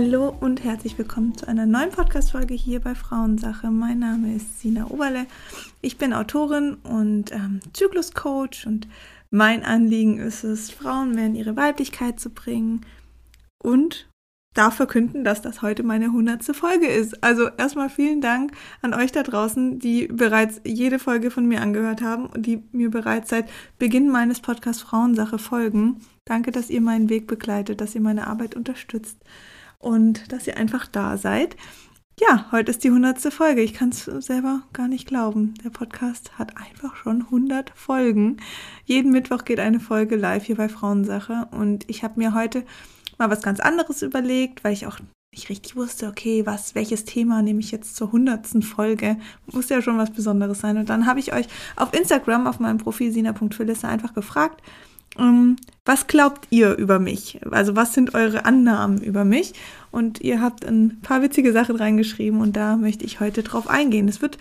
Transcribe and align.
Hallo 0.00 0.32
und 0.38 0.62
herzlich 0.62 0.96
willkommen 0.96 1.36
zu 1.36 1.48
einer 1.48 1.66
neuen 1.66 1.90
Podcast-Folge 1.90 2.54
hier 2.54 2.78
bei 2.78 2.94
Frauensache. 2.94 3.68
Mein 3.72 3.98
Name 3.98 4.32
ist 4.32 4.60
Sina 4.60 4.86
Oberle. 4.86 5.26
Ich 5.80 5.98
bin 5.98 6.12
Autorin 6.12 6.74
und 6.84 7.32
ähm, 7.32 7.58
Zykluscoach 7.72 8.64
und 8.64 8.86
mein 9.30 9.64
Anliegen 9.64 10.18
ist 10.18 10.44
es, 10.44 10.70
Frauen 10.70 11.16
mehr 11.16 11.26
in 11.26 11.34
ihre 11.34 11.56
Weiblichkeit 11.56 12.20
zu 12.20 12.30
bringen 12.30 12.86
und 13.60 14.08
darf 14.54 14.76
verkünden, 14.76 15.24
dass 15.24 15.42
das 15.42 15.62
heute 15.62 15.82
meine 15.82 16.12
hundertste 16.12 16.54
Folge 16.54 16.86
ist. 16.86 17.24
Also 17.24 17.48
erstmal 17.48 17.90
vielen 17.90 18.20
Dank 18.20 18.52
an 18.82 18.94
euch 18.94 19.10
da 19.10 19.24
draußen, 19.24 19.80
die 19.80 20.06
bereits 20.06 20.60
jede 20.64 21.00
Folge 21.00 21.32
von 21.32 21.44
mir 21.44 21.60
angehört 21.60 22.02
haben 22.02 22.26
und 22.26 22.46
die 22.46 22.62
mir 22.70 22.92
bereits 22.92 23.30
seit 23.30 23.50
Beginn 23.80 24.08
meines 24.10 24.38
Podcasts 24.38 24.82
Frauensache 24.82 25.40
folgen. 25.40 25.96
Danke, 26.24 26.52
dass 26.52 26.70
ihr 26.70 26.82
meinen 26.82 27.08
Weg 27.08 27.26
begleitet, 27.26 27.80
dass 27.80 27.96
ihr 27.96 28.00
meine 28.00 28.28
Arbeit 28.28 28.54
unterstützt 28.54 29.18
und 29.78 30.32
dass 30.32 30.46
ihr 30.46 30.56
einfach 30.56 30.86
da 30.86 31.16
seid. 31.16 31.56
Ja, 32.20 32.46
heute 32.50 32.72
ist 32.72 32.82
die 32.82 32.90
hundertste 32.90 33.30
Folge. 33.30 33.62
Ich 33.62 33.74
kann 33.74 33.90
es 33.90 34.04
selber 34.04 34.62
gar 34.72 34.88
nicht 34.88 35.06
glauben. 35.06 35.54
Der 35.62 35.70
Podcast 35.70 36.36
hat 36.36 36.56
einfach 36.56 36.96
schon 36.96 37.22
100 37.22 37.70
Folgen. 37.76 38.38
Jeden 38.84 39.12
Mittwoch 39.12 39.44
geht 39.44 39.60
eine 39.60 39.78
Folge 39.78 40.16
live 40.16 40.44
hier 40.44 40.56
bei 40.56 40.68
Frauensache 40.68 41.46
und 41.52 41.88
ich 41.88 42.02
habe 42.02 42.18
mir 42.18 42.34
heute 42.34 42.64
mal 43.18 43.30
was 43.30 43.42
ganz 43.42 43.60
anderes 43.60 44.02
überlegt, 44.02 44.64
weil 44.64 44.72
ich 44.72 44.86
auch 44.86 44.98
nicht 45.32 45.48
richtig 45.48 45.76
wusste, 45.76 46.08
okay, 46.08 46.44
was, 46.44 46.74
welches 46.74 47.04
Thema 47.04 47.42
nehme 47.42 47.60
ich 47.60 47.70
jetzt 47.70 47.94
zur 47.94 48.10
hundertsten 48.10 48.62
Folge? 48.62 49.18
Muss 49.46 49.68
ja 49.68 49.82
schon 49.82 49.98
was 49.98 50.10
Besonderes 50.10 50.60
sein. 50.60 50.78
Und 50.78 50.88
dann 50.88 51.06
habe 51.06 51.20
ich 51.20 51.32
euch 51.32 51.46
auf 51.76 51.92
Instagram, 51.92 52.46
auf 52.46 52.58
meinem 52.58 52.78
Profil 52.78 53.12
sina.phyllis 53.12 53.84
einfach 53.84 54.14
gefragt, 54.14 54.62
was 55.84 56.06
glaubt 56.06 56.46
ihr 56.50 56.76
über 56.76 56.98
mich? 56.98 57.40
Also 57.50 57.74
was 57.74 57.94
sind 57.94 58.14
eure 58.14 58.44
Annahmen 58.44 59.00
über 59.00 59.24
mich? 59.24 59.54
Und 59.90 60.20
ihr 60.20 60.40
habt 60.40 60.64
ein 60.64 61.00
paar 61.00 61.22
witzige 61.22 61.52
Sachen 61.52 61.76
reingeschrieben 61.76 62.40
und 62.40 62.56
da 62.56 62.76
möchte 62.76 63.04
ich 63.04 63.20
heute 63.20 63.42
drauf 63.42 63.68
eingehen. 63.68 64.06
Es 64.06 64.22
wird 64.22 64.38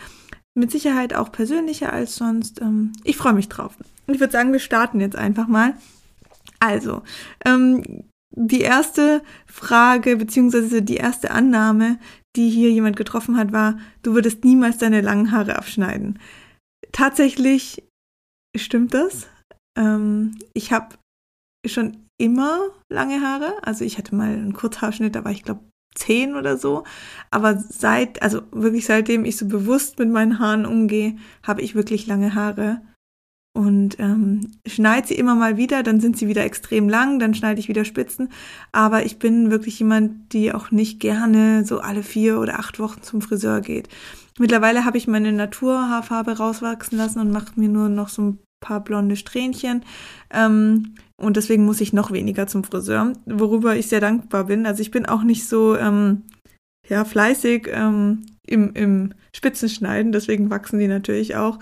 mit 0.53 0.71
Sicherheit 0.71 1.13
auch 1.13 1.31
persönlicher 1.31 1.93
als 1.93 2.15
sonst. 2.15 2.61
Ähm, 2.61 2.91
ich 3.03 3.15
freue 3.15 3.33
mich 3.33 3.47
drauf. 3.47 3.77
Ich 4.07 4.19
würde 4.19 4.33
sagen, 4.33 4.51
wir 4.51 4.59
starten 4.59 4.99
jetzt 4.99 5.15
einfach 5.15 5.47
mal. 5.47 5.75
Also, 6.59 7.03
ähm, 7.45 8.03
die 8.31 8.61
erste 8.61 9.21
Frage 9.45 10.17
beziehungsweise 10.17 10.81
die 10.81 10.97
erste 10.97 11.31
Annahme, 11.31 11.97
die 12.35 12.49
hier 12.49 12.71
jemand 12.71 12.97
getroffen 12.97 13.37
hat, 13.37 13.51
war, 13.51 13.79
du 14.03 14.13
würdest 14.13 14.43
niemals 14.43 14.77
deine 14.77 15.01
langen 15.01 15.31
Haare 15.31 15.57
abschneiden. 15.57 16.19
Tatsächlich 16.91 17.83
stimmt 18.55 18.93
das. 18.93 19.27
Ähm, 19.77 20.37
ich 20.53 20.73
habe 20.73 20.95
schon 21.65 21.97
immer 22.17 22.59
lange 22.89 23.21
Haare. 23.21 23.53
Also 23.61 23.85
ich 23.85 23.97
hatte 23.97 24.15
mal 24.15 24.29
einen 24.29 24.53
Kurzhaarschnitt, 24.53 25.15
da 25.15 25.23
war 25.23 25.31
ich 25.31 25.43
glaube 25.43 25.61
zehn 25.95 26.35
oder 26.35 26.57
so. 26.57 26.83
Aber 27.31 27.57
seit, 27.57 28.21
also 28.21 28.41
wirklich 28.51 28.85
seitdem 28.85 29.25
ich 29.25 29.37
so 29.37 29.47
bewusst 29.47 29.99
mit 29.99 30.09
meinen 30.09 30.39
Haaren 30.39 30.65
umgehe, 30.65 31.15
habe 31.43 31.61
ich 31.61 31.75
wirklich 31.75 32.07
lange 32.07 32.35
Haare. 32.35 32.81
Und 33.53 33.99
ähm, 33.99 34.51
schneide 34.67 35.07
sie 35.07 35.15
immer 35.15 35.33
mal 35.33 35.57
wieder, 35.57 35.81
dann 35.81 35.99
sind 35.99 36.15
sie 36.15 36.27
wieder 36.27 36.43
extrem 36.43 36.87
lang, 36.87 37.17
dann 37.17 37.33
schneide 37.33 37.59
ich 37.59 37.67
wieder 37.67 37.85
Spitzen. 37.85 38.29
Aber 38.71 39.03
ich 39.03 39.17
bin 39.17 39.49
wirklich 39.49 39.79
jemand, 39.79 40.31
die 40.33 40.53
auch 40.53 40.69
nicht 40.69 40.99
gerne 40.99 41.65
so 41.65 41.79
alle 41.79 42.03
vier 42.03 42.39
oder 42.39 42.59
acht 42.59 42.79
Wochen 42.79 43.01
zum 43.01 43.21
Friseur 43.21 43.61
geht. 43.61 43.89
Mittlerweile 44.37 44.85
habe 44.85 44.99
ich 44.99 45.07
meine 45.07 45.31
Naturhaarfarbe 45.31 46.37
rauswachsen 46.37 46.99
lassen 46.99 47.19
und 47.19 47.31
mache 47.31 47.59
mir 47.59 47.69
nur 47.69 47.89
noch 47.89 48.09
so 48.09 48.21
ein 48.21 48.39
paar 48.59 48.83
blonde 48.83 49.15
Strähnchen. 49.15 49.83
Ähm, 50.31 50.95
und 51.17 51.37
deswegen 51.37 51.65
muss 51.65 51.81
ich 51.81 51.93
noch 51.93 52.11
weniger 52.11 52.47
zum 52.47 52.63
Friseur, 52.63 53.13
worüber 53.25 53.75
ich 53.75 53.87
sehr 53.87 54.01
dankbar 54.01 54.45
bin. 54.45 54.65
Also 54.65 54.81
ich 54.81 54.91
bin 54.91 55.05
auch 55.05 55.23
nicht 55.23 55.47
so 55.47 55.75
ähm, 55.75 56.23
ja, 56.87 57.05
fleißig 57.05 57.69
ähm, 57.71 58.25
im, 58.45 58.73
im 58.73 59.13
Spitzenschneiden, 59.35 60.11
deswegen 60.11 60.49
wachsen 60.49 60.79
die 60.79 60.87
natürlich 60.87 61.35
auch. 61.35 61.59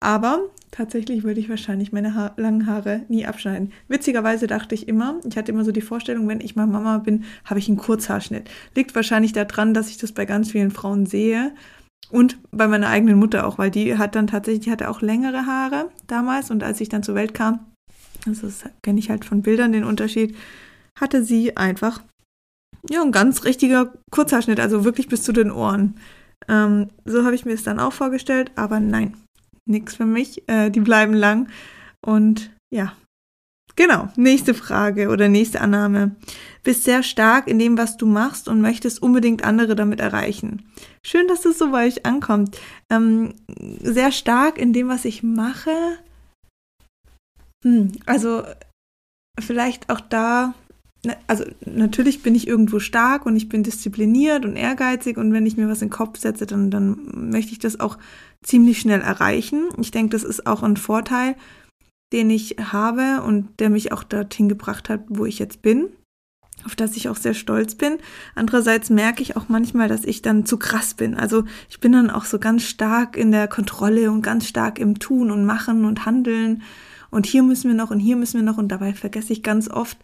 Aber 0.00 0.42
tatsächlich 0.70 1.24
würde 1.24 1.40
ich 1.40 1.48
wahrscheinlich 1.48 1.92
meine 1.92 2.14
ha 2.14 2.32
langen 2.36 2.66
Haare 2.66 3.02
nie 3.08 3.26
abschneiden. 3.26 3.72
Witzigerweise 3.88 4.46
dachte 4.46 4.74
ich 4.74 4.86
immer, 4.86 5.20
ich 5.28 5.36
hatte 5.36 5.50
immer 5.50 5.64
so 5.64 5.72
die 5.72 5.80
Vorstellung, 5.80 6.28
wenn 6.28 6.40
ich 6.40 6.54
mal 6.54 6.66
Mama 6.66 6.98
bin, 6.98 7.24
habe 7.44 7.58
ich 7.58 7.68
einen 7.68 7.78
Kurzhaarschnitt. 7.78 8.48
Liegt 8.76 8.94
wahrscheinlich 8.94 9.32
daran, 9.32 9.74
dass 9.74 9.88
ich 9.88 9.96
das 9.96 10.12
bei 10.12 10.24
ganz 10.24 10.52
vielen 10.52 10.70
Frauen 10.70 11.06
sehe 11.06 11.52
und 12.10 12.38
bei 12.50 12.66
meiner 12.68 12.88
eigenen 12.88 13.18
Mutter 13.18 13.46
auch, 13.46 13.58
weil 13.58 13.70
die 13.70 13.98
hat 13.98 14.14
dann 14.14 14.26
tatsächlich, 14.26 14.64
die 14.64 14.70
hatte 14.70 14.88
auch 14.88 15.02
längere 15.02 15.46
Haare 15.46 15.90
damals 16.06 16.50
und 16.50 16.62
als 16.62 16.80
ich 16.80 16.88
dann 16.88 17.02
zur 17.02 17.14
Welt 17.14 17.34
kam, 17.34 17.66
also 18.26 18.46
das 18.46 18.64
kenne 18.82 18.98
ich 18.98 19.10
halt 19.10 19.24
von 19.24 19.42
Bildern 19.42 19.72
den 19.72 19.84
Unterschied, 19.84 20.34
hatte 20.98 21.24
sie 21.24 21.56
einfach 21.56 22.02
ja 22.88 23.02
ein 23.02 23.12
ganz 23.12 23.44
richtiger 23.44 23.92
Kurzhaarschnitt, 24.10 24.60
also 24.60 24.84
wirklich 24.84 25.08
bis 25.08 25.22
zu 25.22 25.32
den 25.32 25.50
Ohren. 25.50 25.96
Ähm, 26.48 26.88
so 27.04 27.24
habe 27.24 27.34
ich 27.34 27.44
mir 27.44 27.52
es 27.52 27.64
dann 27.64 27.80
auch 27.80 27.92
vorgestellt, 27.92 28.52
aber 28.56 28.80
nein, 28.80 29.16
nichts 29.66 29.96
für 29.96 30.06
mich. 30.06 30.48
Äh, 30.48 30.70
die 30.70 30.80
bleiben 30.80 31.12
lang 31.12 31.48
und 32.04 32.50
ja, 32.72 32.94
Genau, 33.78 34.08
nächste 34.16 34.54
Frage 34.54 35.08
oder 35.08 35.28
nächste 35.28 35.60
Annahme. 35.60 36.16
Bist 36.68 36.84
sehr 36.84 37.02
stark 37.02 37.48
in 37.48 37.58
dem, 37.58 37.78
was 37.78 37.96
du 37.96 38.04
machst 38.04 38.46
und 38.46 38.60
möchtest 38.60 39.00
unbedingt 39.00 39.42
andere 39.42 39.74
damit 39.74 40.00
erreichen. 40.00 40.68
Schön, 41.02 41.26
dass 41.26 41.40
das 41.40 41.56
so 41.56 41.70
bei 41.70 41.86
euch 41.86 42.04
ankommt. 42.04 42.60
Ähm, 42.90 43.32
sehr 43.80 44.12
stark 44.12 44.58
in 44.58 44.74
dem, 44.74 44.88
was 44.88 45.06
ich 45.06 45.22
mache. 45.22 45.70
Hm, 47.64 47.92
also 48.04 48.42
vielleicht 49.40 49.88
auch 49.88 50.02
da, 50.02 50.52
ne, 51.06 51.16
also 51.26 51.46
natürlich 51.64 52.22
bin 52.22 52.34
ich 52.34 52.46
irgendwo 52.46 52.80
stark 52.80 53.24
und 53.24 53.34
ich 53.34 53.48
bin 53.48 53.62
diszipliniert 53.62 54.44
und 54.44 54.56
ehrgeizig 54.56 55.16
und 55.16 55.32
wenn 55.32 55.46
ich 55.46 55.56
mir 55.56 55.70
was 55.70 55.80
in 55.80 55.88
den 55.88 55.94
Kopf 55.94 56.18
setze, 56.18 56.44
dann, 56.44 56.70
dann 56.70 57.30
möchte 57.30 57.52
ich 57.52 57.60
das 57.60 57.80
auch 57.80 57.96
ziemlich 58.44 58.78
schnell 58.78 59.00
erreichen. 59.00 59.70
Ich 59.80 59.90
denke, 59.90 60.10
das 60.10 60.22
ist 60.22 60.46
auch 60.46 60.62
ein 60.62 60.76
Vorteil 60.76 61.34
den 62.12 62.30
ich 62.30 62.56
habe 62.58 63.22
und 63.22 63.60
der 63.60 63.70
mich 63.70 63.92
auch 63.92 64.02
dorthin 64.02 64.48
gebracht 64.48 64.88
hat, 64.88 65.04
wo 65.08 65.26
ich 65.26 65.38
jetzt 65.38 65.60
bin, 65.62 65.90
auf 66.64 66.76
das 66.76 66.96
ich 66.96 67.08
auch 67.08 67.16
sehr 67.16 67.34
stolz 67.34 67.74
bin. 67.74 67.98
Andererseits 68.34 68.90
merke 68.90 69.22
ich 69.22 69.36
auch 69.36 69.48
manchmal, 69.48 69.88
dass 69.88 70.04
ich 70.04 70.22
dann 70.22 70.46
zu 70.46 70.58
krass 70.58 70.94
bin. 70.94 71.14
Also 71.14 71.44
ich 71.68 71.80
bin 71.80 71.92
dann 71.92 72.10
auch 72.10 72.24
so 72.24 72.38
ganz 72.38 72.64
stark 72.64 73.16
in 73.16 73.32
der 73.32 73.48
Kontrolle 73.48 74.10
und 74.10 74.22
ganz 74.22 74.46
stark 74.46 74.78
im 74.78 74.98
Tun 74.98 75.30
und 75.30 75.44
Machen 75.44 75.84
und 75.84 76.04
Handeln. 76.04 76.62
Und 77.10 77.26
hier 77.26 77.42
müssen 77.42 77.68
wir 77.68 77.76
noch 77.76 77.90
und 77.90 78.00
hier 78.00 78.16
müssen 78.16 78.38
wir 78.38 78.44
noch 78.44 78.58
und 78.58 78.68
dabei 78.68 78.92
vergesse 78.94 79.32
ich 79.32 79.42
ganz 79.42 79.68
oft, 79.68 79.96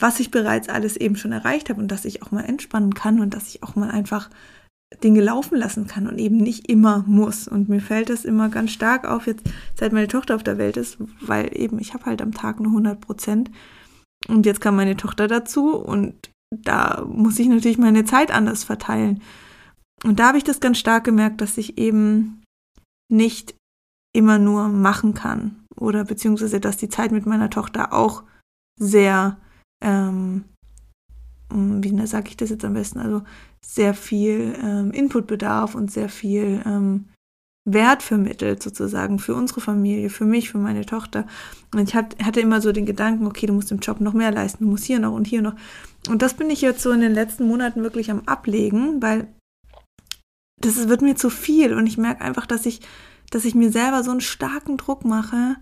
was 0.00 0.18
ich 0.18 0.30
bereits 0.30 0.68
alles 0.68 0.96
eben 0.96 1.16
schon 1.16 1.32
erreicht 1.32 1.68
habe 1.68 1.80
und 1.80 1.88
dass 1.88 2.04
ich 2.04 2.22
auch 2.22 2.30
mal 2.30 2.44
entspannen 2.44 2.94
kann 2.94 3.20
und 3.20 3.34
dass 3.34 3.48
ich 3.48 3.62
auch 3.62 3.76
mal 3.76 3.90
einfach 3.90 4.30
Dinge 5.04 5.20
laufen 5.20 5.56
lassen 5.56 5.86
kann 5.86 6.08
und 6.08 6.18
eben 6.18 6.38
nicht 6.38 6.68
immer 6.68 7.04
muss. 7.06 7.46
Und 7.46 7.68
mir 7.68 7.80
fällt 7.80 8.10
das 8.10 8.24
immer 8.24 8.48
ganz 8.48 8.72
stark 8.72 9.06
auf, 9.06 9.26
jetzt 9.26 9.44
seit 9.78 9.92
meine 9.92 10.08
Tochter 10.08 10.34
auf 10.34 10.42
der 10.42 10.58
Welt 10.58 10.76
ist, 10.76 10.98
weil 11.20 11.50
eben 11.56 11.78
ich 11.78 11.94
habe 11.94 12.06
halt 12.06 12.22
am 12.22 12.32
Tag 12.32 12.58
nur 12.58 12.72
100 12.72 13.00
Prozent 13.00 13.50
und 14.28 14.46
jetzt 14.46 14.60
kam 14.60 14.76
meine 14.76 14.96
Tochter 14.96 15.28
dazu 15.28 15.76
und 15.76 16.30
da 16.54 17.04
muss 17.06 17.38
ich 17.38 17.48
natürlich 17.48 17.78
meine 17.78 18.04
Zeit 18.04 18.30
anders 18.30 18.64
verteilen. 18.64 19.22
Und 20.04 20.18
da 20.18 20.28
habe 20.28 20.38
ich 20.38 20.44
das 20.44 20.60
ganz 20.60 20.78
stark 20.78 21.04
gemerkt, 21.04 21.40
dass 21.40 21.58
ich 21.58 21.78
eben 21.78 22.42
nicht 23.10 23.54
immer 24.14 24.38
nur 24.38 24.68
machen 24.68 25.14
kann 25.14 25.64
oder 25.76 26.04
beziehungsweise, 26.04 26.60
dass 26.60 26.76
die 26.76 26.88
Zeit 26.88 27.12
mit 27.12 27.26
meiner 27.26 27.50
Tochter 27.50 27.92
auch 27.92 28.24
sehr 28.78 29.38
ähm, 29.82 30.44
hm, 31.52 31.82
wie 31.82 32.06
sage 32.06 32.28
ich 32.28 32.36
das 32.36 32.50
jetzt 32.50 32.64
am 32.64 32.74
besten, 32.74 33.00
also 33.00 33.22
sehr 33.64 33.94
viel 33.94 34.56
ähm, 34.62 34.90
Inputbedarf 34.92 35.74
und 35.74 35.90
sehr 35.90 36.08
viel 36.08 36.62
ähm, 36.64 37.08
Wert 37.64 38.02
vermittelt 38.02 38.62
sozusagen 38.62 39.18
für 39.18 39.34
unsere 39.34 39.60
Familie, 39.60 40.10
für 40.10 40.24
mich, 40.24 40.50
für 40.50 40.58
meine 40.58 40.86
Tochter. 40.86 41.26
Und 41.74 41.80
ich 41.80 41.94
hatte 41.94 42.40
immer 42.40 42.60
so 42.60 42.72
den 42.72 42.86
Gedanken, 42.86 43.26
okay, 43.26 43.46
du 43.46 43.52
musst 43.52 43.70
im 43.70 43.80
Job 43.80 44.00
noch 44.00 44.14
mehr 44.14 44.32
leisten, 44.32 44.64
du 44.64 44.70
musst 44.70 44.84
hier 44.84 44.98
noch 44.98 45.12
und 45.12 45.26
hier 45.26 45.42
noch. 45.42 45.54
Und 46.08 46.22
das 46.22 46.34
bin 46.34 46.50
ich 46.50 46.60
jetzt 46.62 46.82
so 46.82 46.90
in 46.90 47.00
den 47.00 47.12
letzten 47.12 47.46
Monaten 47.46 47.82
wirklich 47.82 48.10
am 48.10 48.22
Ablegen, 48.26 49.02
weil 49.02 49.28
das 50.60 50.88
wird 50.88 51.02
mir 51.02 51.16
zu 51.16 51.30
viel 51.30 51.74
und 51.74 51.86
ich 51.86 51.98
merke 51.98 52.22
einfach, 52.22 52.46
dass 52.46 52.66
ich, 52.66 52.80
dass 53.30 53.44
ich 53.44 53.54
mir 53.54 53.70
selber 53.70 54.02
so 54.02 54.10
einen 54.10 54.20
starken 54.20 54.76
Druck 54.76 55.04
mache, 55.04 55.56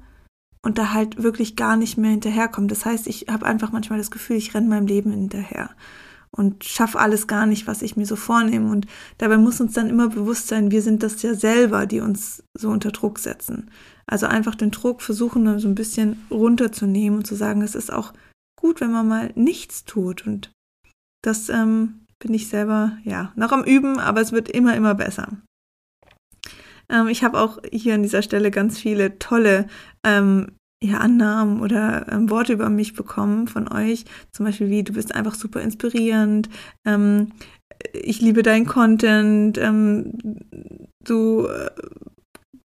und 0.63 0.79
da 0.79 0.93
halt 0.93 1.23
wirklich 1.23 1.57
gar 1.57 1.77
nicht 1.77 1.99
mehr 1.99 2.11
hinterherkomme. 2.11 2.67
Das 2.67 2.85
heißt, 2.85 3.07
ich 3.07 3.27
habe 3.31 3.47
einfach 3.47 3.73
manchmal 3.73 3.99
das 3.99 4.11
Gefühl, 4.11 4.37
ich 4.37 4.55
renne 4.55 4.69
meinem 4.69 4.87
Leben 4.87 5.13
hinterher 5.13 5.71
und 6.31 6.65
schaffe 6.65 6.99
alles 6.99 7.27
gar 7.27 7.47
nicht, 7.47 7.67
was 7.67 7.83
ich 7.83 7.97
mir 7.97 8.07
so 8.07 8.17
vornehme. 8.17 8.71
Und 8.71 8.87
dabei 9.19 9.39
muss 9.39 9.61
uns 9.61 9.73
dann 9.73 9.89
immer 9.89 10.09
bewusst 10.09 10.49
sein, 10.49 10.71
wir 10.71 10.83
sind 10.83 11.03
das 11.03 11.23
ja 11.23 11.35
selber, 11.35 11.87
die 11.87 12.01
uns 12.01 12.43
so 12.57 12.71
unter 12.71 12.91
Druck 12.91 13.19
setzen. 13.19 13.71
Also 14.07 14.27
einfach 14.27 14.55
den 14.55 14.71
Druck 14.71 15.03
versuchen, 15.03 15.59
so 15.59 15.69
ein 15.69 15.75
bisschen 15.75 16.25
runterzunehmen 16.31 17.19
und 17.19 17.27
zu 17.27 17.35
sagen, 17.35 17.63
es 17.63 17.75
ist 17.75 17.93
auch 17.93 18.13
gut, 18.59 18.81
wenn 18.81 18.93
man 18.93 19.09
mal 19.09 19.33
nichts 19.35 19.85
tut. 19.85 20.27
Und 20.27 20.51
das 21.23 21.49
ähm, 21.49 22.07
bin 22.19 22.35
ich 22.35 22.49
selber, 22.49 22.99
ja, 23.05 23.33
noch 23.37 23.53
am 23.53 23.65
Üben, 23.65 23.99
aber 23.99 24.21
es 24.21 24.33
wird 24.33 24.49
immer, 24.49 24.75
immer 24.77 24.95
besser. 24.95 25.29
Ähm, 26.89 27.09
ich 27.09 27.23
habe 27.23 27.39
auch 27.39 27.59
hier 27.71 27.95
an 27.95 28.03
dieser 28.03 28.23
Stelle 28.23 28.51
ganz 28.51 28.79
viele 28.79 29.19
tolle 29.19 29.67
ähm, 30.05 30.53
ja, 30.83 30.99
Annahmen 30.99 31.61
oder 31.61 32.07
ähm, 32.11 32.31
Worte 32.31 32.53
über 32.53 32.71
mich 32.71 32.95
bekommen 32.95 33.49
von 33.49 33.71
euch. 33.71 34.05
Zum 34.33 34.47
Beispiel 34.47 34.71
wie, 34.71 34.85
du 34.85 34.93
bist 34.93 35.15
einfach 35.15 35.35
super 35.35 35.61
inspirierend, 35.61 36.49
ähm, 36.85 37.33
ich 37.93 38.21
liebe 38.21 38.43
deinen 38.43 38.67
Content, 38.67 39.59
ähm, 39.59 40.13
du 41.05 41.47
äh, 41.47 41.71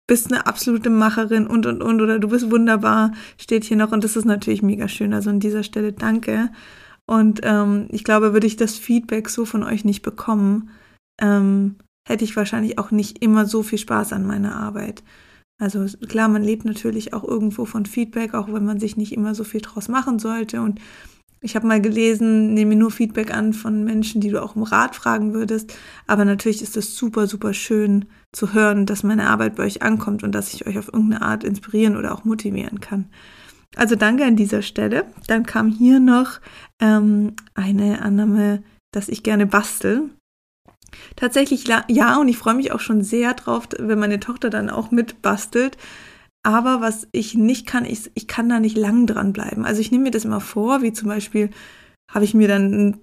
bist 0.08 0.32
eine 0.32 0.46
absolute 0.46 0.90
Macherin 0.90 1.48
und 1.48 1.66
und 1.66 1.82
und 1.82 2.02
oder 2.02 2.20
du 2.20 2.28
bist 2.28 2.52
wunderbar, 2.52 3.12
steht 3.38 3.64
hier 3.64 3.78
noch 3.78 3.92
und 3.92 4.04
das 4.04 4.16
ist 4.16 4.26
natürlich 4.26 4.62
mega 4.62 4.88
schön. 4.88 5.14
Also 5.14 5.30
an 5.30 5.40
dieser 5.40 5.64
Stelle 5.64 5.94
danke. 5.94 6.50
Und 7.06 7.42
ähm, 7.44 7.88
ich 7.90 8.04
glaube, 8.04 8.34
würde 8.34 8.48
ich 8.48 8.56
das 8.56 8.78
Feedback 8.78 9.30
so 9.30 9.46
von 9.46 9.64
euch 9.64 9.84
nicht 9.84 10.04
bekommen, 10.04 10.70
ähm, 11.20 11.76
hätte 12.08 12.24
ich 12.24 12.36
wahrscheinlich 12.36 12.78
auch 12.80 12.92
nicht 12.92 13.22
immer 13.24 13.46
so 13.46 13.64
viel 13.64 13.78
Spaß 13.78 14.14
an 14.14 14.26
meiner 14.26 14.56
Arbeit. 14.56 15.04
Also 15.64 15.86
klar, 16.10 16.28
man 16.28 16.44
lebt 16.44 16.66
natürlich 16.66 17.14
auch 17.14 17.24
irgendwo 17.24 17.64
von 17.64 17.86
Feedback, 17.86 18.34
auch 18.34 18.52
wenn 18.52 18.66
man 18.66 18.82
sich 18.82 18.98
nicht 18.98 19.14
immer 19.14 19.34
so 19.34 19.46
viel 19.46 19.62
draus 19.62 19.88
machen 19.88 20.20
sollte. 20.20 20.62
Und 20.62 20.82
ich 21.40 21.56
habe 21.56 21.66
mal 21.66 21.80
gelesen, 21.80 22.54
nehme 22.54 22.76
nur 22.76 22.92
Feedback 22.92 23.34
an 23.34 23.54
von 23.54 23.86
Menschen, 23.86 24.20
die 24.20 24.30
du 24.30 24.44
auch 24.44 24.58
um 24.58 24.64
Rat 24.64 24.94
fragen 24.94 25.34
würdest. 25.34 25.74
Aber 26.06 26.26
natürlich 26.26 26.62
ist 26.62 26.76
es 26.76 26.98
super, 26.98 27.28
super 27.28 27.54
schön 27.54 28.08
zu 28.34 28.54
hören, 28.54 28.86
dass 28.86 29.04
meine 29.04 29.30
Arbeit 29.30 29.56
bei 29.56 29.64
euch 29.64 29.82
ankommt 29.82 30.22
und 30.22 30.34
dass 30.34 30.54
ich 30.54 30.68
euch 30.68 30.78
auf 30.78 30.92
irgendeine 30.92 31.22
Art 31.22 31.46
inspirieren 31.46 31.96
oder 31.96 32.14
auch 32.14 32.26
motivieren 32.26 32.82
kann. 32.82 33.06
Also 33.78 33.96
danke 33.96 34.26
an 34.26 34.36
dieser 34.36 34.64
Stelle. 34.64 35.06
Dann 35.28 35.46
kam 35.46 35.70
hier 35.70 36.02
noch 36.02 36.42
ähm, 36.82 37.38
eine 37.54 38.02
Annahme, 38.02 38.64
dass 38.92 39.08
ich 39.08 39.24
gerne 39.24 39.48
bastel. 39.48 40.10
Tatsächlich 41.16 41.66
ja, 41.68 42.18
und 42.18 42.28
ich 42.28 42.38
freue 42.38 42.56
mich 42.56 42.72
auch 42.72 42.80
schon 42.80 43.04
sehr 43.04 43.34
drauf, 43.34 43.68
wenn 43.78 44.00
meine 44.00 44.20
Tochter 44.20 44.50
dann 44.50 44.70
auch 44.70 44.92
mitbastelt. 44.92 45.78
Aber 46.44 46.82
was 46.82 47.08
ich 47.14 47.36
nicht 47.36 47.66
kann, 47.66 47.86
ich, 47.86 48.12
ich 48.16 48.28
kann 48.28 48.50
da 48.50 48.60
nicht 48.60 48.78
lang 48.78 49.08
dran 49.08 49.32
bleiben. 49.32 49.66
Also 49.66 49.80
ich 49.80 49.92
nehme 49.92 50.06
mir 50.06 50.12
das 50.12 50.26
immer 50.26 50.42
vor, 50.42 50.82
wie 50.82 50.92
zum 50.92 51.08
Beispiel 51.08 51.50
habe 52.12 52.26
ich 52.26 52.34
mir 52.34 52.50
dann 52.50 52.90
ein, 52.90 53.02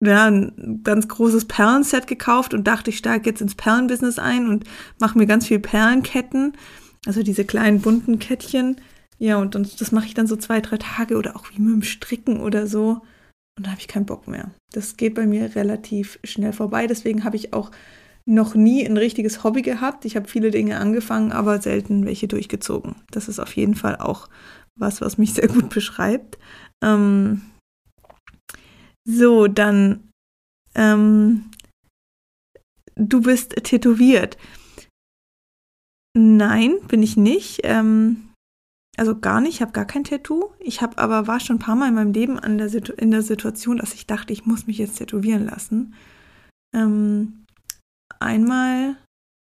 ja, 0.00 0.26
ein 0.26 0.80
ganz 0.84 1.08
großes 1.08 1.46
Perlenset 1.46 2.06
gekauft 2.06 2.54
und 2.54 2.68
dachte, 2.68 2.90
ich 2.90 2.98
steige 2.98 3.28
jetzt 3.28 3.40
ins 3.40 3.56
Perlenbusiness 3.56 4.20
ein 4.20 4.48
und 4.48 4.64
mache 5.00 5.18
mir 5.18 5.26
ganz 5.26 5.46
viel 5.46 5.58
Perlenketten. 5.58 6.52
Also 7.04 7.22
diese 7.24 7.44
kleinen 7.44 7.80
bunten 7.80 8.20
Kettchen. 8.20 8.76
Ja, 9.18 9.38
und 9.38 9.54
das 9.54 9.90
mache 9.90 10.06
ich 10.06 10.14
dann 10.14 10.28
so 10.28 10.36
zwei, 10.36 10.60
drei 10.60 10.76
Tage 10.76 11.16
oder 11.16 11.34
auch 11.34 11.46
wie 11.50 11.60
mit 11.60 11.72
dem 11.72 11.82
Stricken 11.82 12.40
oder 12.40 12.68
so. 12.68 13.02
Und 13.58 13.66
da 13.66 13.72
habe 13.72 13.80
ich 13.80 13.88
keinen 13.88 14.06
Bock 14.06 14.28
mehr. 14.28 14.52
Das 14.72 14.96
geht 14.96 15.16
bei 15.16 15.26
mir 15.26 15.56
relativ 15.56 16.20
schnell 16.22 16.52
vorbei. 16.52 16.86
Deswegen 16.86 17.24
habe 17.24 17.34
ich 17.34 17.52
auch 17.52 17.72
noch 18.24 18.54
nie 18.54 18.86
ein 18.86 18.96
richtiges 18.96 19.42
Hobby 19.42 19.62
gehabt. 19.62 20.04
Ich 20.04 20.14
habe 20.14 20.28
viele 20.28 20.52
Dinge 20.52 20.78
angefangen, 20.78 21.32
aber 21.32 21.60
selten 21.60 22.06
welche 22.06 22.28
durchgezogen. 22.28 22.94
Das 23.10 23.26
ist 23.26 23.40
auf 23.40 23.56
jeden 23.56 23.74
Fall 23.74 23.96
auch 23.96 24.28
was, 24.76 25.00
was 25.00 25.18
mich 25.18 25.34
sehr 25.34 25.48
gut 25.48 25.70
beschreibt. 25.70 26.38
Ähm 26.84 27.42
so, 29.04 29.48
dann 29.48 30.08
ähm, 30.76 31.50
du 32.94 33.22
bist 33.22 33.56
tätowiert. 33.64 34.38
Nein, 36.16 36.76
bin 36.86 37.02
ich 37.02 37.16
nicht. 37.16 37.62
Ähm, 37.64 38.27
also 38.98 39.18
gar 39.18 39.40
nicht, 39.40 39.54
ich 39.54 39.62
habe 39.62 39.72
gar 39.72 39.84
kein 39.84 40.04
Tattoo. 40.04 40.50
Ich 40.58 40.82
habe 40.82 40.98
aber 40.98 41.26
war 41.26 41.40
schon 41.40 41.56
ein 41.56 41.60
paar 41.60 41.76
Mal 41.76 41.88
in 41.88 41.94
meinem 41.94 42.12
Leben 42.12 42.38
an 42.38 42.58
der 42.58 42.70
in 42.98 43.10
der 43.10 43.22
Situation, 43.22 43.78
dass 43.78 43.94
ich 43.94 44.06
dachte, 44.06 44.32
ich 44.32 44.46
muss 44.46 44.66
mich 44.66 44.78
jetzt 44.78 44.96
tätowieren 44.96 45.46
lassen. 45.46 45.94
Ähm, 46.74 47.44
einmal, 48.20 48.96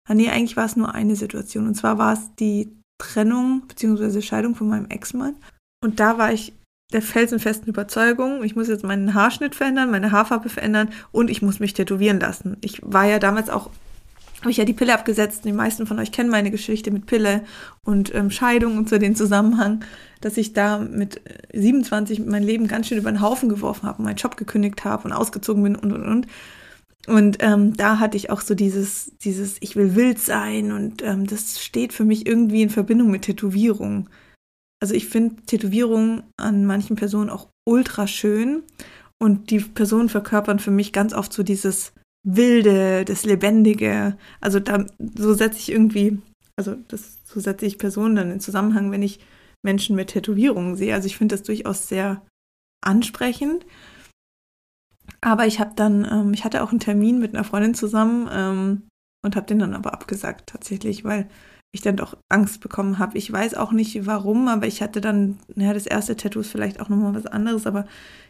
ah 0.09 0.15
nee, 0.15 0.31
eigentlich 0.31 0.57
war 0.57 0.65
es 0.65 0.77
nur 0.77 0.95
eine 0.95 1.17
Situation. 1.17 1.67
Und 1.67 1.75
zwar 1.75 1.99
war 1.99 2.15
es 2.15 2.35
die 2.39 2.77
Trennung 2.99 3.63
bzw. 3.69 4.23
Scheidung 4.23 4.55
von 4.55 4.69
meinem 4.69 4.87
Ex-Mann. 4.87 5.37
Und 5.83 6.01
da 6.01 6.19
war 6.19 6.33
ich 6.33 6.55
der 6.93 7.03
felsenfesten 7.03 7.69
Überzeugung, 7.69 8.45
ich 8.45 8.55
muss 8.55 8.69
jetzt 8.69 8.85
meinen 8.85 9.15
Haarschnitt 9.15 9.55
verändern, 9.55 9.91
meine 9.91 10.13
Haarfarbe 10.13 10.49
verändern 10.49 10.91
und 11.11 11.31
ich 11.31 11.43
muss 11.43 11.59
mich 11.59 11.73
tätowieren 11.73 12.21
lassen. 12.21 12.59
Ich 12.61 12.81
war 12.85 13.07
ja 13.07 13.19
damals 13.19 13.51
auch, 13.51 13.71
habe 14.43 14.51
ich 14.51 14.57
ja 14.57 14.65
die 14.65 14.73
Pille 14.73 14.93
abgesetzt. 14.93 15.45
Die 15.45 15.53
meisten 15.53 15.87
von 15.87 15.99
euch 15.99 16.11
kennen 16.11 16.29
meine 16.29 16.51
Geschichte 16.51 16.91
mit 16.91 17.07
Pille 17.07 17.45
und 17.85 18.15
ähm, 18.15 18.31
Scheidung 18.31 18.77
und 18.77 18.89
so 18.89 18.99
den 18.99 19.15
Zusammenhang, 19.15 19.85
dass 20.21 20.37
ich 20.37 20.53
da 20.53 20.79
mit 20.79 21.21
27 21.55 22.27
mein 22.27 22.43
Leben 22.43 22.67
ganz 22.67 22.89
schön 22.89 22.99
über 22.99 23.11
den 23.11 23.21
Haufen 23.21 23.49
geworfen 23.49 23.89
habe, 23.89 24.03
meinen 24.03 24.17
Job 24.17 24.37
gekündigt 24.37 24.85
habe 24.85 25.05
und 25.05 25.13
ausgezogen 25.13 25.63
bin 25.63 25.77
und 25.77 25.93
und 25.93 26.05
und. 26.05 26.27
Und 27.07 27.39
ähm, 27.41 27.77
da 27.77 27.99
hatte 27.99 28.17
ich 28.17 28.31
auch 28.31 28.41
so 28.41 28.55
dieses, 28.55 29.13
dieses, 29.23 29.57
ich 29.61 29.75
will 29.75 29.97
wild 29.97 30.19
sein 30.19 30.71
und 30.73 31.03
ähm, 31.03 31.27
das 31.27 31.61
steht 31.61 31.93
für 31.93 32.05
mich 32.05 32.27
irgendwie 32.27 32.63
in 32.63 32.71
Verbindung 32.71 33.11
mit 33.11 33.23
Tätowierung. 33.23 34.09
Also 34.81 34.95
ich 34.95 35.09
finde 35.09 35.43
Tätowierungen 35.47 36.25
an 36.37 36.65
manchen 36.65 36.97
Personen 36.97 37.31
auch 37.31 37.49
ultra 37.65 38.07
schön 38.07 38.63
und 39.21 39.51
die 39.51 39.61
Personen 39.61 40.09
verkörpern 40.09 40.59
für 40.59 40.73
mich 40.73 40.93
ganz 40.93 41.13
oft 41.13 41.33
so 41.33 41.43
dieses 41.43 41.93
Wilde, 42.25 43.05
das 43.05 43.25
Lebendige. 43.25 44.17
Also 44.41 44.61
da 44.61 44.87
so 45.17 45.35
setze 45.35 45.59
ich 45.59 45.71
irgendwie, 45.71 46.21
also 46.57 46.77
das 46.89 47.19
so 47.25 47.41
setze 47.41 47.67
ich 47.67 47.79
Personen 47.79 48.17
dann 48.17 48.31
in 48.31 48.41
Zusammenhang, 48.41 48.91
wenn 48.91 49.03
ich 49.03 49.21
Menschen 49.63 49.97
mit 49.97 50.09
Tätowierungen 50.09 50.77
sehe. 50.77 50.95
Also 50.95 51.07
ich 51.07 51.17
finde 51.17 51.35
das 51.37 51.43
durchaus 51.43 51.89
sehr 51.89 52.23
ansprechend. 52.81 53.67
Aber 55.21 55.47
ich 55.47 55.61
habe 55.61 55.73
dann, 55.77 56.05
ähm, 56.11 56.35
ich 56.35 56.45
hatte 56.45 56.63
auch 56.63 56.71
einen 56.71 56.81
Termin 56.81 57.19
mit 57.19 57.35
einer 57.35 57.45
Freundin 57.45 57.75
zusammen 57.75 58.29
ähm, 58.33 58.83
und 59.25 59.37
habe 59.37 59.47
den 59.47 59.61
dann 59.61 59.75
aber 59.75 59.93
abgesagt 59.93 60.49
tatsächlich, 60.51 61.05
weil 61.05 61.29
ich 61.75 61.81
dann 61.81 61.97
doch 61.97 62.17
Angst 62.29 62.61
bekommen 62.61 62.99
habe. 62.99 63.17
Ich 63.17 63.33
weiß 63.33 63.55
auch 63.55 63.73
nicht 63.73 64.07
warum, 64.07 64.49
aber 64.49 64.67
ich 64.67 64.83
hatte 64.83 65.01
dann, 65.01 65.39
ja, 65.57 65.73
das 65.73 65.87
erste 65.87 66.17
Tattoo 66.17 66.41
ist 66.41 66.51
vielleicht 66.51 66.81
auch 66.81 66.91
nochmal 66.91 67.15
was 67.15 67.27
anderes, 67.27 67.67
aber 67.67 67.87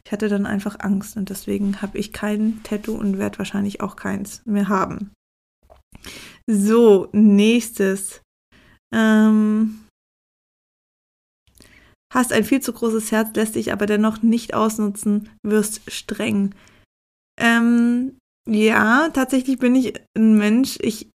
ich 0.07 0.13
hatte 0.13 0.29
dann 0.29 0.47
einfach 0.47 0.77
Angst 0.79 1.17
und 1.17 1.29
deswegen 1.29 1.83
habe 1.83 1.99
ich 1.99 2.13
kein 2.13 2.63
Tattoo 2.63 2.95
und 2.95 3.19
werde 3.19 3.39
wahrscheinlich 3.39 3.81
auch 3.81 3.97
keins 3.97 4.43
mehr 4.47 4.69
haben. 4.69 5.11
So, 6.47 7.09
nächstes. 7.13 8.23
Ähm, 8.95 9.87
hast 12.13 12.33
ein 12.33 12.45
viel 12.45 12.61
zu 12.61 12.73
großes 12.73 13.11
Herz, 13.11 13.35
lässt 13.35 13.57
dich 13.57 13.73
aber 13.73 13.87
dennoch 13.87 14.23
nicht 14.23 14.55
ausnutzen, 14.55 15.31
wirst 15.43 15.91
streng. 15.91 16.55
Ähm, 17.41 18.19
ja, 18.49 19.09
tatsächlich 19.11 19.59
bin 19.59 19.75
ich 19.75 19.95
ein 20.17 20.37
Mensch. 20.37 20.79
Ich 20.81 21.12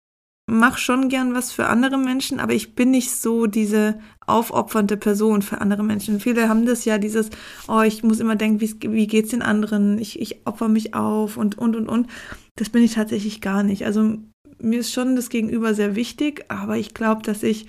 mache 0.46 0.78
schon 0.78 1.08
gern 1.08 1.34
was 1.34 1.52
für 1.52 1.66
andere 1.66 1.96
Menschen, 1.96 2.38
aber 2.38 2.52
ich 2.52 2.74
bin 2.74 2.90
nicht 2.90 3.10
so 3.10 3.46
diese 3.46 3.98
aufopfernde 4.26 4.96
Person 4.96 5.42
für 5.42 5.60
andere 5.60 5.82
Menschen. 5.82 6.20
Viele 6.20 6.48
haben 6.48 6.66
das 6.66 6.84
ja, 6.84 6.98
dieses, 6.98 7.30
oh, 7.66 7.80
ich 7.80 8.02
muss 8.02 8.20
immer 8.20 8.36
denken, 8.36 8.60
wie, 8.60 8.74
wie 8.92 9.06
geht's 9.06 9.30
den 9.30 9.42
anderen? 9.42 9.98
Ich, 9.98 10.20
ich 10.20 10.46
opfer 10.46 10.68
mich 10.68 10.94
auf 10.94 11.36
und, 11.36 11.56
und, 11.56 11.76
und, 11.76 11.88
und. 11.88 12.08
Das 12.56 12.68
bin 12.68 12.82
ich 12.82 12.94
tatsächlich 12.94 13.40
gar 13.40 13.62
nicht. 13.62 13.86
Also 13.86 14.18
mir 14.60 14.80
ist 14.80 14.92
schon 14.92 15.16
das 15.16 15.30
Gegenüber 15.30 15.74
sehr 15.74 15.96
wichtig, 15.96 16.44
aber 16.48 16.76
ich 16.76 16.94
glaube, 16.94 17.22
dass 17.22 17.42
ich 17.42 17.66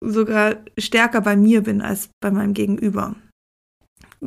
sogar 0.00 0.56
stärker 0.78 1.20
bei 1.20 1.36
mir 1.36 1.62
bin 1.62 1.80
als 1.82 2.10
bei 2.20 2.30
meinem 2.30 2.54
Gegenüber. 2.54 3.14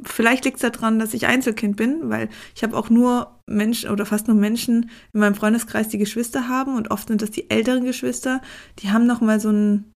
Vielleicht 0.04 0.46
liegt 0.46 0.62
es 0.62 0.72
daran, 0.72 1.00
dass 1.00 1.14
ich 1.14 1.26
Einzelkind 1.26 1.76
bin, 1.76 2.10
weil 2.10 2.30
ich 2.56 2.64
habe 2.64 2.78
auch 2.78 2.90
nur 2.90 3.40
Menschen 3.48 3.90
oder 3.90 4.06
fast 4.06 4.28
nur 4.28 4.38
Menschen 4.38 4.90
in 5.14 5.20
meinem 5.20 5.36
Freundeskreis, 5.36 5.90
die 5.90 5.98
Geschwister 5.98 6.48
haben 6.48 6.76
und 6.76 6.92
oft 6.92 7.08
sind 7.08 7.22
das 7.22 7.32
die 7.32 7.50
älteren 7.50 7.86
Geschwister, 7.86 8.42
die 8.80 8.92
haben 8.92 9.08
noch 9.08 9.22
mal 9.22 9.40
so 9.40 9.50
ein 9.50 9.92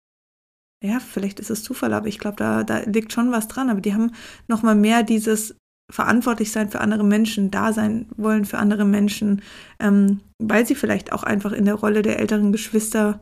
ja, 0.82 0.98
vielleicht 0.98 1.40
ist 1.40 1.50
es 1.50 1.62
Zufall, 1.62 1.92
aber 1.92 2.06
ich 2.06 2.18
glaube, 2.18 2.36
da, 2.36 2.64
da 2.64 2.78
liegt 2.78 3.12
schon 3.12 3.30
was 3.32 3.48
dran. 3.48 3.68
Aber 3.68 3.82
die 3.82 3.92
haben 3.92 4.12
noch 4.48 4.62
mal 4.62 4.74
mehr 4.74 5.02
dieses 5.02 5.54
verantwortlich 5.90 6.52
sein 6.52 6.70
für 6.70 6.80
andere 6.80 7.04
Menschen, 7.04 7.50
da 7.50 7.72
sein 7.72 8.06
wollen 8.16 8.44
für 8.44 8.58
andere 8.58 8.84
Menschen, 8.84 9.42
ähm, 9.78 10.20
weil 10.38 10.66
sie 10.66 10.74
vielleicht 10.74 11.12
auch 11.12 11.22
einfach 11.22 11.52
in 11.52 11.64
der 11.64 11.74
Rolle 11.74 12.02
der 12.02 12.18
älteren 12.18 12.52
Geschwister 12.52 13.20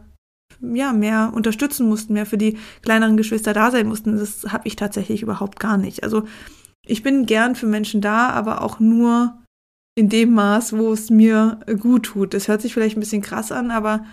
ja, 0.61 0.93
mehr 0.93 1.33
unterstützen 1.35 1.89
mussten, 1.89 2.13
mehr 2.13 2.27
für 2.27 2.39
die 2.39 2.59
kleineren 2.83 3.17
Geschwister 3.17 3.53
da 3.53 3.71
sein 3.71 3.87
mussten. 3.87 4.17
Das 4.17 4.45
habe 4.53 4.67
ich 4.67 4.77
tatsächlich 4.77 5.23
überhaupt 5.23 5.61
gar 5.61 5.77
nicht. 5.77 6.03
Also 6.03 6.25
ich 6.87 7.03
bin 7.03 7.27
gern 7.27 7.55
für 7.55 7.67
Menschen 7.67 8.01
da, 8.01 8.31
aber 8.31 8.63
auch 8.63 8.81
nur 8.81 9.39
in 9.95 10.09
dem 10.09 10.33
Maß, 10.33 10.77
wo 10.77 10.93
es 10.93 11.11
mir 11.11 11.61
gut 11.81 12.05
tut. 12.05 12.35
Das 12.35 12.49
hört 12.49 12.63
sich 12.63 12.73
vielleicht 12.73 12.97
ein 12.97 13.01
bisschen 13.01 13.23
krass 13.23 13.53
an, 13.53 13.71
aber 13.71 14.07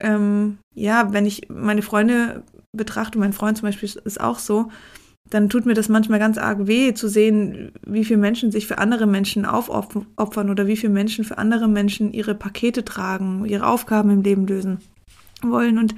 ähm, 0.00 0.58
ja, 0.74 1.12
wenn 1.12 1.26
ich 1.26 1.48
meine 1.48 1.82
Freunde 1.82 2.42
betrachte, 2.72 3.18
mein 3.18 3.32
Freund 3.32 3.58
zum 3.58 3.68
Beispiel 3.68 3.88
ist 4.04 4.20
auch 4.20 4.38
so, 4.38 4.70
dann 5.30 5.48
tut 5.48 5.64
mir 5.64 5.74
das 5.74 5.88
manchmal 5.88 6.18
ganz 6.18 6.36
arg 6.36 6.66
weh 6.66 6.92
zu 6.92 7.08
sehen, 7.08 7.72
wie 7.86 8.04
viele 8.04 8.18
Menschen 8.18 8.52
sich 8.52 8.66
für 8.66 8.78
andere 8.78 9.06
Menschen 9.06 9.46
aufopfern 9.46 10.50
oder 10.50 10.66
wie 10.66 10.76
viele 10.76 10.92
Menschen 10.92 11.24
für 11.24 11.38
andere 11.38 11.68
Menschen 11.68 12.12
ihre 12.12 12.34
Pakete 12.34 12.84
tragen, 12.84 13.46
ihre 13.46 13.66
Aufgaben 13.66 14.10
im 14.10 14.22
Leben 14.22 14.46
lösen 14.46 14.80
wollen. 15.50 15.78
Und 15.78 15.94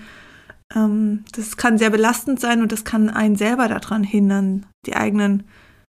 ähm, 0.75 1.25
das 1.33 1.57
kann 1.57 1.79
sehr 1.79 1.91
belastend 1.91 2.41
sein 2.41 2.63
und 2.63 2.73
das 2.73 2.85
kann 2.85 3.11
einen 3.11 3.37
selber 3.37 3.69
daran 3.69 4.03
hindern, 4.03 4.67
die 4.87 4.97
eigenen 4.97 5.45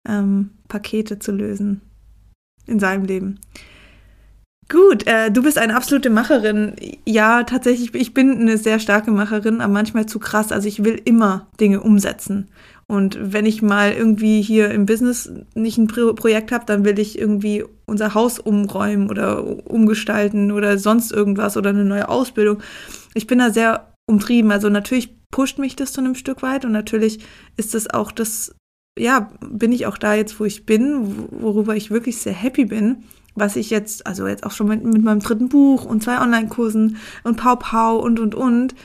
ähm, 0.07 0.51
Pakete 0.67 1.19
zu 1.19 1.31
lösen 1.31 1.81
in 2.65 2.79
seinem 2.79 3.05
Leben. 3.05 3.39
Gut, 4.67 5.05
äh, 5.05 5.29
du 5.29 5.43
bist 5.43 5.59
eine 5.59 5.75
absolute 5.75 6.09
Macherin. 6.09 6.73
Ja, 7.05 7.43
tatsächlich, 7.43 7.93
ich 7.93 8.15
bin 8.15 8.39
eine 8.39 8.57
sehr 8.57 8.79
starke 8.79 9.11
Macherin, 9.11 9.61
aber 9.61 9.71
manchmal 9.71 10.07
zu 10.07 10.17
krass. 10.17 10.51
Also 10.51 10.67
ich 10.67 10.83
will 10.83 10.99
immer 11.05 11.47
Dinge 11.59 11.81
umsetzen. 11.81 12.49
Und 12.87 13.17
wenn 13.21 13.45
ich 13.45 13.61
mal 13.61 13.91
irgendwie 13.91 14.41
hier 14.41 14.71
im 14.71 14.87
Business 14.87 15.31
nicht 15.53 15.77
ein 15.77 15.87
Pro 15.87 16.13
Projekt 16.13 16.51
habe, 16.51 16.65
dann 16.65 16.83
will 16.83 16.97
ich 16.97 17.17
irgendwie 17.17 17.63
unser 17.85 18.15
Haus 18.15 18.39
umräumen 18.39 19.09
oder 19.09 19.43
umgestalten 19.69 20.51
oder 20.51 20.79
sonst 20.79 21.11
irgendwas 21.11 21.57
oder 21.57 21.69
eine 21.69 21.85
neue 21.85 22.09
Ausbildung. 22.09 22.59
Ich 23.15 23.25
bin 23.25 23.39
da 23.39 23.49
sehr 23.49 23.93
umtrieben. 24.07 24.51
Also 24.51 24.69
natürlich 24.69 25.15
pusht 25.31 25.57
mich 25.57 25.75
das 25.75 25.93
zu 25.93 26.01
einem 26.01 26.15
Stück 26.15 26.43
weit 26.43 26.65
und 26.65 26.71
natürlich 26.71 27.25
ist 27.57 27.73
das 27.73 27.89
auch 27.89 28.11
das, 28.11 28.55
ja, 28.99 29.31
bin 29.41 29.71
ich 29.71 29.87
auch 29.87 29.97
da 29.97 30.13
jetzt, 30.13 30.39
wo 30.39 30.45
ich 30.45 30.67
bin, 30.67 31.27
worüber 31.31 31.75
ich 31.75 31.89
wirklich 31.89 32.17
sehr 32.17 32.33
happy 32.33 32.65
bin 32.65 33.03
was 33.35 33.57
ich 33.57 33.69
jetzt, 33.69 34.07
also 34.07 34.27
jetzt 34.27 34.45
auch 34.45 34.51
schon 34.51 34.67
mit, 34.67 34.83
mit 34.83 35.03
meinem 35.03 35.19
dritten 35.19 35.49
Buch 35.49 35.85
und 35.85 36.01
zwei 36.01 36.21
Online-Kursen 36.21 36.97
und 37.23 37.35
Pau 37.35 37.57
Pau 37.57 37.97
und 37.97 38.19
und 38.19 38.33
und, 38.33 38.75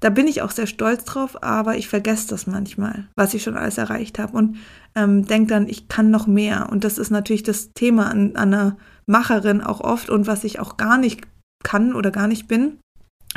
da 0.00 0.10
bin 0.10 0.26
ich 0.26 0.42
auch 0.42 0.50
sehr 0.50 0.66
stolz 0.66 1.04
drauf, 1.04 1.42
aber 1.44 1.76
ich 1.76 1.88
vergesse 1.88 2.28
das 2.28 2.48
manchmal, 2.48 3.06
was 3.14 3.34
ich 3.34 3.42
schon 3.44 3.56
alles 3.56 3.78
erreicht 3.78 4.18
habe 4.18 4.36
und 4.36 4.56
ähm, 4.96 5.26
denke 5.26 5.48
dann, 5.48 5.68
ich 5.68 5.86
kann 5.86 6.10
noch 6.10 6.26
mehr. 6.26 6.68
Und 6.70 6.82
das 6.82 6.98
ist 6.98 7.10
natürlich 7.10 7.44
das 7.44 7.70
Thema 7.72 8.10
an, 8.10 8.34
an 8.34 8.52
einer 8.52 8.76
Macherin 9.06 9.60
auch 9.60 9.80
oft 9.80 10.10
und 10.10 10.26
was 10.26 10.42
ich 10.42 10.58
auch 10.58 10.76
gar 10.76 10.98
nicht 10.98 11.22
kann 11.62 11.94
oder 11.94 12.10
gar 12.10 12.26
nicht 12.26 12.48
bin, 12.48 12.78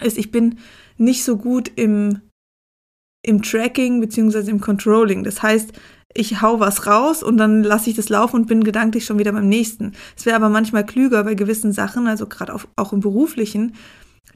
ist, 0.02 0.18
ich 0.18 0.32
bin 0.32 0.60
nicht 0.98 1.24
so 1.24 1.38
gut 1.38 1.72
im, 1.75 2.22
im 3.25 3.42
Tracking 3.42 4.02
beziehungsweise 4.02 4.52
im 4.52 4.62
Controlling. 4.62 5.24
Das 5.24 5.42
heißt, 5.42 5.74
ich 6.16 6.42
hau 6.42 6.60
was 6.60 6.88
raus 6.88 7.22
und 7.22 7.38
dann 7.38 7.64
lasse 7.64 7.90
ich 7.90 7.96
das 7.96 8.10
laufen 8.10 8.38
und 8.38 8.48
bin 8.48 8.64
gedanklich 8.64 9.06
schon 9.06 9.20
wieder 9.20 9.34
beim 9.34 9.50
nächsten. 9.50 9.94
Es 10.18 10.25
wäre 10.25 10.38
aber 10.38 10.50
manchmal 10.50 10.86
klüger 10.86 11.24
bei 11.24 11.36
gewissen 11.36 11.74
Sachen, 11.74 12.08
also 12.08 12.25
gerade 12.25 12.56
auch 12.75 12.94
im 12.94 13.02
beruflichen, 13.02 13.75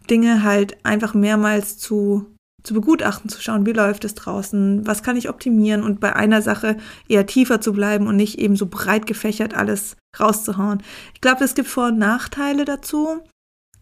Dinge 0.09 0.43
halt 0.43 0.77
einfach 0.83 1.13
mehrmals 1.13 1.77
zu, 1.77 2.25
zu 2.63 2.73
begutachten, 2.73 3.29
zu 3.29 3.41
schauen, 3.41 3.65
wie 3.65 3.71
läuft 3.71 4.03
es 4.03 4.13
draußen, 4.15 4.85
was 4.85 5.03
kann 5.03 5.15
ich 5.15 5.29
optimieren 5.29 5.83
und 5.83 5.99
bei 5.99 6.15
einer 6.15 6.41
Sache 6.41 6.77
eher 7.07 7.25
tiefer 7.25 7.61
zu 7.61 7.71
bleiben 7.71 8.07
und 8.07 8.17
nicht 8.17 8.39
eben 8.39 8.57
so 8.57 8.65
breit 8.65 9.07
gefächert 9.07 9.53
alles 9.53 9.95
rauszuhauen. 10.19 10.83
Ich 11.13 11.21
glaube, 11.21 11.45
es 11.45 11.55
gibt 11.55 11.69
Vor- 11.69 11.87
und 11.87 11.97
Nachteile 11.97 12.65
dazu. 12.65 13.21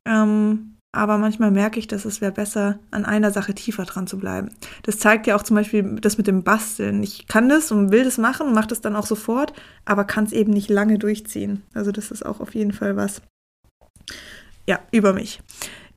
Ähm, 0.06 0.77
aber 0.92 1.18
manchmal 1.18 1.52
merke 1.52 1.80
ich, 1.80 1.88
dass 1.88 2.06
es 2.06 2.22
wäre 2.22 2.32
besser, 2.32 2.80
an 2.92 3.06
einer 3.06 3.32
Sache 3.32 3.54
tiefer 3.54 3.84
dran 3.84 4.08
zu 4.08 4.18
bleiben. 4.18 4.50
Das 4.84 5.00
zeigt 5.00 5.28
ja 5.28 5.36
auch 5.36 5.44
zum 5.44 5.56
Beispiel 5.56 6.00
das 6.02 6.18
mit 6.18 6.28
dem 6.28 6.44
Basteln. 6.44 7.04
Ich 7.04 7.28
kann 7.28 7.50
das 7.50 7.72
und 7.72 7.92
will 7.92 8.04
das 8.04 8.18
machen, 8.18 8.54
mache 8.54 8.68
das 8.68 8.82
dann 8.82 8.96
auch 8.96 9.06
sofort, 9.06 9.54
aber 9.86 10.06
kann 10.06 10.26
es 10.26 10.32
eben 10.32 10.52
nicht 10.52 10.70
lange 10.70 10.98
durchziehen. 10.98 11.64
Also 11.74 11.92
das 11.92 12.12
ist 12.12 12.26
auch 12.26 12.40
auf 12.40 12.56
jeden 12.56 12.72
Fall 12.72 12.96
was. 12.96 13.22
Ja, 14.66 14.80
über 14.92 15.14
mich. 15.14 15.42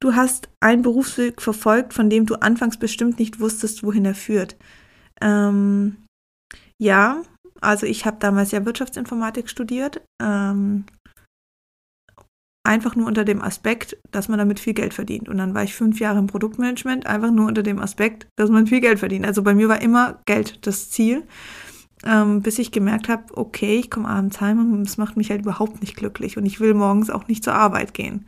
Du 0.01 0.15
hast 0.15 0.49
einen 0.61 0.83
Berufsweg 0.83 1.43
verfolgt, 1.43 1.93
von 1.93 2.09
dem 2.09 2.27
du 2.27 2.37
anfangs 2.37 2.79
bestimmt 2.79 3.19
nicht 3.19 3.41
wusstest, 3.41 3.83
wohin 3.83 4.05
er 4.05 4.15
führt. 4.15 4.57
Ähm, 5.21 5.97
ja, 6.79 7.23
also 7.61 7.87
ich 7.87 8.07
habe 8.07 8.17
damals 8.19 8.51
ja 8.51 8.65
Wirtschaftsinformatik 8.65 9.51
studiert. 9.51 10.01
Ähm, 10.21 10.87
einfach 12.62 12.95
nur 12.95 13.07
unter 13.07 13.25
dem 13.25 13.40
Aspekt, 13.43 13.97
dass 14.11 14.29
man 14.29 14.38
damit 14.38 14.61
viel 14.61 14.75
Geld 14.75 14.93
verdient. 14.95 15.29
Und 15.29 15.38
dann 15.38 15.55
war 15.55 15.64
ich 15.64 15.75
fünf 15.75 15.99
Jahre 15.99 16.19
im 16.19 16.26
Produktmanagement, 16.26 17.07
einfach 17.07 17.31
nur 17.31 17.47
unter 17.47 17.62
dem 17.62 17.79
Aspekt, 17.79 18.26
dass 18.37 18.50
man 18.50 18.67
viel 18.67 18.81
Geld 18.81 18.99
verdient. 18.99 19.26
Also 19.26 19.43
bei 19.43 19.55
mir 19.55 19.69
war 19.69 19.81
immer 19.81 20.21
Geld 20.26 20.67
das 20.67 20.90
Ziel, 20.90 21.25
ähm, 22.05 22.43
bis 22.43 22.59
ich 22.59 22.71
gemerkt 22.71 23.09
habe, 23.09 23.25
okay, 23.35 23.79
ich 23.79 23.90
komme 23.90 24.09
abends 24.09 24.40
heim 24.40 24.73
und 24.73 24.83
es 24.83 24.99
macht 24.99 25.17
mich 25.17 25.31
halt 25.31 25.43
überhaupt 25.43 25.81
nicht 25.81 25.97
glücklich 25.97 26.37
und 26.37 26.47
ich 26.47 26.61
will 26.61 26.75
morgens 26.75 27.11
auch 27.11 27.29
nicht 27.29 27.45
zur 27.45 27.55
Arbeit 27.55 27.95
gehen. 27.95 28.26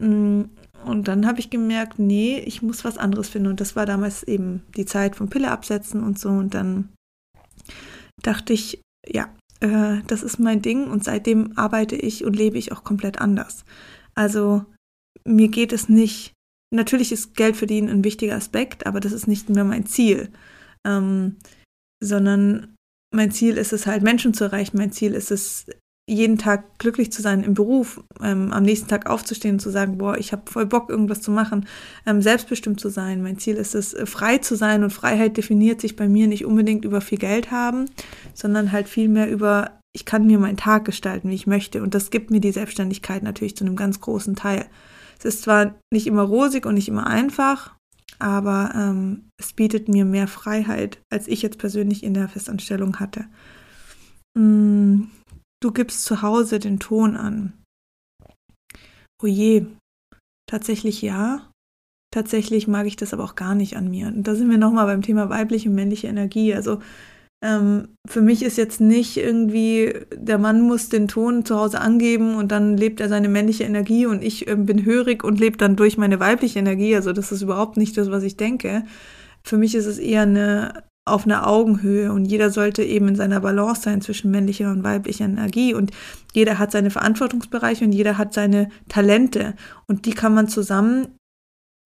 Mm, 0.00 0.42
und 0.84 1.08
dann 1.08 1.26
habe 1.26 1.40
ich 1.40 1.50
gemerkt, 1.50 1.98
nee, 1.98 2.38
ich 2.38 2.62
muss 2.62 2.84
was 2.84 2.98
anderes 2.98 3.28
finden. 3.28 3.48
Und 3.48 3.60
das 3.60 3.74
war 3.74 3.86
damals 3.86 4.22
eben 4.22 4.62
die 4.76 4.84
Zeit 4.84 5.16
vom 5.16 5.28
Pille 5.28 5.50
absetzen 5.50 6.02
und 6.02 6.18
so. 6.18 6.28
Und 6.28 6.54
dann 6.54 6.90
dachte 8.22 8.52
ich, 8.52 8.80
ja, 9.06 9.28
äh, 9.60 10.02
das 10.06 10.22
ist 10.22 10.38
mein 10.38 10.62
Ding 10.62 10.88
und 10.88 11.04
seitdem 11.04 11.56
arbeite 11.56 11.96
ich 11.96 12.24
und 12.24 12.36
lebe 12.36 12.58
ich 12.58 12.72
auch 12.72 12.84
komplett 12.84 13.20
anders. 13.20 13.64
Also 14.14 14.64
mir 15.24 15.48
geht 15.48 15.72
es 15.72 15.88
nicht, 15.88 16.32
natürlich 16.72 17.12
ist 17.12 17.34
Geld 17.34 17.56
verdienen 17.56 17.88
ein 17.88 18.04
wichtiger 18.04 18.36
Aspekt, 18.36 18.86
aber 18.86 19.00
das 19.00 19.12
ist 19.12 19.26
nicht 19.26 19.48
mehr 19.48 19.64
mein 19.64 19.86
Ziel, 19.86 20.30
ähm, 20.86 21.36
sondern 22.02 22.74
mein 23.14 23.30
Ziel 23.30 23.56
ist 23.56 23.72
es 23.72 23.86
halt, 23.86 24.02
Menschen 24.02 24.34
zu 24.34 24.44
erreichen. 24.44 24.76
Mein 24.76 24.92
Ziel 24.92 25.14
ist 25.14 25.30
es, 25.30 25.66
jeden 26.08 26.38
Tag 26.38 26.78
glücklich 26.78 27.10
zu 27.10 27.20
sein 27.20 27.42
im 27.42 27.54
Beruf, 27.54 28.00
ähm, 28.22 28.52
am 28.52 28.62
nächsten 28.62 28.86
Tag 28.86 29.10
aufzustehen 29.10 29.56
und 29.56 29.60
zu 29.60 29.70
sagen, 29.70 29.98
boah, 29.98 30.16
ich 30.16 30.32
habe 30.32 30.48
voll 30.50 30.66
Bock, 30.66 30.88
irgendwas 30.88 31.20
zu 31.20 31.32
machen, 31.32 31.66
ähm, 32.06 32.22
selbstbestimmt 32.22 32.78
zu 32.78 32.90
sein. 32.90 33.22
Mein 33.22 33.38
Ziel 33.38 33.56
ist 33.56 33.74
es, 33.74 33.92
äh, 33.92 34.06
frei 34.06 34.38
zu 34.38 34.54
sein 34.54 34.84
und 34.84 34.92
Freiheit 34.92 35.36
definiert 35.36 35.80
sich 35.80 35.96
bei 35.96 36.08
mir 36.08 36.28
nicht 36.28 36.44
unbedingt 36.44 36.84
über 36.84 37.00
viel 37.00 37.18
Geld 37.18 37.50
haben, 37.50 37.86
sondern 38.34 38.70
halt 38.70 38.88
vielmehr 38.88 39.28
über, 39.28 39.80
ich 39.92 40.04
kann 40.04 40.26
mir 40.26 40.38
meinen 40.38 40.56
Tag 40.56 40.84
gestalten, 40.84 41.28
wie 41.28 41.34
ich 41.34 41.48
möchte. 41.48 41.82
Und 41.82 41.94
das 41.94 42.10
gibt 42.10 42.30
mir 42.30 42.40
die 42.40 42.52
Selbstständigkeit 42.52 43.24
natürlich 43.24 43.56
zu 43.56 43.64
einem 43.64 43.74
ganz 43.74 44.00
großen 44.00 44.36
Teil. 44.36 44.66
Es 45.18 45.24
ist 45.24 45.42
zwar 45.42 45.74
nicht 45.92 46.06
immer 46.06 46.22
rosig 46.22 46.66
und 46.66 46.74
nicht 46.74 46.88
immer 46.88 47.08
einfach, 47.08 47.74
aber 48.20 48.72
ähm, 48.76 49.28
es 49.38 49.52
bietet 49.52 49.88
mir 49.88 50.04
mehr 50.04 50.28
Freiheit, 50.28 51.00
als 51.10 51.26
ich 51.26 51.42
jetzt 51.42 51.58
persönlich 51.58 52.04
in 52.04 52.14
der 52.14 52.28
Festanstellung 52.28 53.00
hatte. 53.00 53.24
Mm, 54.34 55.04
Du 55.66 55.72
gibst 55.72 56.04
zu 56.04 56.22
Hause 56.22 56.60
den 56.60 56.78
Ton 56.78 57.16
an. 57.16 57.52
Oh 59.20 59.26
je, 59.26 59.66
tatsächlich 60.48 61.02
ja. 61.02 61.50
Tatsächlich 62.14 62.68
mag 62.68 62.86
ich 62.86 62.94
das 62.94 63.12
aber 63.12 63.24
auch 63.24 63.34
gar 63.34 63.56
nicht 63.56 63.76
an 63.76 63.90
mir. 63.90 64.06
Und 64.06 64.28
da 64.28 64.36
sind 64.36 64.48
wir 64.48 64.58
nochmal 64.58 64.86
beim 64.86 65.02
Thema 65.02 65.28
weibliche 65.28 65.68
und 65.68 65.74
männliche 65.74 66.06
Energie. 66.06 66.54
Also 66.54 66.78
ähm, 67.44 67.88
für 68.08 68.22
mich 68.22 68.44
ist 68.44 68.56
jetzt 68.56 68.80
nicht 68.80 69.16
irgendwie, 69.16 69.92
der 70.14 70.38
Mann 70.38 70.60
muss 70.60 70.88
den 70.88 71.08
Ton 71.08 71.44
zu 71.44 71.58
Hause 71.58 71.80
angeben 71.80 72.36
und 72.36 72.52
dann 72.52 72.76
lebt 72.76 73.00
er 73.00 73.08
seine 73.08 73.28
männliche 73.28 73.64
Energie 73.64 74.06
und 74.06 74.22
ich 74.22 74.46
äh, 74.46 74.54
bin 74.54 74.84
hörig 74.84 75.24
und 75.24 75.40
lebe 75.40 75.56
dann 75.56 75.74
durch 75.74 75.98
meine 75.98 76.20
weibliche 76.20 76.60
Energie. 76.60 76.94
Also 76.94 77.12
das 77.12 77.32
ist 77.32 77.42
überhaupt 77.42 77.76
nicht 77.76 77.96
das, 77.96 78.08
was 78.08 78.22
ich 78.22 78.36
denke. 78.36 78.84
Für 79.42 79.56
mich 79.56 79.74
ist 79.74 79.86
es 79.86 79.98
eher 79.98 80.22
eine 80.22 80.84
auf 81.06 81.24
einer 81.24 81.46
Augenhöhe 81.46 82.12
und 82.12 82.24
jeder 82.24 82.50
sollte 82.50 82.82
eben 82.82 83.08
in 83.08 83.16
seiner 83.16 83.40
Balance 83.40 83.82
sein 83.82 84.00
zwischen 84.00 84.30
männlicher 84.30 84.72
und 84.72 84.82
weiblicher 84.82 85.24
Energie 85.24 85.72
und 85.72 85.92
jeder 86.32 86.58
hat 86.58 86.72
seine 86.72 86.90
Verantwortungsbereiche 86.90 87.84
und 87.84 87.92
jeder 87.92 88.18
hat 88.18 88.34
seine 88.34 88.68
Talente 88.88 89.54
und 89.86 90.04
die 90.04 90.12
kann 90.12 90.34
man 90.34 90.48
zusammen 90.48 91.16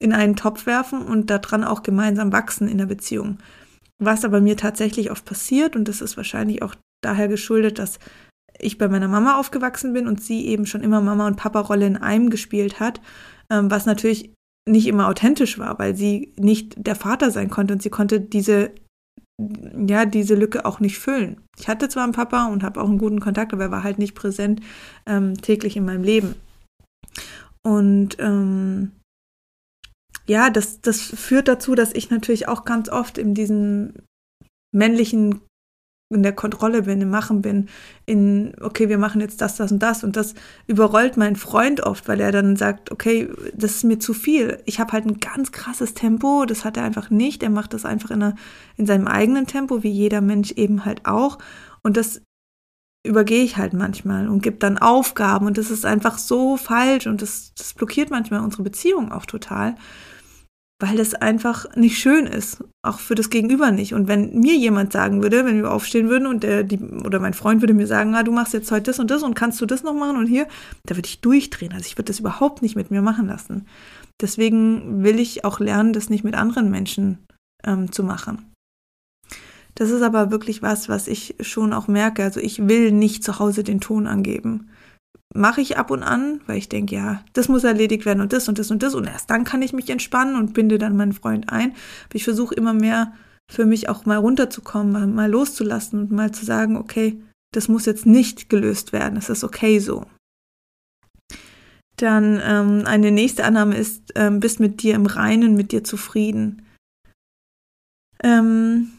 in 0.03 0.15
einen 0.15 0.37
Topf 0.37 0.65
werfen 0.65 1.03
und 1.03 1.29
daran 1.29 1.65
auch 1.65 1.83
gemeinsam 1.83 2.33
wachsen 2.33 2.67
in 2.67 2.79
der 2.79 2.87
Beziehung. 2.87 3.39
Was 3.99 4.25
aber 4.25 4.41
mir 4.41 4.57
tatsächlich 4.57 5.11
oft 5.11 5.27
passiert 5.27 5.77
und 5.77 5.87
das 5.87 6.01
ist 6.01 6.17
wahrscheinlich 6.17 6.63
auch 6.63 6.75
daher 7.03 7.29
geschuldet, 7.29 7.79
dass 7.79 7.99
ich 8.59 8.79
bei 8.79 8.89
meiner 8.89 9.09
Mama 9.09 9.39
aufgewachsen 9.39 9.93
bin 9.93 10.09
und 10.09 10.23
sie 10.23 10.47
eben 10.47 10.65
schon 10.65 10.83
immer 10.83 11.03
Mama 11.03 11.27
und 11.27 11.37
Papa 11.37 11.61
Rolle 11.61 11.87
in 11.87 11.99
einem 11.99 12.31
gespielt 12.31 12.81
hat, 12.81 13.03
ähm, 13.51 13.71
was 13.71 13.85
natürlich 13.85 14.33
nicht 14.67 14.87
immer 14.87 15.09
authentisch 15.09 15.59
war, 15.59 15.79
weil 15.79 15.95
sie 15.95 16.33
nicht 16.39 16.75
der 16.79 16.95
Vater 16.95 17.31
sein 17.31 17.51
konnte 17.51 17.75
und 17.75 17.83
sie 17.83 17.91
konnte 17.91 18.21
diese 18.21 18.73
ja, 19.87 20.05
diese 20.07 20.35
Lücke 20.35 20.65
auch 20.65 20.81
nicht 20.81 20.99
füllen. 20.99 21.41
Ich 21.59 21.69
hatte 21.69 21.89
zwar 21.89 22.05
einen 22.05 22.13
Papa 22.13 22.47
und 22.47 22.63
habe 22.63 22.81
auch 22.81 22.89
einen 22.89 22.99
guten 22.99 23.21
Kontakt, 23.21 23.53
aber 23.53 23.65
er 23.65 23.71
war 23.71 23.83
halt 23.83 23.99
nicht 23.99 24.15
präsent 24.15 24.61
ähm, 25.07 25.41
täglich 25.41 25.77
in 25.77 25.85
meinem 25.85 26.05
Leben. 26.05 26.35
Und 27.63 28.17
ähm, 28.19 28.93
ja, 30.27 30.51
das, 30.51 30.81
das 30.81 31.01
führt 31.01 31.49
dazu, 31.49 31.75
dass 31.75 31.93
ich 31.95 32.11
natürlich 32.11 32.49
auch 32.49 32.65
ganz 32.65 32.89
oft 32.89 33.19
in 33.19 33.35
diesen 33.35 34.03
männlichen 34.73 35.41
in 36.13 36.25
der 36.25 36.33
Kontrolle 36.33 36.83
bin, 36.83 37.01
im 37.01 37.11
Machen 37.11 37.41
bin, 37.41 37.69
in, 38.05 38.53
okay, 38.61 38.89
wir 38.89 38.99
machen 38.99 39.21
jetzt 39.21 39.41
das, 39.41 39.57
das 39.57 39.71
und 39.71 39.79
das. 39.79 40.03
Und 40.03 40.17
das 40.17 40.35
überrollt 40.67 41.17
mein 41.17 41.37
Freund 41.37 41.85
oft, 41.85 42.09
weil 42.09 42.21
er 42.21 42.33
dann 42.33 42.57
sagt, 42.57 42.91
okay, 42.91 43.29
das 43.55 43.77
ist 43.77 43.85
mir 43.85 44.01
zu 44.01 44.13
viel. 44.13 44.61
Ich 44.67 44.81
habe 44.81 44.93
halt 44.93 45.07
ein 45.07 45.21
ganz 45.21 45.53
krasses 45.53 45.95
Tempo, 45.95 46.45
das 46.47 46.65
hat 46.65 46.77
er 46.77 46.83
einfach 46.83 47.11
nicht. 47.11 47.45
Er 47.45 47.51
macht 47.51 47.75
das 47.75 47.85
einfach 47.85 48.11
in, 48.11 48.23
einer, 48.23 48.35
in 48.77 48.87
seinem 48.87 49.07
eigenen 49.07 49.47
Tempo, 49.47 49.85
wie 49.85 49.91
jeder 49.91 50.21
Mensch 50.21 50.51
eben 50.53 50.85
halt 50.85 51.07
auch. 51.07 51.39
Und 51.83 51.97
das 51.97 52.21
übergehe 53.07 53.45
ich 53.45 53.57
halt 53.57 53.73
manchmal 53.73 54.29
und 54.29 54.43
gebe 54.43 54.57
dann 54.57 54.79
Aufgaben. 54.79 55.47
Und 55.47 55.59
das 55.59 55.71
ist 55.71 55.87
einfach 55.87 56.19
so 56.19 56.57
falsch 56.57 57.07
und 57.07 57.23
das, 57.23 57.55
das 57.57 57.73
blockiert 57.73 58.11
manchmal 58.11 58.41
unsere 58.41 58.65
Beziehung 58.65 59.13
auch 59.13 59.27
total 59.27 59.77
weil 60.81 60.97
das 60.97 61.15
einfach 61.15 61.67
nicht 61.77 61.99
schön 61.99 62.27
ist, 62.27 62.65
auch 62.83 62.99
für 62.99 63.15
das 63.15 63.29
Gegenüber 63.29 63.71
nicht. 63.71 63.93
Und 63.93 64.09
wenn 64.09 64.41
mir 64.41 64.57
jemand 64.57 64.93
sagen 64.93 65.23
würde, 65.23 65.45
wenn 65.45 65.63
wir 65.63 65.71
aufstehen 65.71 66.09
würden 66.09 66.27
und 66.27 66.43
der, 66.43 66.65
die, 66.65 66.79
oder 66.79 67.21
mein 67.21 67.35
Freund 67.35 67.61
würde 67.61 67.75
mir 67.75 67.87
sagen, 67.87 68.15
ah, 68.15 68.23
du 68.23 68.33
machst 68.33 68.55
jetzt 68.55 68.73
heute 68.73 68.85
das 68.85 68.99
und 68.99 69.11
das 69.11 69.23
und 69.23 69.35
kannst 69.35 69.61
du 69.61 69.67
das 69.67 69.83
noch 69.83 69.93
machen 69.93 70.17
und 70.17 70.27
hier, 70.27 70.49
da 70.87 70.97
würde 70.97 71.07
ich 71.07 71.21
durchdrehen. 71.21 71.73
Also 71.75 71.85
ich 71.85 71.99
würde 71.99 72.07
das 72.07 72.21
überhaupt 72.21 72.63
nicht 72.63 72.77
mit 72.77 72.91
mir 72.91 73.03
machen 73.03 73.27
lassen. 73.27 73.67
Deswegen 74.23 75.05
will 75.05 75.21
ich 75.21 75.45
auch 75.45 75.61
lernen, 75.61 75.93
das 75.93 76.09
nicht 76.09 76.25
mit 76.25 76.35
anderen 76.35 76.71
Menschen 76.71 77.19
ähm, 77.63 77.93
zu 77.93 78.03
machen. 78.03 78.51
Das 79.75 79.91
ist 79.91 80.03
aber 80.03 80.31
wirklich 80.31 80.63
was, 80.63 80.89
was 80.89 81.09
ich 81.09 81.37
schon 81.41 81.75
auch 81.75 81.89
merke. 81.89 82.25
Also 82.25 82.41
ich 82.41 82.69
will 82.69 82.91
nicht 82.91 83.23
zu 83.23 83.39
Hause 83.39 83.65
den 83.65 83.81
Ton 83.81 84.07
angeben. 84.07 84.71
Mache 85.35 85.61
ich 85.61 85.79
ab 85.79 85.91
und 85.91 86.03
an, 86.03 86.41
weil 86.47 86.59
ich 86.59 86.69
denke, 86.69 86.95
ja, 86.95 87.25
das 87.33 87.49
muss 87.49 87.65
erledigt 87.65 88.05
werden 88.05 88.21
und 88.21 88.33
das 88.33 88.49
und 88.49 88.59
das 88.59 88.71
und 88.71 88.83
das 88.83 88.95
und 88.95 89.07
erst 89.07 89.31
dann 89.31 89.45
kann 89.45 89.63
ich 89.63 89.73
mich 89.73 89.89
entspannen 89.91 90.37
und 90.37 90.55
binde 90.55 90.79
dann 90.79 90.97
meinen 90.97 91.13
Freund 91.13 91.51
ein. 91.51 91.71
Aber 91.71 92.15
ich 92.15 92.25
versuche 92.25 92.55
immer 92.55 92.75
mehr 92.75 93.13
für 93.51 93.67
mich 93.67 93.89
auch 93.89 94.07
mal 94.07 94.17
runterzukommen, 94.17 95.15
mal, 95.15 95.31
loszulassen 95.31 96.01
und 96.01 96.11
mal 96.11 96.33
zu 96.33 96.45
sagen, 96.45 96.77
okay, 96.77 97.21
das 97.53 97.69
muss 97.69 97.87
jetzt 97.87 98.07
nicht 98.07 98.49
gelöst 98.49 98.93
werden, 98.93 99.17
es 99.17 99.29
ist 99.29 99.43
okay 99.43 99.79
so. 99.81 100.07
Dann 101.97 102.41
ähm, 102.43 102.85
eine 102.87 103.11
nächste 103.11 103.45
Annahme 103.45 103.77
ist, 103.77 104.13
ähm, 104.15 104.41
bist 104.41 104.61
mit 104.61 104.83
dir 104.83 104.95
im 104.95 105.07
Reinen, 105.07 105.55
mit 105.55 105.73
dir 105.73 105.85
zufrieden. 105.85 106.63
Ähm, 108.23 108.93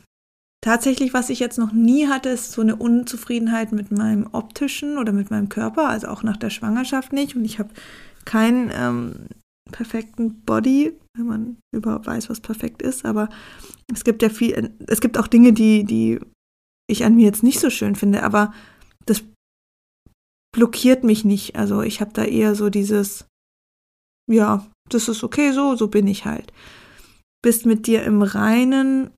tatsächlich, 0.62 1.14
was 1.14 1.30
ich 1.30 1.40
jetzt 1.40 1.58
noch 1.58 1.72
nie 1.72 2.08
hatte, 2.08 2.30
ist 2.30 2.52
so 2.52 2.62
eine 2.62 2.76
Unzufriedenheit 2.76 3.72
mit 3.72 3.92
meinem 3.92 4.28
optischen 4.32 4.98
oder 4.98 5.12
mit 5.12 5.32
meinem 5.32 5.50
Körper, 5.50 5.90
also 5.90 6.08
auch 6.08 6.24
nach 6.24 6.38
der 6.38 6.50
Schwangerschaft 6.50 7.14
nicht. 7.14 7.36
Und 7.36 7.46
ich 7.46 7.60
habe 7.60 7.70
keinen 8.26 8.72
ähm, 8.74 9.28
perfekten 9.72 10.42
Body, 10.42 10.94
wenn 11.18 11.26
man 11.26 11.58
überhaupt 11.76 12.06
weiß, 12.06 12.30
was 12.30 12.40
perfekt 12.40 12.82
ist. 12.82 13.06
Aber 13.06 13.30
es 13.92 14.04
gibt 14.04 14.22
ja 14.22 14.30
viel, 14.30 14.72
es 14.88 15.02
gibt 15.02 15.18
auch 15.18 15.28
Dinge, 15.28 15.54
die, 15.54 15.84
die 15.84 16.20
ich 16.90 17.04
an 17.04 17.16
mir 17.16 17.26
jetzt 17.26 17.44
nicht 17.44 17.60
so 17.60 17.70
schön 17.70 17.96
finde, 17.96 18.24
aber 18.24 18.54
das 19.06 19.24
blockiert 20.54 21.04
mich 21.04 21.26
nicht. 21.26 21.56
Also 21.56 21.82
ich 21.82 22.02
habe 22.02 22.12
da 22.14 22.24
eher 22.24 22.56
so 22.56 22.70
dieses, 22.70 23.26
ja, 24.30 24.68
das 24.90 25.08
ist 25.08 25.24
okay 25.24 25.52
so, 25.52 25.76
so 25.76 25.88
bin 25.88 26.08
ich 26.08 26.26
halt. 26.26 26.54
Bist 27.42 27.66
mit 27.66 27.88
dir 27.88 28.04
im 28.04 28.22
Reinen, 28.22 29.12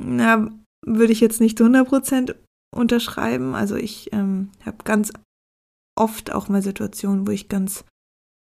na, 0.00 0.50
würde 0.84 1.12
ich 1.12 1.20
jetzt 1.20 1.40
nicht 1.40 1.60
100% 1.60 2.34
unterschreiben. 2.74 3.54
Also 3.54 3.76
ich 3.76 4.12
ähm, 4.12 4.50
habe 4.64 4.78
ganz 4.84 5.12
oft 5.96 6.32
auch 6.32 6.48
mal 6.48 6.62
Situationen, 6.62 7.26
wo 7.26 7.30
ich 7.30 7.48
ganz 7.48 7.84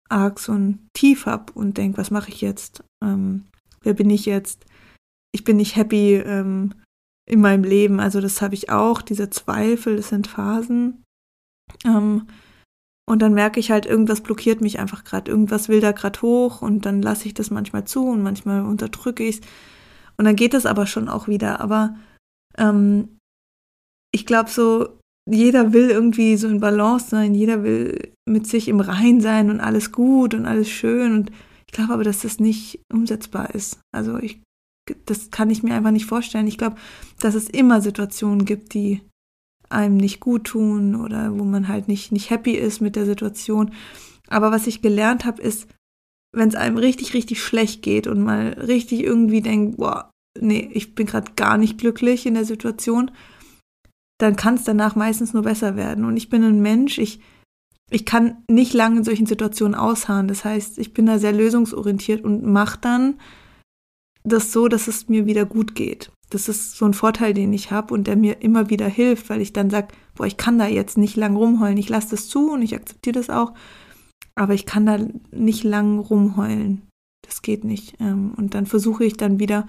arg 0.08 0.38
so 0.38 0.52
ein 0.52 0.88
Tief 0.92 1.26
habe 1.26 1.52
und 1.52 1.78
denke, 1.78 1.98
was 1.98 2.10
mache 2.10 2.30
ich 2.30 2.40
jetzt? 2.40 2.84
Ähm, 3.02 3.46
wer 3.82 3.94
bin 3.94 4.10
ich 4.10 4.26
jetzt? 4.26 4.66
Ich 5.32 5.44
bin 5.44 5.56
nicht 5.56 5.76
happy 5.76 6.14
ähm, 6.16 6.74
in 7.26 7.40
meinem 7.40 7.64
Leben. 7.64 8.00
Also 8.00 8.20
das 8.20 8.42
habe 8.42 8.54
ich 8.54 8.70
auch, 8.70 9.02
diese 9.02 9.30
Zweifel, 9.30 9.96
das 9.96 10.08
sind 10.08 10.26
Phasen. 10.26 11.04
Ähm, 11.84 12.26
und 13.08 13.22
dann 13.22 13.34
merke 13.34 13.58
ich 13.58 13.70
halt, 13.70 13.86
irgendwas 13.86 14.20
blockiert 14.20 14.60
mich 14.60 14.78
einfach 14.78 15.04
gerade. 15.04 15.30
Irgendwas 15.30 15.68
will 15.68 15.80
da 15.80 15.92
gerade 15.92 16.20
hoch 16.22 16.62
und 16.62 16.86
dann 16.86 17.02
lasse 17.02 17.26
ich 17.26 17.34
das 17.34 17.50
manchmal 17.50 17.84
zu 17.84 18.06
und 18.06 18.22
manchmal 18.22 18.62
unterdrücke 18.62 19.24
ich 19.24 19.38
es. 19.38 19.42
Und 20.16 20.26
dann 20.26 20.36
geht 20.36 20.54
es 20.54 20.66
aber 20.66 20.86
schon 20.86 21.08
auch 21.08 21.26
wieder. 21.28 21.60
Aber 21.60 21.96
ähm, 22.58 23.18
ich 24.12 24.26
glaube 24.26 24.50
so, 24.50 24.98
jeder 25.28 25.72
will 25.72 25.90
irgendwie 25.90 26.36
so 26.36 26.48
in 26.48 26.60
Balance 26.60 27.08
sein, 27.08 27.34
jeder 27.34 27.62
will 27.62 28.12
mit 28.28 28.46
sich 28.46 28.68
im 28.68 28.80
Rein 28.80 29.20
sein 29.20 29.50
und 29.50 29.60
alles 29.60 29.92
gut 29.92 30.34
und 30.34 30.46
alles 30.46 30.68
schön. 30.68 31.12
Und 31.14 31.30
ich 31.66 31.72
glaube 31.72 31.92
aber, 31.92 32.04
dass 32.04 32.22
das 32.22 32.40
nicht 32.40 32.80
umsetzbar 32.92 33.54
ist. 33.54 33.80
Also 33.92 34.18
ich, 34.18 34.40
das 35.06 35.30
kann 35.30 35.50
ich 35.50 35.62
mir 35.62 35.74
einfach 35.74 35.92
nicht 35.92 36.06
vorstellen. 36.06 36.48
Ich 36.48 36.58
glaube, 36.58 36.76
dass 37.20 37.34
es 37.34 37.48
immer 37.48 37.80
Situationen 37.80 38.44
gibt, 38.44 38.74
die 38.74 39.02
einem 39.68 39.96
nicht 39.96 40.18
gut 40.20 40.44
tun 40.44 40.96
oder 40.96 41.38
wo 41.38 41.44
man 41.44 41.68
halt 41.68 41.86
nicht, 41.86 42.10
nicht 42.10 42.30
happy 42.30 42.52
ist 42.52 42.80
mit 42.80 42.96
der 42.96 43.06
Situation. 43.06 43.72
Aber 44.28 44.50
was 44.50 44.66
ich 44.66 44.82
gelernt 44.82 45.24
habe, 45.24 45.40
ist, 45.40 45.68
wenn 46.32 46.48
es 46.48 46.54
einem 46.54 46.76
richtig, 46.76 47.14
richtig 47.14 47.42
schlecht 47.42 47.82
geht 47.82 48.06
und 48.06 48.20
mal 48.20 48.48
richtig 48.48 49.02
irgendwie 49.02 49.40
denkt, 49.40 49.76
boah, 49.76 50.10
nee, 50.38 50.68
ich 50.72 50.94
bin 50.94 51.06
gerade 51.06 51.32
gar 51.36 51.58
nicht 51.58 51.78
glücklich 51.78 52.26
in 52.26 52.34
der 52.34 52.44
Situation, 52.44 53.10
dann 54.18 54.36
kann 54.36 54.54
es 54.54 54.64
danach 54.64 54.96
meistens 54.96 55.32
nur 55.32 55.42
besser 55.42 55.76
werden. 55.76 56.04
Und 56.04 56.16
ich 56.16 56.28
bin 56.28 56.44
ein 56.44 56.60
Mensch, 56.60 56.98
ich, 56.98 57.20
ich 57.90 58.04
kann 58.04 58.38
nicht 58.48 58.74
lange 58.74 58.98
in 58.98 59.04
solchen 59.04 59.26
Situationen 59.26 59.74
ausharren. 59.74 60.28
Das 60.28 60.44
heißt, 60.44 60.78
ich 60.78 60.92
bin 60.92 61.06
da 61.06 61.18
sehr 61.18 61.32
lösungsorientiert 61.32 62.22
und 62.22 62.44
mache 62.44 62.78
dann 62.80 63.18
das 64.22 64.52
so, 64.52 64.68
dass 64.68 64.88
es 64.88 65.08
mir 65.08 65.26
wieder 65.26 65.46
gut 65.46 65.74
geht. 65.74 66.12
Das 66.28 66.48
ist 66.48 66.76
so 66.76 66.84
ein 66.84 66.94
Vorteil, 66.94 67.34
den 67.34 67.52
ich 67.52 67.72
habe 67.72 67.92
und 67.94 68.06
der 68.06 68.16
mir 68.16 68.42
immer 68.42 68.70
wieder 68.70 68.86
hilft, 68.86 69.30
weil 69.30 69.40
ich 69.40 69.52
dann 69.52 69.70
sage, 69.70 69.88
boah, 70.14 70.26
ich 70.26 70.36
kann 70.36 70.58
da 70.58 70.66
jetzt 70.66 70.98
nicht 70.98 71.16
lang 71.16 71.34
rumheulen. 71.34 71.78
Ich 71.78 71.88
lasse 71.88 72.10
das 72.10 72.28
zu 72.28 72.52
und 72.52 72.62
ich 72.62 72.74
akzeptiere 72.74 73.14
das 73.14 73.30
auch, 73.30 73.54
aber 74.36 74.54
ich 74.54 74.66
kann 74.66 74.86
da 74.86 74.98
nicht 75.32 75.64
lang 75.64 75.98
rumheulen. 75.98 76.82
Das 77.26 77.42
geht 77.42 77.64
nicht. 77.64 77.96
Ähm, 78.00 78.32
und 78.36 78.54
dann 78.54 78.66
versuche 78.66 79.04
ich 79.04 79.16
dann 79.16 79.40
wieder 79.40 79.66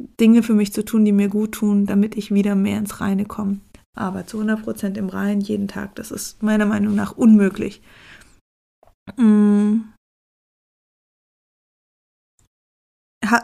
Dinge 0.00 0.42
für 0.42 0.54
mich 0.54 0.72
zu 0.72 0.84
tun, 0.84 1.04
die 1.04 1.12
mir 1.12 1.28
gut 1.28 1.52
tun, 1.52 1.86
damit 1.86 2.16
ich 2.16 2.32
wieder 2.32 2.54
mehr 2.54 2.78
ins 2.78 3.00
Reine 3.00 3.24
komme. 3.24 3.60
Aber 3.96 4.26
zu 4.26 4.40
100% 4.40 4.96
im 4.96 5.08
Reinen 5.08 5.40
jeden 5.40 5.68
Tag, 5.68 5.94
das 5.94 6.10
ist 6.10 6.42
meiner 6.42 6.66
Meinung 6.66 6.94
nach 6.94 7.12
unmöglich. 7.16 7.80
Mm. 9.16 9.82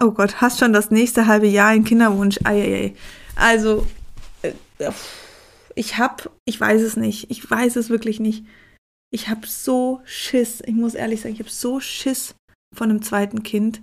oh 0.00 0.10
Gott, 0.10 0.40
hast 0.40 0.58
schon 0.58 0.72
das 0.72 0.90
nächste 0.90 1.26
halbe 1.26 1.46
Jahr 1.46 1.68
einen 1.68 1.84
Kinderwunsch? 1.84 2.38
Eieiei. 2.44 2.94
Also, 3.36 3.86
äh, 4.42 4.52
ich 5.76 5.98
hab, 5.98 6.30
ich 6.44 6.60
weiß 6.60 6.82
es 6.82 6.96
nicht. 6.96 7.30
Ich 7.30 7.48
weiß 7.48 7.76
es 7.76 7.90
wirklich 7.90 8.18
nicht. 8.18 8.44
Ich 9.12 9.28
hab 9.28 9.46
so 9.46 10.00
Schiss. 10.04 10.62
Ich 10.66 10.74
muss 10.74 10.94
ehrlich 10.94 11.20
sagen, 11.20 11.34
ich 11.34 11.40
hab 11.40 11.50
so 11.50 11.78
Schiss 11.78 12.34
von 12.74 12.90
einem 12.90 13.02
zweiten 13.02 13.44
Kind. 13.44 13.82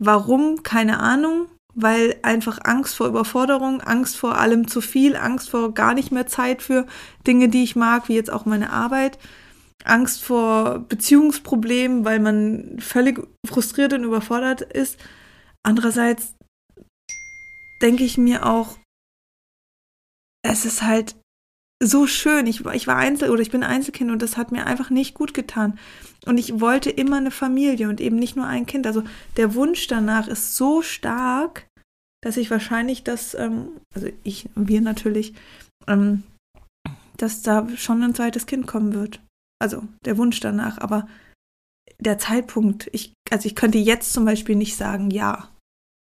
Warum? 0.00 0.62
Keine 0.62 1.00
Ahnung 1.00 1.48
weil 1.80 2.16
einfach 2.22 2.58
Angst 2.64 2.96
vor 2.96 3.06
Überforderung, 3.06 3.80
Angst 3.80 4.16
vor 4.16 4.38
allem 4.38 4.66
zu 4.66 4.80
viel, 4.80 5.16
Angst 5.16 5.50
vor 5.50 5.74
gar 5.74 5.94
nicht 5.94 6.10
mehr 6.10 6.26
Zeit 6.26 6.62
für 6.62 6.86
Dinge, 7.26 7.48
die 7.48 7.62
ich 7.62 7.76
mag, 7.76 8.08
wie 8.08 8.14
jetzt 8.14 8.32
auch 8.32 8.44
meine 8.46 8.70
Arbeit, 8.70 9.18
Angst 9.84 10.22
vor 10.22 10.80
Beziehungsproblemen, 10.80 12.04
weil 12.04 12.18
man 12.18 12.78
völlig 12.80 13.20
frustriert 13.46 13.92
und 13.92 14.04
überfordert 14.04 14.60
ist. 14.60 14.98
Andererseits 15.62 16.34
denke 17.80 18.04
ich 18.04 18.18
mir 18.18 18.44
auch, 18.44 18.76
es 20.42 20.64
ist 20.64 20.82
halt 20.82 21.14
so 21.80 22.06
schön. 22.06 22.46
Ich, 22.46 22.64
ich 22.66 22.86
war 22.86 22.96
Einzel 22.96 23.30
oder 23.30 23.40
ich 23.40 23.50
bin 23.50 23.62
Einzelkind 23.62 24.10
und 24.10 24.22
das 24.22 24.36
hat 24.36 24.50
mir 24.52 24.66
einfach 24.66 24.90
nicht 24.90 25.14
gut 25.14 25.32
getan. 25.34 25.78
Und 26.26 26.38
ich 26.38 26.60
wollte 26.60 26.90
immer 26.90 27.18
eine 27.18 27.30
Familie 27.30 27.88
und 27.88 28.00
eben 28.00 28.16
nicht 28.16 28.36
nur 28.36 28.46
ein 28.46 28.66
Kind. 28.66 28.86
Also 28.86 29.04
der 29.36 29.54
Wunsch 29.54 29.86
danach 29.86 30.28
ist 30.28 30.56
so 30.56 30.82
stark, 30.82 31.67
dass 32.22 32.36
ich 32.36 32.50
wahrscheinlich 32.50 33.04
das, 33.04 33.34
ähm, 33.34 33.68
also 33.94 34.08
ich 34.24 34.48
und 34.54 34.68
wir 34.68 34.80
natürlich, 34.80 35.34
ähm, 35.86 36.22
dass 37.16 37.42
da 37.42 37.68
schon 37.76 38.02
ein 38.02 38.14
zweites 38.14 38.46
Kind 38.46 38.66
kommen 38.66 38.94
wird. 38.94 39.20
Also 39.60 39.84
der 40.04 40.16
Wunsch 40.18 40.40
danach, 40.40 40.78
aber 40.78 41.08
der 41.98 42.18
Zeitpunkt, 42.18 42.88
ich, 42.92 43.12
also 43.30 43.46
ich 43.46 43.56
könnte 43.56 43.78
jetzt 43.78 44.12
zum 44.12 44.24
Beispiel 44.24 44.54
nicht 44.54 44.76
sagen, 44.76 45.10
ja, 45.10 45.48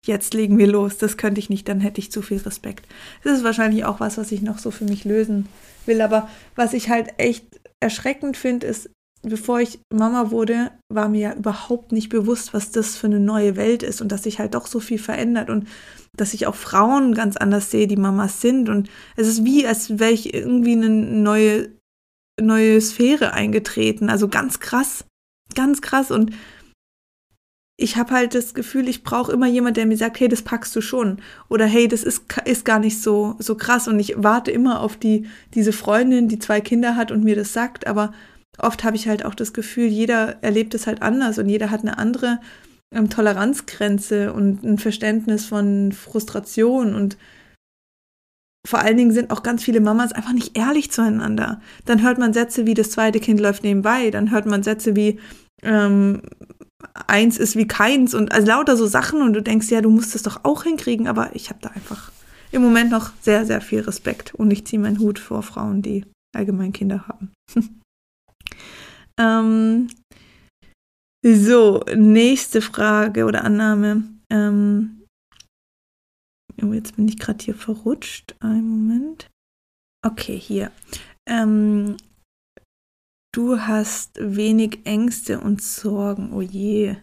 jetzt 0.07 0.35
legen 0.35 0.59
wir 0.59 0.67
los, 0.67 0.99
das 0.99 1.17
könnte 1.17 1.39
ich 1.39 1.51
nicht, 1.51 1.69
dann 1.69 1.81
hätte 1.81 2.01
ich 2.01 2.13
zu 2.13 2.23
viel 2.23 2.39
Respekt. 2.39 2.87
Das 3.25 3.39
ist 3.39 3.45
wahrscheinlich 3.45 3.85
auch 3.85 4.01
was, 4.01 4.19
was 4.19 4.33
ich 4.33 4.43
noch 4.43 4.59
so 4.59 4.71
für 4.71 4.85
mich 4.85 5.05
lösen 5.05 5.49
will, 5.87 6.01
aber 6.03 6.29
was 6.55 6.75
ich 6.75 6.89
halt 6.89 7.19
echt 7.19 7.45
erschreckend 7.81 8.37
finde, 8.37 8.67
ist, 8.67 8.91
bevor 9.23 9.61
ich 9.61 9.81
Mama 9.93 10.31
wurde, 10.31 10.71
war 10.89 11.09
mir 11.09 11.21
ja 11.21 11.35
überhaupt 11.35 11.93
nicht 11.93 12.09
bewusst, 12.09 12.55
was 12.55 12.71
das 12.71 12.97
für 12.97 13.07
eine 13.07 13.21
neue 13.21 13.57
Welt 13.57 13.83
ist 13.83 14.01
und 14.01 14.13
dass 14.13 14.23
sich 14.23 14.39
halt 14.39 14.55
doch 14.55 14.67
so 14.67 14.81
viel 14.81 14.99
verändert 14.99 15.51
und 15.51 15.67
dass 16.17 16.35
ich 16.35 16.47
auch 16.47 16.55
Frauen 16.55 17.15
ganz 17.15 17.37
anders 17.37 17.71
sehe, 17.71 17.87
die 17.87 17.97
Mamas 17.97 18.41
sind. 18.41 18.69
Und 18.69 18.89
es 19.17 19.29
ist 19.29 19.45
wie, 19.45 19.67
als 19.67 19.99
wäre 19.99 20.11
ich 20.11 20.35
irgendwie 20.35 20.73
in 20.73 20.85
eine 20.85 20.95
neue, 20.95 21.71
neue 22.41 22.81
Sphäre 22.81 23.33
eingetreten. 23.33 24.11
Also 24.11 24.29
ganz 24.29 24.61
krass. 24.61 25.05
Ganz 25.55 25.81
krass. 25.81 26.11
Und 26.11 26.33
ich 27.81 27.97
habe 27.97 28.11
halt 28.11 28.35
das 28.35 28.55
Gefühl, 28.55 28.89
ich 28.89 29.05
brauche 29.05 29.33
immer 29.33 29.47
jemand, 29.47 29.77
der 29.77 29.87
mir 29.87 29.97
sagt, 29.97 30.19
hey, 30.19 30.29
das 30.29 30.43
packst 30.43 30.75
du 30.75 30.81
schon. 30.81 31.23
Oder 31.49 31.67
hey, 31.67 31.87
das 31.87 32.03
ist, 32.03 32.25
ist 32.45 32.65
gar 32.65 32.81
nicht 32.81 33.01
so, 33.01 33.37
so 33.39 33.55
krass. 33.55 33.87
Und 33.87 34.01
ich 34.01 34.15
warte 34.17 34.51
immer 34.51 34.81
auf 34.81 34.97
die, 34.97 35.27
diese 35.55 35.73
Freundin, 35.73 36.29
die 36.29 36.41
zwei 36.41 36.61
Kinder 36.61 36.97
hat 36.97 37.13
und 37.13 37.23
mir 37.23 37.37
das 37.37 37.53
sagt. 37.53 37.87
Aber 37.87 38.13
oft 38.59 38.85
habe 38.85 38.97
ich 38.97 39.09
halt 39.09 39.25
auch 39.25 39.35
das 39.35 39.53
Gefühl, 39.53 39.87
jeder 39.87 40.43
erlebt 40.43 40.75
es 40.75 40.87
halt 40.87 41.03
anders 41.03 41.39
und 41.39 41.49
jeder 41.49 41.71
hat 41.71 41.81
eine 41.81 41.99
andere 41.99 42.41
ähm, 42.93 43.11
Toleranzgrenze 43.11 44.33
und 44.33 44.65
ein 44.65 44.79
Verständnis 44.79 45.47
von 45.47 45.93
Frustration 45.93 46.95
und 46.95 47.17
vor 48.67 48.81
allen 48.81 48.97
Dingen 48.97 49.13
sind 49.13 49.31
auch 49.31 49.43
ganz 49.43 49.65
viele 49.65 49.81
Mamas 49.81 50.13
einfach 50.13 50.33
nicht 50.33 50.59
ehrlich 50.59 50.91
zueinander. 50.91 51.61
Dann 51.87 52.03
hört 52.03 52.19
man 52.19 52.35
Sätze 52.35 52.67
wie 52.67 52.75
das 52.75 52.91
zweite 52.91 53.21
Kind 53.21 53.41
läuft 53.41 53.63
nebenbei, 53.63 54.11
dann 54.11 54.31
hört 54.31 54.47
man 54.47 54.63
Sätze 54.63 54.95
wie 54.95 55.19
ähm, 55.63 56.23
eins 57.07 57.39
ist 57.39 57.57
wie 57.57 57.67
keins 57.67 58.15
und 58.15 58.33
also 58.33 58.47
lauter 58.47 58.77
so 58.77 58.87
Sachen 58.87 59.23
und 59.23 59.33
du 59.33 59.43
denkst, 59.43 59.71
ja, 59.71 59.81
du 59.81 59.91
musst 59.91 60.15
es 60.15 60.23
doch 60.23 60.45
auch 60.45 60.65
hinkriegen, 60.65 61.09
aber 61.09 61.35
ich 61.35 61.51
habe 61.51 61.61
da 61.63 61.71
einfach 61.71 62.13
im 62.53 62.63
Moment 62.63 62.91
noch 62.91 63.11
sehr, 63.21 63.47
sehr 63.47 63.61
viel 63.61 63.81
Respekt 63.81 64.35
und 64.35 64.51
ich 64.51 64.67
ziehe 64.67 64.81
meinen 64.81 64.99
Hut 64.99 65.19
vor 65.19 65.43
Frauen, 65.43 65.83
die 65.83 66.05
allgemein 66.35 66.73
Kinder 66.73 67.07
haben. 67.09 67.33
ähm, 69.19 69.89
so, 71.25 71.85
nächste 71.95 72.63
Frage 72.63 73.25
oder 73.25 73.45
Annahme. 73.45 74.05
Ähm, 74.31 75.05
oh, 76.63 76.73
jetzt 76.73 76.97
bin 76.97 77.09
ich 77.09 77.19
gerade 77.19 77.45
hier 77.45 77.55
verrutscht. 77.55 78.37
Einen 78.41 78.69
Moment. 78.69 79.29
Okay, 80.07 80.39
hier. 80.39 80.71
Ähm, 81.29 81.97
du 83.35 83.61
hast 83.61 84.19
wenig 84.21 84.81
Ängste 84.85 85.41
und 85.41 85.61
Sorgen. 85.61 86.33
Oh 86.33 86.41
je. 86.41 86.97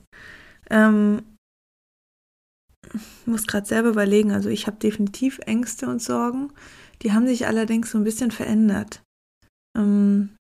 Ähm, 0.69 1.21
muss 3.25 3.47
gerade 3.47 3.67
selber 3.67 3.89
überlegen. 3.89 4.31
Also 4.31 4.49
ich 4.49 4.67
habe 4.67 4.77
definitiv 4.77 5.39
Ängste 5.39 5.87
und 5.87 6.01
Sorgen. 6.01 6.53
Die 7.01 7.11
haben 7.11 7.27
sich 7.27 7.47
allerdings 7.47 7.91
so 7.91 7.97
ein 7.97 8.05
bisschen 8.05 8.31
verändert. 8.31 9.03
Ähm, 9.77 10.35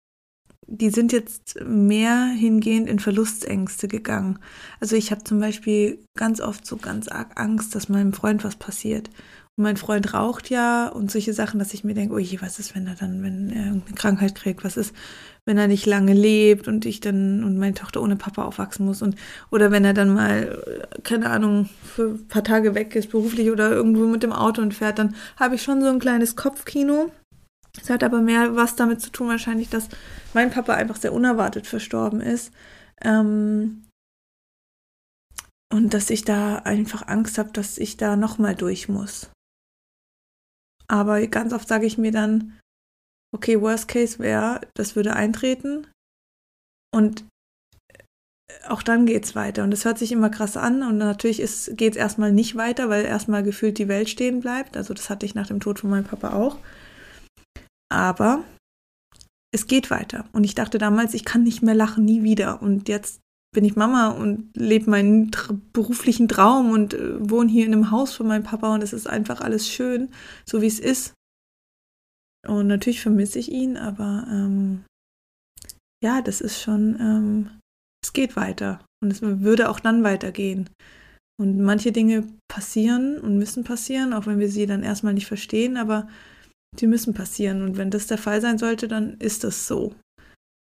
die 0.71 0.91
sind 0.91 1.13
jetzt 1.13 1.57
mehr 1.67 2.27
hingehend 2.27 2.89
in 2.89 3.01
Verlustängste 3.01 3.89
gegangen. 3.89 4.39
Also 4.79 4.95
ich 4.95 5.11
habe 5.11 5.25
zum 5.25 5.41
Beispiel 5.41 5.99
ganz 6.17 6.41
oft 6.41 6.65
so 6.65 6.77
ganz 6.77 7.09
arg 7.09 7.39
Angst, 7.41 7.75
dass 7.75 7.89
meinem 7.89 8.13
Freund 8.13 8.45
was 8.45 8.55
passiert. 8.55 9.11
Und 9.57 9.65
mein 9.65 9.77
Freund 9.77 10.15
raucht 10.15 10.49
ja 10.49 10.87
und 10.89 11.11
solche 11.11 11.33
Sachen, 11.33 11.59
dass 11.59 11.75
ich 11.75 11.83
mir 11.83 11.95
denke, 11.95 12.15
oh 12.15 12.19
je, 12.19 12.41
was 12.41 12.61
ist, 12.61 12.77
wenn 12.77 12.87
er 12.87 12.95
dann, 12.95 13.25
wenn 13.25 13.51
er 13.51 13.67
irgendeine 13.67 13.97
Krankheit 13.97 14.37
kriegt? 14.37 14.63
Was 14.63 14.77
ist, 14.77 14.95
wenn 15.45 15.59
er 15.59 15.67
nicht 15.67 15.87
lange 15.87 16.15
lebt 16.15 16.69
und 16.69 16.87
ich 16.87 17.01
dann 17.01 17.43
und 17.43 17.59
meine 17.59 17.75
Tochter 17.75 18.01
ohne 18.01 18.15
Papa 18.15 18.45
aufwachsen 18.45 18.87
muss 18.87 19.03
und 19.03 19.17
oder 19.51 19.73
wenn 19.73 19.85
er 19.85 19.95
dann 19.95 20.15
mal 20.15 20.63
keine 21.03 21.31
Ahnung 21.31 21.69
für 21.83 22.11
ein 22.11 22.29
paar 22.29 22.45
Tage 22.45 22.77
weg 22.77 22.95
ist 22.95 23.11
beruflich 23.11 23.51
oder 23.51 23.73
irgendwo 23.73 24.07
mit 24.07 24.23
dem 24.23 24.33
Auto 24.33 24.63
und 24.63 24.73
fährt, 24.73 25.01
dann 25.01 25.17
habe 25.37 25.57
ich 25.57 25.63
schon 25.63 25.81
so 25.81 25.89
ein 25.89 25.99
kleines 25.99 26.37
Kopfkino 26.37 27.11
es 27.79 27.91
hat 27.91 28.03
aber 28.03 28.21
mehr 28.21 28.57
was 28.57 28.77
damit 28.77 29.01
zu 29.01 29.11
tun, 29.11 29.29
wahrscheinlich, 29.29 29.69
dass 29.69 29.89
mein 30.35 30.51
Papa 30.51 30.75
einfach 30.75 30.97
sehr 30.97 31.13
unerwartet 31.13 31.67
verstorben 31.67 32.21
ist. 32.21 32.53
Ähm, 33.03 33.87
und 35.73 35.95
dass 35.95 36.11
ich 36.11 36.25
da 36.25 36.57
einfach 36.57 37.07
Angst 37.07 37.39
habe, 37.39 37.53
dass 37.53 37.79
ich 37.79 37.97
da 37.97 38.17
nochmal 38.17 38.57
durch 38.57 38.89
muss. 38.89 39.31
Aber 40.89 41.25
ganz 41.29 41.53
oft 41.53 41.69
sage 41.69 41.87
ich 41.87 41.97
mir 41.99 42.11
dann, 42.11 42.59
okay, 43.33 43.61
Worst 43.61 43.87
Case 43.87 44.19
wäre, 44.19 44.61
das 44.75 44.97
würde 44.97 45.15
eintreten. 45.15 45.87
Und 46.93 47.25
auch 48.67 48.83
dann 48.83 49.07
geht 49.07 49.25
es 49.25 49.37
weiter. 49.37 49.63
Und 49.63 49.73
es 49.73 49.85
hört 49.85 49.99
sich 49.99 50.11
immer 50.11 50.31
krass 50.31 50.57
an. 50.57 50.83
Und 50.83 50.99
natürlich 50.99 51.37
geht 51.77 51.93
es 51.93 51.97
erstmal 51.97 52.33
nicht 52.33 52.57
weiter, 52.57 52.89
weil 52.89 53.05
erstmal 53.05 53.45
gefühlt 53.45 53.79
die 53.79 53.87
Welt 53.87 54.09
stehen 54.09 54.41
bleibt. 54.41 54.77
Also 54.77 54.93
das 54.93 55.09
hatte 55.09 55.25
ich 55.25 55.37
nach 55.37 55.47
dem 55.47 55.61
Tod 55.61 55.79
von 55.79 55.91
meinem 55.91 56.05
Papa 56.05 56.33
auch. 56.33 56.59
Aber 57.91 58.45
es 59.53 59.67
geht 59.67 59.91
weiter. 59.91 60.27
Und 60.33 60.45
ich 60.45 60.55
dachte 60.55 60.79
damals, 60.79 61.15
ich 61.15 61.25
kann 61.25 61.43
nicht 61.43 61.63
mehr 61.63 61.75
lachen, 61.75 62.05
nie 62.05 62.23
wieder. 62.23 62.63
Und 62.63 62.89
jetzt 62.89 63.21
bin 63.53 63.65
ich 63.65 63.77
Mama 63.77 64.09
und 64.09 64.57
lebe 64.57 64.91
meinen 64.91 65.31
beruflichen 65.73 66.29
Traum 66.29 66.71
und 66.71 66.95
äh, 66.95 67.31
wohne 67.31 67.51
hier 67.51 67.67
in 67.67 67.73
einem 67.73 67.91
Haus 67.91 68.15
von 68.15 68.29
meinem 68.29 68.45
Papa 68.45 68.73
und 68.75 68.83
es 68.83 68.93
ist 68.93 69.09
einfach 69.09 69.41
alles 69.41 69.69
schön, 69.69 70.11
so 70.45 70.63
wie 70.63 70.69
es 70.69 70.79
ist. 70.79 71.15
Und 72.47 72.69
natürlich 72.69 73.01
vermisse 73.01 73.39
ich 73.39 73.51
ihn, 73.51 73.77
aber 73.77 74.25
ähm, 74.31 74.85
ja, 76.03 76.23
das 76.23 76.41
ist 76.41 76.61
schon, 76.61 76.97
ähm, 77.01 77.51
es 78.03 78.13
geht 78.13 78.37
weiter 78.37 78.83
und 79.03 79.11
es 79.11 79.21
würde 79.21 79.69
auch 79.69 79.81
dann 79.81 80.05
weitergehen. 80.05 80.71
Und 81.39 81.59
manche 81.61 81.91
Dinge 81.91 82.27
passieren 82.49 83.19
und 83.19 83.39
müssen 83.39 83.65
passieren, 83.65 84.13
auch 84.13 84.27
wenn 84.27 84.39
wir 84.39 84.49
sie 84.49 84.67
dann 84.67 84.83
erstmal 84.83 85.15
nicht 85.15 85.27
verstehen, 85.27 85.77
aber 85.77 86.07
die 86.79 86.87
müssen 86.87 87.15
passieren. 87.15 87.63
Und 87.63 87.77
wenn 87.77 87.91
das 87.91 88.07
der 88.07 88.19
Fall 88.19 88.41
sein 88.41 88.59
sollte, 88.59 88.89
dann 88.89 89.15
ist 89.19 89.45
das 89.45 89.67
so. 89.67 89.95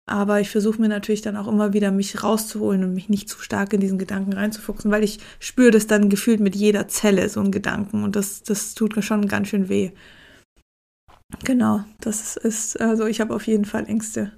Aber 0.06 0.40
ich 0.40 0.50
versuche 0.50 0.80
mir 0.80 0.88
natürlich 0.88 1.22
dann 1.22 1.36
auch 1.36 1.48
immer 1.48 1.72
wieder, 1.72 1.90
mich 1.90 2.22
rauszuholen 2.22 2.84
und 2.84 2.94
mich 2.94 3.08
nicht 3.08 3.28
zu 3.28 3.38
stark 3.38 3.72
in 3.72 3.80
diesen 3.80 3.98
Gedanken 3.98 4.34
reinzufuchsen, 4.34 4.90
weil 4.90 5.02
ich 5.02 5.18
spüre 5.38 5.70
das 5.70 5.86
dann 5.86 6.10
gefühlt 6.10 6.40
mit 6.40 6.54
jeder 6.54 6.88
Zelle, 6.88 7.28
so 7.30 7.40
ein 7.40 7.50
Gedanken. 7.50 8.04
Und 8.04 8.14
das, 8.14 8.42
das 8.42 8.74
tut 8.74 8.96
mir 8.96 9.02
schon 9.02 9.28
ganz 9.28 9.48
schön 9.48 9.70
weh. 9.70 9.92
Genau, 11.42 11.84
das 12.00 12.36
ist, 12.36 12.78
also 12.80 13.06
ich 13.06 13.20
habe 13.20 13.34
auf 13.34 13.46
jeden 13.46 13.64
Fall 13.64 13.86
Ängste 13.86 14.32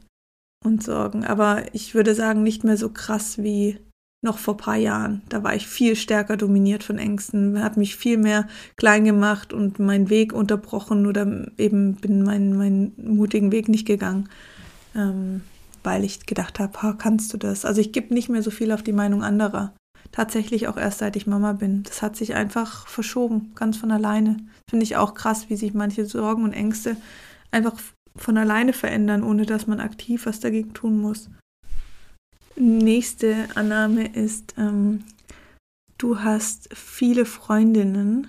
und 0.64 0.84
Sorgen. 0.84 1.24
Aber 1.24 1.64
ich 1.74 1.94
würde 1.94 2.14
sagen, 2.14 2.44
nicht 2.44 2.62
mehr 2.62 2.76
so 2.76 2.90
krass 2.90 3.38
wie 3.38 3.78
noch 4.26 4.36
vor 4.36 4.54
ein 4.54 4.58
paar 4.58 4.76
Jahren. 4.76 5.22
Da 5.30 5.42
war 5.42 5.54
ich 5.54 5.66
viel 5.66 5.96
stärker 5.96 6.36
dominiert 6.36 6.84
von 6.84 6.98
Ängsten, 6.98 7.62
hat 7.62 7.78
mich 7.78 7.96
viel 7.96 8.18
mehr 8.18 8.46
klein 8.76 9.04
gemacht 9.04 9.54
und 9.54 9.78
meinen 9.78 10.10
Weg 10.10 10.34
unterbrochen 10.34 11.06
oder 11.06 11.26
eben 11.56 11.94
bin 11.94 12.22
meinen, 12.22 12.56
meinen 12.58 12.92
mutigen 12.98 13.52
Weg 13.52 13.68
nicht 13.68 13.86
gegangen, 13.86 14.28
ähm, 14.94 15.40
weil 15.82 16.04
ich 16.04 16.26
gedacht 16.26 16.58
habe, 16.58 16.96
kannst 16.98 17.32
du 17.32 17.38
das? 17.38 17.64
Also 17.64 17.80
ich 17.80 17.92
gebe 17.92 18.12
nicht 18.12 18.28
mehr 18.28 18.42
so 18.42 18.50
viel 18.50 18.72
auf 18.72 18.82
die 18.82 18.92
Meinung 18.92 19.22
anderer. 19.22 19.72
Tatsächlich 20.12 20.68
auch 20.68 20.76
erst 20.76 20.98
seit 20.98 21.16
ich 21.16 21.26
Mama 21.26 21.52
bin. 21.54 21.82
Das 21.84 22.02
hat 22.02 22.16
sich 22.16 22.34
einfach 22.34 22.86
verschoben, 22.86 23.52
ganz 23.54 23.76
von 23.76 23.90
alleine. 23.90 24.36
Finde 24.68 24.84
ich 24.84 24.96
auch 24.96 25.14
krass, 25.14 25.48
wie 25.48 25.56
sich 25.56 25.74
manche 25.74 26.06
Sorgen 26.06 26.44
und 26.44 26.52
Ängste 26.52 26.96
einfach 27.50 27.74
von 28.16 28.38
alleine 28.38 28.72
verändern, 28.72 29.22
ohne 29.22 29.46
dass 29.46 29.66
man 29.66 29.80
aktiv 29.80 30.26
was 30.26 30.40
dagegen 30.40 30.74
tun 30.74 31.00
muss. 31.00 31.28
Nächste 32.58 33.48
Annahme 33.54 34.06
ist, 34.14 34.54
ähm, 34.56 35.04
du 35.98 36.20
hast 36.20 36.74
viele 36.74 37.26
Freundinnen. 37.26 38.28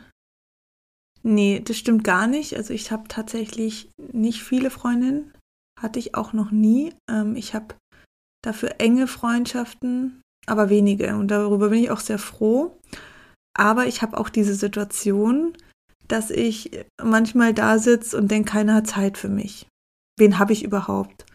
Nee, 1.24 1.62
das 1.63 1.78
stimmt 1.78 2.04
gar 2.04 2.28
nicht. 2.28 2.56
Also 2.56 2.74
ich 2.74 2.92
habe 2.92 3.08
tatsächlich 3.08 3.90
nicht 4.12 4.44
viele 4.44 4.70
Freundinnen. 4.70 5.34
Hatte 5.80 6.00
ich 6.00 6.16
auch 6.16 6.34
noch 6.34 6.52
nie. 6.52 6.94
Ähm, 7.10 7.36
ich 7.36 7.54
habe 7.54 7.76
dafür 8.44 8.76
enge 8.80 9.08
Freundschaften, 9.08 10.22
aber 10.46 10.70
wenige. 10.70 11.16
Und 11.16 11.30
darüber 11.30 11.70
bin 11.70 11.84
ich 11.84 11.92
auch 11.92 12.00
sehr 12.02 12.20
froh. 12.20 12.78
Aber 13.58 13.88
ich 13.88 14.02
habe 14.02 14.18
auch 14.18 14.30
diese 14.30 14.56
Situation, 14.56 15.54
dass 16.08 16.32
ich 16.32 16.72
manchmal 17.02 17.54
da 17.54 17.80
sitze 17.80 18.18
und 18.18 18.30
denke, 18.30 18.52
keiner 18.52 18.76
hat 18.76 18.88
Zeit 18.88 19.18
für 19.18 19.30
mich. 19.30 19.68
Wen 20.18 20.38
habe 20.38 20.54
ich 20.54 20.63
überhaupt? 20.63 21.26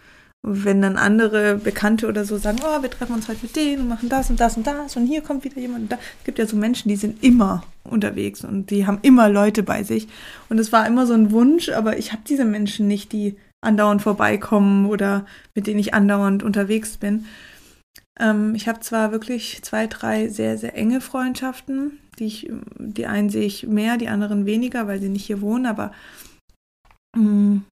Wenn 0.43 0.83
dann 0.83 0.97
andere 0.97 1.57
Bekannte 1.57 2.09
oder 2.09 2.25
so 2.25 2.37
sagen, 2.37 2.59
oh, 2.65 2.83
wir 2.83 2.91
treffen 2.91 3.15
uns 3.15 3.29
heute 3.29 3.41
mit 3.43 3.55
denen 3.55 3.83
und 3.83 3.89
machen 3.89 4.09
das 4.09 4.29
und 4.29 4.41
das 4.41 4.57
und 4.57 4.67
das 4.67 4.97
und 4.97 5.07
hier 5.07 5.23
kommt 5.23 5.45
wieder 5.45 5.61
jemand. 5.61 5.83
Und 5.83 5.93
da. 5.93 5.99
Es 6.19 6.25
gibt 6.25 6.39
ja 6.39 6.47
so 6.47 6.57
Menschen, 6.57 6.89
die 6.89 6.97
sind 6.97 7.23
immer 7.23 7.63
unterwegs 7.85 8.45
und 8.45 8.71
die 8.71 8.87
haben 8.87 8.99
immer 9.03 9.29
Leute 9.29 9.63
bei 9.63 9.85
sich. 9.85 10.09
Und 10.49 10.59
es 10.59 10.73
war 10.73 10.87
immer 10.87 11.07
so 11.07 11.15
ein 11.15 11.31
Wunsch, 11.31 11.69
aber 11.69 11.97
ich 11.97 12.13
habe 12.13 12.23
diese 12.29 12.45
Menschen 12.45 12.89
nicht, 12.89 13.13
die 13.13 13.37
andauernd 13.61 14.03
vorbeikommen 14.03 14.87
oder 14.87 15.27
mit 15.55 15.69
denen 15.69 15.79
ich 15.79 15.95
andauernd 15.95 16.43
unterwegs 16.43 16.97
bin. 16.97 17.27
Ähm, 18.19 18.55
ich 18.57 18.67
habe 18.67 18.81
zwar 18.81 19.13
wirklich 19.13 19.63
zwei, 19.63 19.87
drei 19.87 20.29
sehr, 20.29 20.59
sehr 20.59 20.77
enge 20.77 21.01
Freundschaften, 21.01 21.99
die 22.19 22.27
ich, 22.27 22.51
die 22.79 23.07
einen 23.07 23.31
sehe 23.31 23.47
ich 23.47 23.69
mehr, 23.69 23.97
die 23.97 24.09
anderen 24.09 24.45
weniger, 24.45 24.89
weil 24.89 25.01
sie 25.01 25.09
nicht 25.09 25.27
hier 25.27 25.41
wohnen, 25.41 25.67
aber 25.67 25.93
mh, 27.17 27.23
mm, 27.23 27.65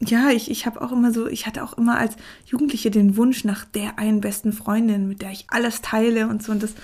ja, 0.00 0.30
ich, 0.30 0.50
ich 0.50 0.66
habe 0.66 0.82
auch 0.82 0.92
immer 0.92 1.12
so, 1.12 1.26
ich 1.26 1.46
hatte 1.46 1.62
auch 1.62 1.74
immer 1.74 1.98
als 1.98 2.16
Jugendliche 2.44 2.90
den 2.90 3.16
Wunsch 3.16 3.44
nach 3.44 3.64
der 3.64 3.98
einen 3.98 4.20
besten 4.20 4.52
Freundin, 4.52 5.08
mit 5.08 5.22
der 5.22 5.30
ich 5.30 5.46
alles 5.48 5.80
teile 5.80 6.28
und 6.28 6.42
so. 6.42 6.52
Und 6.52 6.62
das 6.62 6.74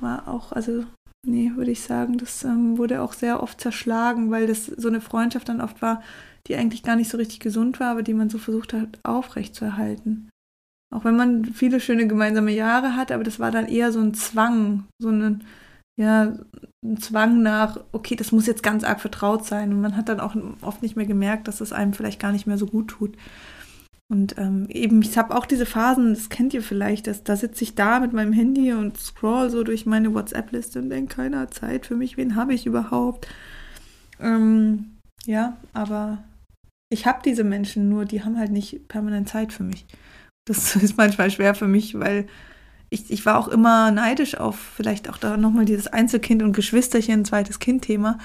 war 0.00 0.28
auch, 0.28 0.52
also, 0.52 0.84
nee, 1.26 1.52
würde 1.56 1.70
ich 1.70 1.82
sagen, 1.82 2.16
das 2.16 2.44
ähm, 2.44 2.78
wurde 2.78 3.02
auch 3.02 3.12
sehr 3.12 3.42
oft 3.42 3.60
zerschlagen, 3.60 4.30
weil 4.30 4.46
das 4.46 4.66
so 4.66 4.88
eine 4.88 5.00
Freundschaft 5.00 5.48
dann 5.48 5.60
oft 5.60 5.82
war, 5.82 6.02
die 6.46 6.56
eigentlich 6.56 6.82
gar 6.82 6.96
nicht 6.96 7.10
so 7.10 7.18
richtig 7.18 7.40
gesund 7.40 7.80
war, 7.80 7.90
aber 7.90 8.02
die 8.02 8.14
man 8.14 8.30
so 8.30 8.38
versucht 8.38 8.72
hat, 8.72 8.98
aufrechtzuerhalten. 9.02 10.30
Auch 10.90 11.04
wenn 11.04 11.16
man 11.16 11.44
viele 11.44 11.80
schöne 11.80 12.06
gemeinsame 12.06 12.52
Jahre 12.52 12.96
hatte, 12.96 13.14
aber 13.14 13.24
das 13.24 13.38
war 13.38 13.50
dann 13.50 13.66
eher 13.66 13.92
so 13.92 14.00
ein 14.00 14.14
Zwang, 14.14 14.84
so 14.98 15.10
ein, 15.10 15.44
ja, 15.98 16.32
ein 16.84 16.96
Zwang 16.98 17.42
nach, 17.42 17.80
okay, 17.90 18.14
das 18.14 18.30
muss 18.30 18.46
jetzt 18.46 18.62
ganz 18.62 18.84
arg 18.84 19.00
vertraut 19.00 19.44
sein. 19.44 19.72
Und 19.72 19.80
man 19.80 19.96
hat 19.96 20.08
dann 20.08 20.20
auch 20.20 20.36
oft 20.62 20.80
nicht 20.80 20.94
mehr 20.94 21.06
gemerkt, 21.06 21.48
dass 21.48 21.60
es 21.60 21.72
einem 21.72 21.92
vielleicht 21.92 22.20
gar 22.20 22.30
nicht 22.30 22.46
mehr 22.46 22.56
so 22.56 22.66
gut 22.66 22.88
tut. 22.88 23.16
Und 24.08 24.38
ähm, 24.38 24.66
eben, 24.70 25.02
ich 25.02 25.18
habe 25.18 25.36
auch 25.36 25.44
diese 25.44 25.66
Phasen, 25.66 26.14
das 26.14 26.28
kennt 26.28 26.54
ihr 26.54 26.62
vielleicht, 26.62 27.08
dass, 27.08 27.24
da 27.24 27.36
sitze 27.36 27.64
ich 27.64 27.74
da 27.74 27.98
mit 27.98 28.12
meinem 28.12 28.32
Handy 28.32 28.72
und 28.72 28.96
scroll 28.96 29.50
so 29.50 29.64
durch 29.64 29.86
meine 29.86 30.14
WhatsApp-Liste 30.14 30.78
und 30.78 30.88
denke, 30.88 31.16
keiner 31.16 31.50
Zeit 31.50 31.84
für 31.84 31.96
mich, 31.96 32.16
wen 32.16 32.36
habe 32.36 32.54
ich 32.54 32.64
überhaupt? 32.64 33.26
Ähm, 34.20 34.98
ja, 35.26 35.56
aber 35.74 36.22
ich 36.90 37.06
habe 37.06 37.18
diese 37.24 37.44
Menschen, 37.44 37.88
nur 37.88 38.04
die 38.04 38.22
haben 38.22 38.38
halt 38.38 38.52
nicht 38.52 38.86
permanent 38.86 39.28
Zeit 39.28 39.52
für 39.52 39.64
mich. 39.64 39.84
Das 40.46 40.76
ist 40.82 40.96
manchmal 40.96 41.32
schwer 41.32 41.56
für 41.56 41.68
mich, 41.68 41.98
weil 41.98 42.28
ich, 42.90 43.10
ich 43.10 43.26
war 43.26 43.38
auch 43.38 43.48
immer 43.48 43.90
neidisch 43.90 44.36
auf 44.36 44.58
vielleicht 44.58 45.10
auch 45.10 45.18
da 45.18 45.36
nochmal 45.36 45.64
dieses 45.64 45.88
Einzelkind 45.88 46.42
und 46.42 46.54
Geschwisterchen, 46.54 47.24
zweites 47.24 47.58
Kind-Thema. 47.58 48.18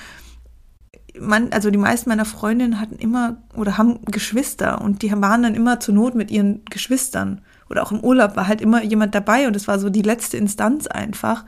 Man, 1.20 1.52
also 1.52 1.70
die 1.70 1.78
meisten 1.78 2.10
meiner 2.10 2.26
Freundinnen 2.26 2.80
hatten 2.80 2.96
immer 2.96 3.38
oder 3.56 3.78
haben 3.78 4.00
Geschwister 4.06 4.82
und 4.82 5.02
die 5.02 5.12
waren 5.12 5.44
dann 5.44 5.54
immer 5.54 5.80
zur 5.80 5.94
Not 5.94 6.16
mit 6.16 6.32
ihren 6.32 6.64
Geschwistern. 6.66 7.42
Oder 7.70 7.84
auch 7.84 7.92
im 7.92 8.00
Urlaub 8.00 8.36
war 8.36 8.48
halt 8.48 8.62
immer 8.62 8.84
jemand 8.84 9.14
dabei 9.14 9.48
und 9.48 9.56
es 9.56 9.68
war 9.68 9.80
so 9.80 9.90
die 9.90 10.02
letzte 10.02 10.38
Instanz 10.38 10.88
einfach. 10.88 11.46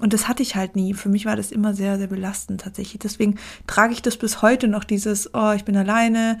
Und 0.00 0.12
das 0.12 0.26
hatte 0.26 0.42
ich 0.42 0.56
halt 0.56 0.74
nie. 0.74 0.92
Für 0.92 1.08
mich 1.08 1.24
war 1.24 1.36
das 1.36 1.52
immer 1.52 1.72
sehr, 1.72 1.98
sehr 1.98 2.08
belastend 2.08 2.60
tatsächlich. 2.60 2.98
Deswegen 2.98 3.36
trage 3.66 3.92
ich 3.92 4.02
das 4.02 4.16
bis 4.16 4.42
heute 4.42 4.66
noch, 4.66 4.84
dieses, 4.84 5.32
oh, 5.34 5.52
ich 5.52 5.64
bin 5.64 5.76
alleine, 5.76 6.38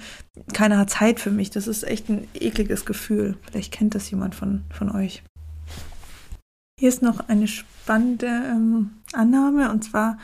keiner 0.52 0.78
hat 0.78 0.90
Zeit 0.90 1.20
für 1.20 1.30
mich. 1.30 1.50
Das 1.50 1.68
ist 1.68 1.84
echt 1.84 2.08
ein 2.08 2.26
ekliges 2.34 2.84
Gefühl. 2.84 3.36
Vielleicht 3.48 3.72
kennt 3.72 3.94
das 3.94 4.10
jemand 4.10 4.34
von, 4.34 4.64
von 4.70 4.90
euch. 4.90 5.22
Hier 6.78 6.88
ist 6.88 7.02
noch 7.02 7.28
eine 7.28 7.46
spannende 7.46 8.26
ähm, 8.26 9.02
Annahme 9.12 9.70
und 9.70 9.84
zwar 9.84 10.18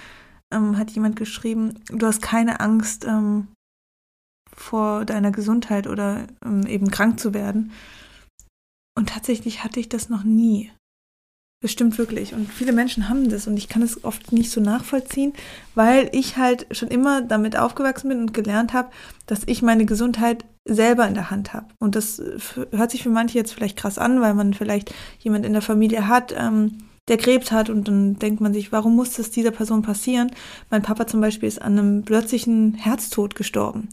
ähm, 0.53 0.77
hat 0.77 0.91
jemand 0.91 1.17
geschrieben, 1.17 1.75
du 1.89 2.07
hast 2.07 2.23
keine 2.23 2.61
Angst 2.61 3.05
ähm, 3.05 3.49
vor 4.55 5.05
deiner 5.05 5.31
Gesundheit 5.31 5.87
oder 5.87 6.27
ähm, 6.45 6.67
eben 6.67 6.91
krank 6.91 7.21
zu 7.21 7.35
werden. 7.35 7.73
Und 8.99 9.11
tatsächlich 9.11 9.63
hatte 9.63 9.81
ich 9.81 9.89
das 9.89 10.09
noch 10.09 10.25
nie. 10.25 10.73
Das 11.62 11.73
stimmt 11.73 11.99
wirklich. 11.99 12.33
Und 12.33 12.51
viele 12.51 12.73
Menschen 12.73 13.11
haben 13.11 13.29
das 13.29 13.46
und 13.46 13.59
ich 13.59 13.68
kann 13.68 13.83
es 13.83 14.03
oft 14.03 14.33
nicht 14.33 14.51
so 14.51 14.62
nachvollziehen, 14.62 15.35
weil 15.75 16.09
ich 16.12 16.38
halt 16.38 16.66
schon 16.75 16.88
immer 16.88 17.20
damit 17.20 17.59
aufgewachsen 17.59 18.09
bin 18.09 18.20
und 18.20 18.33
gelernt 18.33 18.73
habe, 18.73 18.90
dass 19.27 19.42
ich 19.44 19.61
meine 19.61 19.85
Gesundheit 19.85 20.46
selber 20.64 21.07
in 21.07 21.14
der 21.14 21.31
Hand 21.31 21.53
habe. 21.53 21.66
Und 21.79 21.96
das 21.96 22.23
hört 22.70 22.90
sich 22.90 23.03
für 23.03 23.11
manche 23.11 23.37
jetzt 23.37 23.53
vielleicht 23.53 23.77
krass 23.77 23.99
an, 23.99 24.23
weil 24.23 24.33
man 24.33 24.55
vielleicht 24.55 24.94
jemand 25.18 25.44
in 25.44 25.53
der 25.53 25.62
Familie 25.62 26.09
hat, 26.09 26.35
ähm, 26.37 26.79
der 27.11 27.18
Krebs 27.18 27.51
hat 27.51 27.68
und 27.68 27.88
dann 27.88 28.18
denkt 28.20 28.40
man 28.40 28.55
sich, 28.55 28.70
warum 28.70 28.94
muss 28.94 29.14
das 29.14 29.31
dieser 29.31 29.51
Person 29.51 29.83
passieren? 29.83 30.31
Mein 30.70 30.83
Papa 30.83 31.09
zum 31.09 31.20
Beispiel 31.20 31.49
ist 31.49 31.61
an 31.61 31.77
einem 31.77 32.05
plötzlichen 32.05 32.75
Herztod 32.75 33.35
gestorben. 33.35 33.88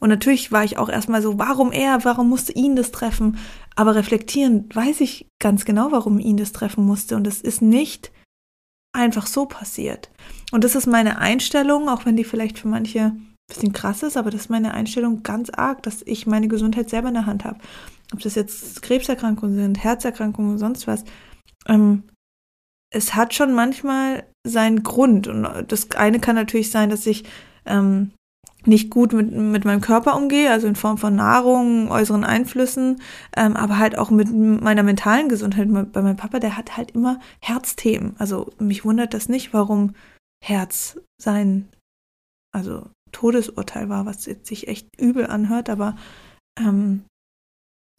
Und 0.00 0.08
natürlich 0.08 0.50
war 0.50 0.64
ich 0.64 0.78
auch 0.78 0.88
erstmal 0.88 1.20
so, 1.20 1.38
warum 1.38 1.70
er, 1.70 2.04
warum 2.04 2.30
musste 2.30 2.52
ihn 2.52 2.74
das 2.74 2.90
treffen? 2.90 3.36
Aber 3.76 3.94
reflektieren 3.94 4.68
weiß 4.74 5.02
ich 5.02 5.28
ganz 5.38 5.66
genau, 5.66 5.92
warum 5.92 6.18
ihn 6.18 6.38
das 6.38 6.52
treffen 6.52 6.84
musste. 6.86 7.14
Und 7.14 7.26
es 7.26 7.42
ist 7.42 7.60
nicht 7.60 8.10
einfach 8.92 9.26
so 9.26 9.44
passiert. 9.44 10.10
Und 10.50 10.64
das 10.64 10.74
ist 10.74 10.86
meine 10.86 11.18
Einstellung, 11.18 11.90
auch 11.90 12.06
wenn 12.06 12.16
die 12.16 12.24
vielleicht 12.24 12.58
für 12.58 12.68
manche 12.68 13.00
ein 13.00 13.34
bisschen 13.48 13.72
krass 13.74 14.02
ist, 14.02 14.16
aber 14.16 14.30
das 14.30 14.42
ist 14.42 14.50
meine 14.50 14.72
Einstellung 14.72 15.22
ganz 15.22 15.50
arg, 15.50 15.82
dass 15.82 16.02
ich 16.02 16.26
meine 16.26 16.48
Gesundheit 16.48 16.88
selber 16.88 17.08
in 17.08 17.14
der 17.14 17.26
Hand 17.26 17.44
habe. 17.44 17.58
Ob 18.14 18.20
das 18.20 18.34
jetzt 18.34 18.80
Krebserkrankungen 18.82 19.56
sind, 19.56 19.84
Herzerkrankungen, 19.84 20.58
sonst 20.58 20.86
was. 20.86 21.04
Ähm, 21.68 22.04
es 22.92 23.14
hat 23.14 23.34
schon 23.34 23.54
manchmal 23.54 24.24
seinen 24.46 24.82
Grund. 24.82 25.26
Und 25.26 25.46
das 25.68 25.90
eine 25.92 26.20
kann 26.20 26.36
natürlich 26.36 26.70
sein, 26.70 26.90
dass 26.90 27.06
ich 27.06 27.24
ähm, 27.66 28.12
nicht 28.64 28.90
gut 28.90 29.12
mit, 29.12 29.32
mit 29.32 29.64
meinem 29.64 29.80
Körper 29.80 30.16
umgehe, 30.16 30.50
also 30.50 30.66
in 30.66 30.76
Form 30.76 30.98
von 30.98 31.16
Nahrung, 31.16 31.90
äußeren 31.90 32.24
Einflüssen, 32.24 33.00
ähm, 33.36 33.56
aber 33.56 33.78
halt 33.78 33.98
auch 33.98 34.10
mit 34.10 34.30
meiner 34.30 34.82
mentalen 34.82 35.28
Gesundheit. 35.28 35.68
Bei 35.92 36.02
meinem 36.02 36.16
Papa, 36.16 36.38
der 36.38 36.56
hat 36.56 36.76
halt 36.76 36.92
immer 36.92 37.18
Herzthemen. 37.40 38.14
Also 38.18 38.52
mich 38.58 38.84
wundert 38.84 39.14
das 39.14 39.28
nicht, 39.28 39.52
warum 39.52 39.94
Herz 40.44 40.98
sein, 41.20 41.68
also 42.54 42.88
Todesurteil 43.12 43.88
war, 43.88 44.06
was 44.06 44.26
jetzt 44.26 44.46
sich 44.46 44.68
echt 44.68 44.88
übel 45.00 45.26
anhört, 45.26 45.68
aber 45.68 45.96
ähm, 46.58 47.04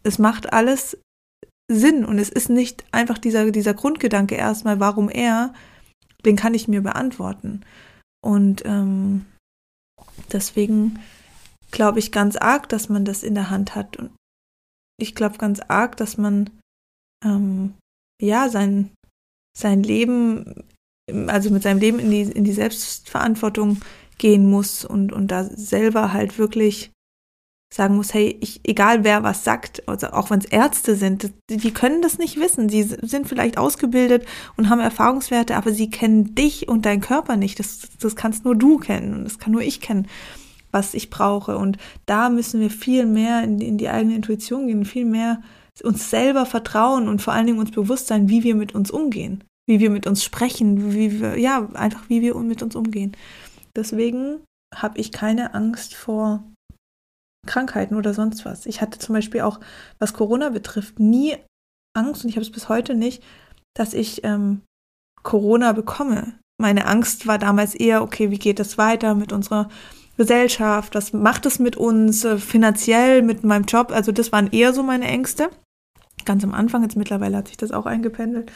es 0.03 0.19
macht 0.19 0.51
alles 0.51 0.97
Sinn 1.75 2.05
und 2.05 2.19
es 2.19 2.29
ist 2.29 2.49
nicht 2.49 2.83
einfach 2.91 3.17
dieser, 3.17 3.51
dieser 3.51 3.73
Grundgedanke 3.73 4.35
erstmal, 4.35 4.79
warum 4.79 5.09
er, 5.09 5.53
den 6.25 6.35
kann 6.35 6.53
ich 6.53 6.67
mir 6.67 6.81
beantworten. 6.81 7.61
Und 8.23 8.63
ähm, 8.65 9.25
deswegen 10.31 10.99
glaube 11.71 11.99
ich 11.99 12.11
ganz 12.11 12.35
arg, 12.35 12.69
dass 12.69 12.89
man 12.89 13.05
das 13.05 13.23
in 13.23 13.35
der 13.35 13.49
Hand 13.49 13.75
hat. 13.75 13.97
Und 13.97 14.11
ich 14.97 15.15
glaube 15.15 15.37
ganz 15.37 15.59
arg, 15.59 15.97
dass 15.97 16.17
man 16.17 16.49
ähm, 17.25 17.73
ja 18.21 18.49
sein, 18.49 18.91
sein 19.57 19.83
Leben, 19.83 20.63
also 21.27 21.49
mit 21.49 21.63
seinem 21.63 21.79
Leben 21.79 21.99
in 21.99 22.11
die, 22.11 22.21
in 22.21 22.43
die 22.43 22.53
Selbstverantwortung 22.53 23.81
gehen 24.17 24.49
muss 24.49 24.85
und, 24.85 25.11
und 25.11 25.29
da 25.29 25.43
selber 25.43 26.13
halt 26.13 26.37
wirklich 26.37 26.91
sagen 27.73 27.95
muss, 27.95 28.13
hey, 28.13 28.37
ich, 28.39 28.61
egal 28.65 29.03
wer 29.03 29.23
was 29.23 29.43
sagt, 29.43 29.87
also 29.89 30.07
auch 30.07 30.29
wenn 30.29 30.39
es 30.39 30.45
Ärzte 30.45 30.95
sind, 30.95 31.31
die, 31.49 31.71
können 31.71 32.03
das 32.03 32.19
nicht 32.19 32.39
wissen. 32.39 32.69
Sie 32.69 32.83
sind 32.83 33.27
vielleicht 33.27 33.57
ausgebildet 33.57 34.27
und 34.55 34.69
haben 34.69 34.79
Erfahrungswerte, 34.79 35.55
aber 35.55 35.71
sie 35.71 35.89
kennen 35.89 36.35
dich 36.35 36.67
und 36.67 36.85
deinen 36.85 37.01
Körper 37.01 37.35
nicht. 37.35 37.57
Das, 37.57 37.81
das 37.99 38.15
kannst 38.15 38.45
nur 38.45 38.55
du 38.55 38.77
kennen 38.77 39.15
und 39.15 39.23
das 39.23 39.39
kann 39.39 39.53
nur 39.53 39.63
ich 39.63 39.81
kennen, 39.81 40.07
was 40.71 40.93
ich 40.93 41.09
brauche. 41.09 41.57
Und 41.57 41.77
da 42.05 42.29
müssen 42.29 42.61
wir 42.61 42.69
viel 42.69 43.07
mehr 43.07 43.43
in, 43.43 43.59
in 43.59 43.79
die 43.79 43.89
eigene 43.89 44.15
Intuition 44.15 44.67
gehen, 44.67 44.85
viel 44.85 45.05
mehr 45.05 45.41
uns 45.81 46.11
selber 46.11 46.45
vertrauen 46.45 47.07
und 47.07 47.23
vor 47.23 47.33
allen 47.33 47.47
Dingen 47.47 47.57
uns 47.57 47.71
bewusst 47.71 48.05
sein, 48.05 48.29
wie 48.29 48.43
wir 48.43 48.53
mit 48.53 48.75
uns 48.75 48.91
umgehen, 48.91 49.43
wie 49.65 49.79
wir 49.79 49.89
mit 49.89 50.05
uns 50.05 50.23
sprechen, 50.23 50.93
wie 50.93 51.19
wir, 51.19 51.39
ja, 51.39 51.67
einfach 51.73 52.07
wie 52.07 52.21
wir 52.21 52.35
mit 52.35 52.61
uns 52.61 52.75
umgehen. 52.75 53.17
Deswegen 53.75 54.41
habe 54.75 54.99
ich 54.99 55.11
keine 55.11 55.55
Angst 55.55 55.95
vor 55.95 56.43
Krankheiten 57.45 57.95
oder 57.95 58.13
sonst 58.13 58.45
was. 58.45 58.65
Ich 58.65 58.81
hatte 58.81 58.99
zum 58.99 59.13
Beispiel 59.13 59.41
auch, 59.41 59.59
was 59.99 60.13
Corona 60.13 60.49
betrifft, 60.49 60.99
nie 60.99 61.35
Angst 61.95 62.23
und 62.23 62.29
ich 62.29 62.35
habe 62.35 62.45
es 62.45 62.51
bis 62.51 62.69
heute 62.69 62.95
nicht, 62.95 63.23
dass 63.75 63.93
ich 63.93 64.23
ähm, 64.23 64.61
Corona 65.23 65.73
bekomme. 65.73 66.33
Meine 66.59 66.85
Angst 66.85 67.27
war 67.27 67.37
damals 67.37 67.75
eher, 67.75 68.01
okay, 68.01 68.31
wie 68.31 68.39
geht 68.39 68.59
es 68.59 68.77
weiter 68.77 69.15
mit 69.15 69.31
unserer 69.31 69.69
Gesellschaft? 70.17 70.95
Was 70.95 71.13
macht 71.13 71.45
es 71.45 71.59
mit 71.59 71.75
uns 71.75 72.23
äh, 72.23 72.37
finanziell, 72.37 73.21
mit 73.21 73.43
meinem 73.43 73.65
Job? 73.65 73.91
Also 73.91 74.11
das 74.11 74.31
waren 74.31 74.51
eher 74.51 74.73
so 74.73 74.83
meine 74.83 75.07
Ängste. 75.07 75.49
Ganz 76.25 76.43
am 76.43 76.53
Anfang, 76.53 76.83
jetzt 76.83 76.95
mittlerweile 76.95 77.37
hat 77.37 77.47
sich 77.47 77.57
das 77.57 77.71
auch 77.71 77.85
eingependelt. 77.85 78.51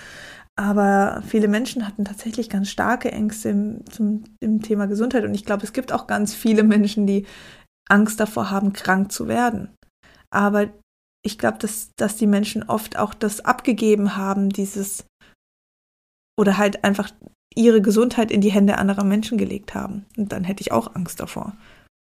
Aber 0.56 1.22
viele 1.28 1.48
Menschen 1.48 1.86
hatten 1.86 2.06
tatsächlich 2.06 2.50
ganz 2.50 2.70
starke 2.70 3.12
Ängste 3.12 3.50
im, 3.50 3.86
zum, 3.92 4.24
im 4.40 4.62
Thema 4.62 4.88
Gesundheit. 4.88 5.24
Und 5.24 5.34
ich 5.34 5.46
glaube, 5.46 5.64
es 5.64 5.74
gibt 5.74 5.92
auch 5.92 6.08
ganz 6.08 6.34
viele 6.34 6.64
Menschen, 6.64 7.06
die 7.06 7.26
Angst 7.90 8.20
davor 8.20 8.50
haben, 8.50 8.74
krank 8.74 9.12
zu 9.12 9.28
werden. 9.28 9.74
Aber 10.30 10.70
ich 11.26 11.38
glaube, 11.38 11.58
dass, 11.58 11.92
dass 11.96 12.16
die 12.16 12.28
Menschen 12.28 12.64
oft 12.64 12.98
auch 12.98 13.14
das 13.14 13.42
abgegeben 13.42 14.16
haben, 14.16 14.50
dieses 14.50 15.06
oder 16.40 16.58
halt 16.58 16.84
einfach 16.84 17.12
ihre 17.56 17.82
Gesundheit 17.82 18.32
in 18.32 18.42
die 18.42 18.52
Hände 18.52 18.78
anderer 18.78 19.04
Menschen 19.04 19.38
gelegt 19.38 19.74
haben. 19.74 20.06
Und 20.16 20.32
dann 20.32 20.44
hätte 20.44 20.62
ich 20.62 20.72
auch 20.72 20.96
Angst 20.96 21.20
davor. 21.20 21.58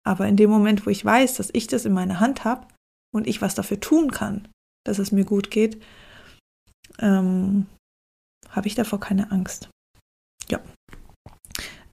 Aber 0.07 0.27
in 0.27 0.37
dem 0.37 0.51
Moment, 0.51 0.87
wo 0.87 0.91
ich 0.91 1.05
weiß, 1.05 1.35
dass 1.35 1.51
ich 1.53 1.67
das 1.67 1.85
in 1.85 1.93
meiner 1.93 2.21
Hand 2.21 2.45
habe 2.45 2.67
und 3.15 3.27
ich 3.27 3.41
was 3.41 3.55
dafür 3.55 3.81
tun 3.81 4.11
kann, 4.11 4.49
dass 4.85 4.99
es 4.99 5.13
mir 5.13 5.25
gut 5.25 5.51
geht, 5.51 5.83
ähm, 6.99 7.67
habe 8.51 8.69
ich 8.69 8.75
davor 8.75 9.01
keine 9.01 9.31
Angst. 9.31 9.71
Ja. 10.49 10.61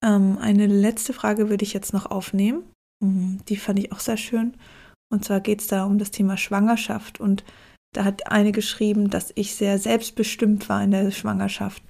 Ähm, 0.02 0.38
eine 0.38 0.68
letzte 0.68 1.14
Frage 1.14 1.50
würde 1.50 1.64
ich 1.64 1.74
jetzt 1.74 1.94
noch 1.94 2.06
aufnehmen. 2.06 2.64
Mhm, 3.02 3.40
die 3.48 3.58
fand 3.58 3.80
ich 3.80 3.92
auch 3.92 4.00
sehr 4.00 4.18
schön. 4.18 4.56
Und 5.12 5.26
zwar 5.26 5.40
geht 5.40 5.62
es 5.62 5.68
da 5.68 5.86
um 5.86 5.98
das 5.98 6.12
Thema 6.12 6.38
Schwangerschaft. 6.38 7.20
Und 7.20 7.44
da 7.94 8.04
hat 8.04 8.32
eine 8.32 8.52
geschrieben, 8.52 9.10
dass 9.10 9.32
ich 9.36 9.56
sehr 9.56 9.80
selbstbestimmt 9.80 10.68
war 10.70 10.84
in 10.84 10.92
der 10.92 11.12
Schwangerschaft. 11.12 11.84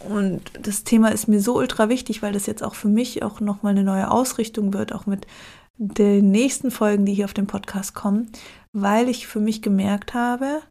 Und 0.00 0.42
das 0.60 0.84
Thema 0.84 1.08
ist 1.08 1.28
mir 1.28 1.40
so 1.40 1.56
ultra 1.56 1.88
wichtig, 1.88 2.22
weil 2.22 2.32
das 2.32 2.46
jetzt 2.46 2.62
auch 2.62 2.74
für 2.74 2.88
mich 2.88 3.22
auch 3.22 3.40
nochmal 3.40 3.72
eine 3.72 3.84
neue 3.84 4.10
Ausrichtung 4.10 4.72
wird, 4.72 4.92
auch 4.92 5.06
mit 5.06 5.26
den 5.78 6.30
nächsten 6.30 6.70
Folgen, 6.70 7.06
die 7.06 7.14
hier 7.14 7.24
auf 7.24 7.34
dem 7.34 7.46
Podcast 7.46 7.94
kommen, 7.94 8.30
weil 8.72 9.08
ich 9.08 9.26
für 9.26 9.40
mich 9.40 9.62
gemerkt 9.62 10.14
habe, 10.14 10.62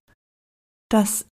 dass 0.89 1.27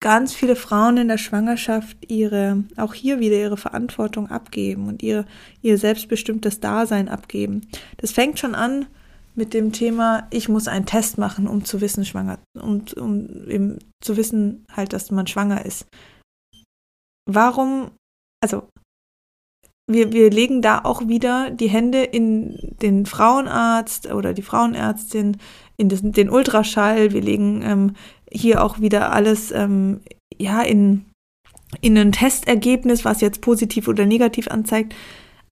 ganz 0.00 0.34
viele 0.34 0.56
Frauen 0.56 0.98
in 0.98 1.08
der 1.08 1.18
Schwangerschaft 1.18 1.96
ihre, 2.10 2.64
auch 2.76 2.94
hier 2.94 3.18
wieder 3.18 3.36
ihre 3.36 3.56
Verantwortung 3.56 4.30
abgeben 4.30 4.88
und 4.88 5.02
ihr, 5.02 5.24
ihr 5.62 5.78
selbstbestimmtes 5.78 6.60
Dasein 6.60 7.08
abgeben. 7.08 7.66
Das 7.96 8.12
fängt 8.12 8.38
schon 8.38 8.54
an 8.54 8.86
mit 9.34 9.52
dem 9.52 9.72
Thema, 9.72 10.26
ich 10.30 10.48
muss 10.48 10.68
einen 10.68 10.86
Test 10.86 11.18
machen, 11.18 11.46
um 11.46 11.64
zu 11.64 11.80
wissen, 11.80 12.04
schwanger, 12.04 12.38
um, 12.54 12.84
um 12.96 13.48
eben 13.48 13.78
zu 14.00 14.16
wissen 14.16 14.64
halt, 14.72 14.92
dass 14.92 15.10
man 15.10 15.26
schwanger 15.26 15.64
ist. 15.64 15.86
Warum, 17.28 17.90
also 18.42 18.68
wir, 19.88 20.12
wir 20.12 20.30
legen 20.30 20.62
da 20.62 20.80
auch 20.84 21.06
wieder 21.06 21.50
die 21.50 21.68
Hände 21.68 22.02
in 22.02 22.58
den 22.80 23.06
Frauenarzt 23.06 24.12
oder 24.12 24.32
die 24.32 24.42
Frauenärztin, 24.42 25.36
in 25.76 25.88
den 25.90 26.30
Ultraschall, 26.30 27.12
wir 27.12 27.20
legen 27.20 27.62
ähm, 27.62 27.92
hier 28.30 28.62
auch 28.62 28.80
wieder 28.80 29.12
alles 29.12 29.50
ähm, 29.52 30.00
ja 30.36 30.62
in, 30.62 31.04
in 31.80 31.96
ein 31.96 32.12
Testergebnis, 32.12 33.04
was 33.04 33.20
jetzt 33.20 33.40
positiv 33.40 33.88
oder 33.88 34.06
negativ 34.06 34.48
anzeigt. 34.48 34.94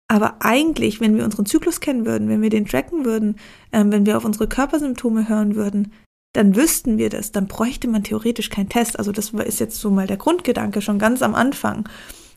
Aber 0.07 0.37
eigentlich, 0.41 1.01
wenn 1.01 1.17
wir 1.17 1.25
unseren 1.25 1.47
Zyklus 1.47 1.81
kennen 1.81 2.05
würden, 2.05 2.29
wenn 2.29 2.43
wir 2.43 2.51
den 2.51 2.67
tracken 2.67 3.05
würden, 3.05 3.37
ähm, 3.73 3.91
wenn 3.91 4.07
wir 4.07 4.17
auf 4.17 4.25
unsere 4.25 4.49
Körpersymptome 4.49 5.29
hören 5.29 5.57
würden, 5.57 5.93
dann 6.35 6.57
wüssten 6.57 6.99
wir 6.99 7.11
das, 7.11 7.33
dann 7.33 7.47
bräuchte 7.47 7.89
man 7.89 8.03
theoretisch 8.03 8.51
keinen 8.51 8.69
Test. 8.69 8.99
Also 8.99 9.13
das 9.13 9.31
ist 9.31 9.61
jetzt 9.61 9.81
so 9.81 9.91
mal 9.91 10.07
der 10.07 10.17
Grundgedanke 10.17 10.83
schon 10.83 10.99
ganz 10.99 11.23
am 11.23 11.35
Anfang 11.35 11.89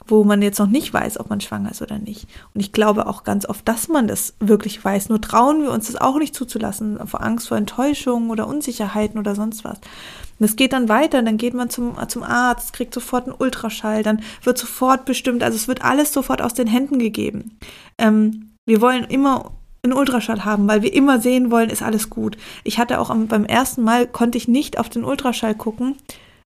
wo 0.09 0.23
man 0.23 0.41
jetzt 0.41 0.59
noch 0.59 0.67
nicht 0.67 0.93
weiß, 0.93 1.19
ob 1.19 1.29
man 1.29 1.41
schwanger 1.41 1.71
ist 1.71 1.81
oder 1.81 1.99
nicht. 1.99 2.27
Und 2.53 2.61
ich 2.61 2.71
glaube 2.71 3.07
auch 3.07 3.23
ganz 3.23 3.45
oft, 3.47 3.67
dass 3.67 3.87
man 3.87 4.07
das 4.07 4.35
wirklich 4.39 4.83
weiß. 4.83 5.09
Nur 5.09 5.21
trauen 5.21 5.63
wir 5.63 5.71
uns 5.71 5.87
das 5.87 5.95
auch 5.95 6.17
nicht 6.17 6.35
zuzulassen, 6.35 7.05
vor 7.07 7.23
Angst 7.23 7.47
vor 7.47 7.57
Enttäuschungen 7.57 8.29
oder 8.29 8.47
Unsicherheiten 8.47 9.19
oder 9.19 9.35
sonst 9.35 9.63
was. 9.63 9.79
Und 10.39 10.45
es 10.45 10.55
geht 10.55 10.73
dann 10.73 10.89
weiter, 10.89 11.21
dann 11.21 11.37
geht 11.37 11.53
man 11.53 11.69
zum, 11.69 11.95
zum 12.07 12.23
Arzt, 12.23 12.73
kriegt 12.73 12.93
sofort 12.93 13.25
einen 13.25 13.35
Ultraschall, 13.37 14.03
dann 14.03 14.21
wird 14.43 14.57
sofort 14.57 15.05
bestimmt, 15.05 15.43
also 15.43 15.55
es 15.55 15.67
wird 15.67 15.83
alles 15.83 16.13
sofort 16.13 16.41
aus 16.41 16.53
den 16.53 16.67
Händen 16.67 16.99
gegeben. 16.99 17.57
Ähm, 17.97 18.51
wir 18.65 18.81
wollen 18.81 19.05
immer 19.05 19.51
einen 19.83 19.93
Ultraschall 19.93 20.45
haben, 20.45 20.67
weil 20.67 20.81
wir 20.81 20.93
immer 20.93 21.19
sehen 21.19 21.49
wollen, 21.51 21.69
ist 21.69 21.81
alles 21.81 22.09
gut. 22.09 22.37
Ich 22.63 22.77
hatte 22.77 22.99
auch 22.99 23.09
am, 23.09 23.27
beim 23.27 23.45
ersten 23.45 23.83
Mal, 23.83 24.07
konnte 24.07 24.37
ich 24.37 24.47
nicht 24.47 24.77
auf 24.79 24.89
den 24.89 25.03
Ultraschall 25.03 25.55
gucken, 25.55 25.95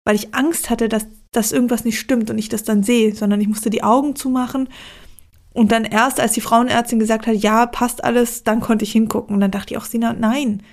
weil 0.06 0.16
ich 0.16 0.34
Angst 0.34 0.70
hatte, 0.70 0.90
dass, 0.90 1.08
dass 1.32 1.52
irgendwas 1.52 1.86
nicht 1.86 2.00
stimmt 2.00 2.30
und 2.30 2.38
ich 2.38 2.50
das 2.50 2.64
dann 2.64 2.84
sehe, 2.84 3.16
sondern 3.16 3.42
ich 3.42 3.48
musste 3.48 3.70
die 3.70 3.84
Augen 3.84 4.16
zumachen 4.16 4.70
Und 5.54 5.72
dann 5.72 5.84
erst, 5.86 6.20
als 6.20 6.34
die 6.34 6.42
Frauenärztin 6.42 7.00
gesagt 7.00 7.28
hat, 7.28 7.36
ja, 7.36 7.66
passt 7.66 8.04
alles, 8.04 8.44
dann 8.44 8.62
konnte 8.62 8.84
ich 8.86 8.92
hingucken. 8.92 9.36
Und 9.36 9.42
dann 9.42 9.52
dachte 9.52 9.74
ich 9.74 9.78
auch, 9.78 9.86
Sina, 9.86 10.14
nein, 10.14 10.64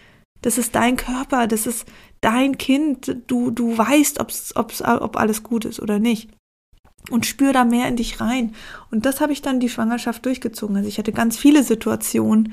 das 0.43 0.57
ist 0.57 0.75
dein 0.75 0.97
Körper, 0.97 1.47
das 1.49 1.67
ist 1.67 1.85
dein 2.21 2.59
Kind. 2.59 3.17
Du, 3.27 3.51
du 3.51 3.77
weißt, 3.77 4.21
ob's, 4.21 4.55
ob's, 4.57 4.83
ob 4.83 5.17
alles 5.17 5.43
gut 5.43 5.65
ist 5.65 5.81
oder 5.81 5.99
nicht. 5.99 6.31
Und 7.11 7.27
spür 7.27 7.53
da 7.53 7.65
mehr 7.65 7.89
in 7.89 7.97
dich 7.97 8.21
rein. 8.21 8.55
Und 8.91 9.07
das 9.07 9.21
habe 9.21 9.33
ich 9.33 9.41
dann 9.41 9.61
die 9.61 9.69
Schwangerschaft 9.69 10.27
durchgezogen. 10.27 10.77
Also 10.77 10.89
ich 10.89 10.99
hatte 10.99 11.13
ganz 11.13 11.39
viele 11.39 11.63
Situationen, 11.63 12.53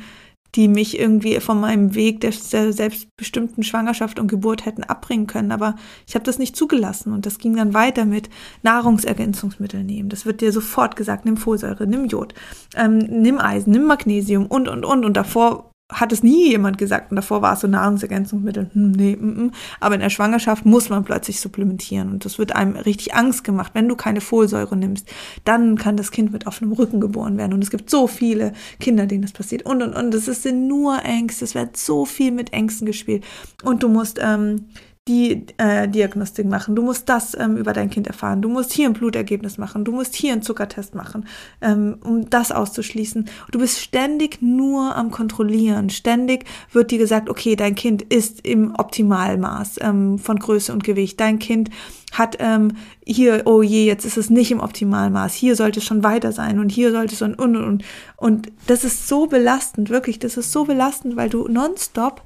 die 0.56 0.68
mich 0.68 0.98
irgendwie 0.98 1.40
von 1.42 1.60
meinem 1.60 1.96
Weg 1.96 2.22
der, 2.22 2.32
selbstbestimmten 2.32 3.64
Schwangerschaft 3.64 4.20
und 4.20 4.28
Geburt 4.28 4.66
hätten 4.66 4.84
abbringen 4.84 5.28
können. 5.28 5.52
Aber 5.52 5.76
ich 6.08 6.16
habe 6.16 6.24
das 6.24 6.40
nicht 6.40 6.56
zugelassen 6.56 7.12
und 7.12 7.26
das 7.26 7.40
ging 7.40 7.56
dann 7.56 7.74
weiter 7.74 8.06
mit 8.06 8.30
Nahrungsergänzungsmittel 8.64 9.84
nehmen. 9.84 10.10
Das 10.10 10.26
wird 10.26 10.42
dir 10.42 10.54
sofort 10.54 10.96
gesagt, 10.96 11.26
nimm 11.26 11.38
Folsäure, 11.38 11.88
nimm 11.88 12.06
Jod, 12.06 12.34
ähm, 12.76 13.00
nimm 13.00 13.38
Eisen, 13.38 13.72
nimm 13.72 13.86
Magnesium 13.86 14.46
und, 14.46 14.70
und, 14.70 14.86
und. 14.86 15.04
Und 15.04 15.18
davor 15.18 15.72
hat 15.92 16.12
es 16.12 16.24
nie 16.24 16.50
jemand 16.50 16.80
gesagt 16.80 17.12
und 17.12 17.16
davor 17.16 17.44
war 17.44 17.54
es 17.54 17.60
so 17.60 17.68
Nahrungsergänzungsmittel, 17.68 18.72
hm, 18.74 18.92
nee, 18.92 19.16
mm, 19.16 19.46
mm. 19.46 19.52
aber 19.80 19.96
in 19.96 20.02
der 20.02 20.10
Schwangerschaft 20.10 20.66
muss 20.66 20.90
man 20.90 21.04
plötzlich 21.04 21.40
supplementieren 21.40 22.12
und 22.12 22.26
das 22.26 22.40
wird 22.40 22.56
einem 22.56 22.76
richtig 22.76 23.14
Angst 23.14 23.44
gemacht, 23.44 23.72
wenn 23.76 23.88
du 23.88 23.96
keine 23.96 24.22
Folsäure 24.22 24.76
nimmst, 24.76 25.08
dann 25.44 25.78
kann 25.78 25.96
das 25.96 26.12
Kind 26.12 26.32
mit 26.32 26.48
offenem 26.48 26.74
Rücken 26.74 27.00
geboren 27.00 27.38
werden. 27.38 27.54
Und 27.54 27.64
es 27.64 27.70
gibt 27.70 27.90
so 27.90 28.08
viele 28.08 28.54
Kinder, 28.80 29.06
denen 29.06 29.22
das 29.22 29.32
passiert. 29.32 29.64
Und 29.64 29.84
und 29.84 29.96
und, 29.96 30.14
das 30.14 30.26
sind 30.26 30.68
nur 30.68 31.04
Ängste, 31.04 31.46
es 31.46 31.56
wird 31.56 31.78
so 31.78 32.06
viel 32.06 32.32
mit 32.32 32.52
Ängsten 32.52 32.86
gespielt. 32.86 33.24
Und 33.64 33.84
du 33.84 33.90
musst 33.90 34.20
ähm, 34.22 34.68
die 35.08 35.46
äh, 35.58 35.88
Diagnostik 35.88 36.48
machen, 36.48 36.76
du 36.76 36.82
musst 36.82 37.08
das 37.10 37.38
ähm, 37.38 37.58
über 37.58 37.74
dein 37.74 37.92
Kind 37.92 38.08
erfahren, 38.08 38.42
du 38.42 38.50
musst 38.50 38.74
hier 38.74 38.88
ein 38.88 38.94
Blutergebnis 38.94 39.60
machen, 39.60 39.86
du 39.86 39.92
musst 39.92 40.16
hier 40.16 40.34
einen 40.34 40.42
Zuckertest 40.42 40.96
machen, 40.96 41.28
ähm, 41.62 41.98
um 42.04 42.28
das 42.28 42.52
auszuschließen. 42.52 43.30
Du 43.52 43.60
bist 43.60 43.80
ständig 43.80 44.42
nur 44.42 44.96
am 44.96 45.12
Kontrollieren. 45.12 45.92
Ständig 45.92 46.46
wird 46.72 46.90
dir 46.90 46.98
gesagt, 46.98 47.30
okay, 47.30 47.56
dein 47.56 47.76
Kind 47.76 48.02
ist 48.02 48.48
im 48.48 48.74
Optimalmaß 48.74 49.76
ähm, 49.82 50.18
von 50.18 50.40
Größe 50.40 50.74
und 50.74 50.84
Gewicht. 50.84 51.20
Dein 51.20 51.38
Kind 51.38 51.70
hat 52.12 52.38
ähm, 52.40 52.72
hier, 53.06 53.44
oh 53.46 53.62
je, 53.62 53.86
jetzt 53.86 54.06
ist 54.06 54.18
es 54.18 54.32
nicht 54.32 54.50
im 54.50 54.60
Optimalmaß, 54.60 55.36
hier 55.36 55.56
sollte 55.56 55.82
es 55.82 55.86
schon 55.86 56.04
weiter 56.04 56.32
sein 56.32 56.58
und 56.58 56.72
hier 56.72 56.92
sollte 56.92 57.14
es 57.14 57.22
und 57.22 57.36
und 57.36 57.56
und. 57.56 57.84
Und 58.18 58.52
das 58.66 58.84
ist 58.84 59.08
so 59.08 59.28
belastend, 59.28 59.92
wirklich, 59.92 60.18
das 60.18 60.36
ist 60.36 60.52
so 60.52 60.64
belastend, 60.64 61.16
weil 61.16 61.30
du 61.30 61.48
nonstop 61.48 62.24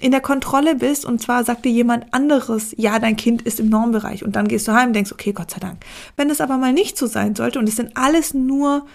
in 0.00 0.12
der 0.12 0.20
Kontrolle 0.20 0.76
bist 0.76 1.04
und 1.04 1.20
zwar 1.20 1.44
sagt 1.44 1.64
dir 1.64 1.72
jemand 1.72 2.12
anderes, 2.14 2.72
ja, 2.76 2.98
dein 2.98 3.16
Kind 3.16 3.42
ist 3.42 3.58
im 3.58 3.68
Normbereich 3.68 4.24
und 4.24 4.36
dann 4.36 4.46
gehst 4.46 4.68
du 4.68 4.72
heim 4.72 4.88
und 4.88 4.92
denkst, 4.94 5.12
okay, 5.12 5.32
Gott 5.32 5.50
sei 5.50 5.58
Dank. 5.58 5.84
Wenn 6.16 6.30
es 6.30 6.40
aber 6.40 6.56
mal 6.56 6.72
nicht 6.72 6.96
so 6.96 7.06
sein 7.06 7.34
sollte 7.34 7.58
und 7.58 7.68
es 7.68 7.76
sind 7.76 7.96
alles 7.96 8.32
nur 8.32 8.86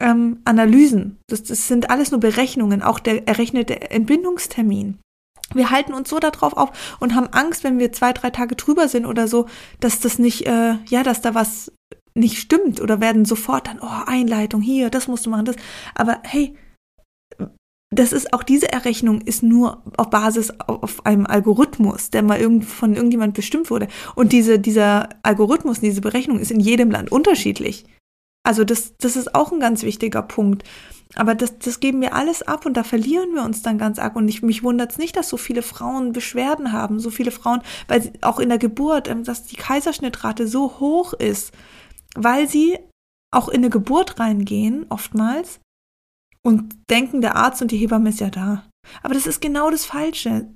ähm, 0.00 0.40
Analysen, 0.44 1.18
das, 1.28 1.44
das 1.44 1.68
sind 1.68 1.90
alles 1.90 2.10
nur 2.10 2.20
Berechnungen, 2.20 2.82
auch 2.82 2.98
der 2.98 3.28
errechnete 3.28 3.90
Entbindungstermin. 3.90 4.98
Wir 5.54 5.70
halten 5.70 5.92
uns 5.92 6.08
so 6.08 6.18
darauf 6.18 6.56
auf 6.56 6.96
und 6.98 7.14
haben 7.14 7.28
Angst, 7.28 7.62
wenn 7.62 7.78
wir 7.78 7.92
zwei, 7.92 8.12
drei 8.12 8.30
Tage 8.30 8.56
drüber 8.56 8.88
sind 8.88 9.06
oder 9.06 9.28
so, 9.28 9.46
dass 9.80 10.00
das 10.00 10.18
nicht, 10.18 10.46
äh, 10.46 10.74
ja, 10.88 11.02
dass 11.02 11.20
da 11.20 11.34
was 11.34 11.72
nicht 12.14 12.38
stimmt 12.38 12.80
oder 12.80 13.00
werden 13.00 13.24
sofort 13.24 13.68
dann, 13.68 13.78
oh, 13.80 14.04
Einleitung 14.06 14.60
hier, 14.60 14.90
das 14.90 15.08
musst 15.08 15.26
du 15.26 15.30
machen, 15.30 15.44
das. 15.44 15.56
Aber 15.94 16.20
hey, 16.24 16.56
das 17.92 18.12
ist 18.12 18.32
auch 18.32 18.42
diese 18.42 18.72
Errechnung 18.72 19.20
ist 19.20 19.42
nur 19.42 19.82
auf 19.98 20.08
Basis 20.08 20.50
auf 20.58 21.04
einem 21.04 21.26
Algorithmus, 21.26 22.08
der 22.08 22.22
mal 22.22 22.40
irgend, 22.40 22.64
von 22.64 22.94
irgendjemand 22.96 23.34
bestimmt 23.34 23.70
wurde. 23.70 23.86
Und 24.14 24.32
diese, 24.32 24.58
dieser 24.58 25.10
Algorithmus, 25.22 25.80
diese 25.80 26.00
Berechnung 26.00 26.38
ist 26.38 26.50
in 26.50 26.60
jedem 26.60 26.90
Land 26.90 27.12
unterschiedlich. 27.12 27.84
Also 28.44 28.64
das, 28.64 28.96
das 28.96 29.16
ist 29.16 29.34
auch 29.34 29.52
ein 29.52 29.60
ganz 29.60 29.82
wichtiger 29.82 30.22
Punkt. 30.22 30.64
Aber 31.14 31.34
das, 31.34 31.58
das 31.58 31.80
geben 31.80 32.00
wir 32.00 32.14
alles 32.14 32.40
ab 32.40 32.64
und 32.64 32.78
da 32.78 32.82
verlieren 32.82 33.34
wir 33.34 33.42
uns 33.42 33.60
dann 33.60 33.76
ganz 33.76 33.98
arg. 33.98 34.16
Und 34.16 34.26
ich, 34.28 34.42
mich 34.42 34.62
wundert 34.62 34.92
es 34.92 34.98
nicht, 34.98 35.14
dass 35.14 35.28
so 35.28 35.36
viele 35.36 35.60
Frauen 35.60 36.12
Beschwerden 36.12 36.72
haben, 36.72 36.98
so 36.98 37.10
viele 37.10 37.30
Frauen, 37.30 37.60
weil 37.88 38.02
sie, 38.02 38.12
auch 38.22 38.38
in 38.38 38.48
der 38.48 38.58
Geburt, 38.58 39.06
ähm, 39.06 39.22
dass 39.22 39.44
die 39.44 39.56
Kaiserschnittrate 39.56 40.48
so 40.48 40.80
hoch 40.80 41.12
ist, 41.12 41.52
weil 42.14 42.48
sie 42.48 42.78
auch 43.30 43.48
in 43.48 43.58
eine 43.58 43.70
Geburt 43.70 44.18
reingehen, 44.18 44.86
oftmals, 44.88 45.60
und 46.44 46.74
denken, 46.90 47.20
der 47.20 47.36
Arzt 47.36 47.62
und 47.62 47.70
die 47.70 47.76
Hebamme 47.78 48.08
ist 48.08 48.20
ja 48.20 48.30
da. 48.30 48.64
Aber 49.02 49.14
das 49.14 49.26
ist 49.26 49.40
genau 49.40 49.70
das 49.70 49.84
Falsche. 49.84 50.48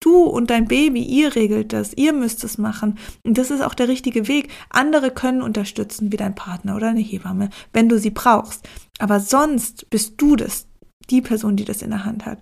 Du 0.00 0.24
und 0.24 0.50
dein 0.50 0.68
Baby, 0.68 1.02
ihr 1.02 1.34
regelt 1.34 1.72
das, 1.72 1.94
ihr 1.94 2.12
müsst 2.12 2.44
es 2.44 2.58
machen. 2.58 2.98
Und 3.24 3.38
das 3.38 3.50
ist 3.50 3.62
auch 3.62 3.74
der 3.74 3.88
richtige 3.88 4.28
Weg. 4.28 4.50
Andere 4.68 5.10
können 5.10 5.42
unterstützen, 5.42 6.12
wie 6.12 6.16
dein 6.16 6.34
Partner 6.34 6.76
oder 6.76 6.90
eine 6.90 7.00
Hebamme, 7.00 7.50
wenn 7.72 7.88
du 7.88 7.98
sie 7.98 8.10
brauchst. 8.10 8.68
Aber 8.98 9.20
sonst 9.20 9.88
bist 9.90 10.14
du 10.18 10.36
das, 10.36 10.66
die 11.10 11.22
Person, 11.22 11.56
die 11.56 11.64
das 11.64 11.82
in 11.82 11.90
der 11.90 12.04
Hand 12.04 12.26
hat. 12.26 12.38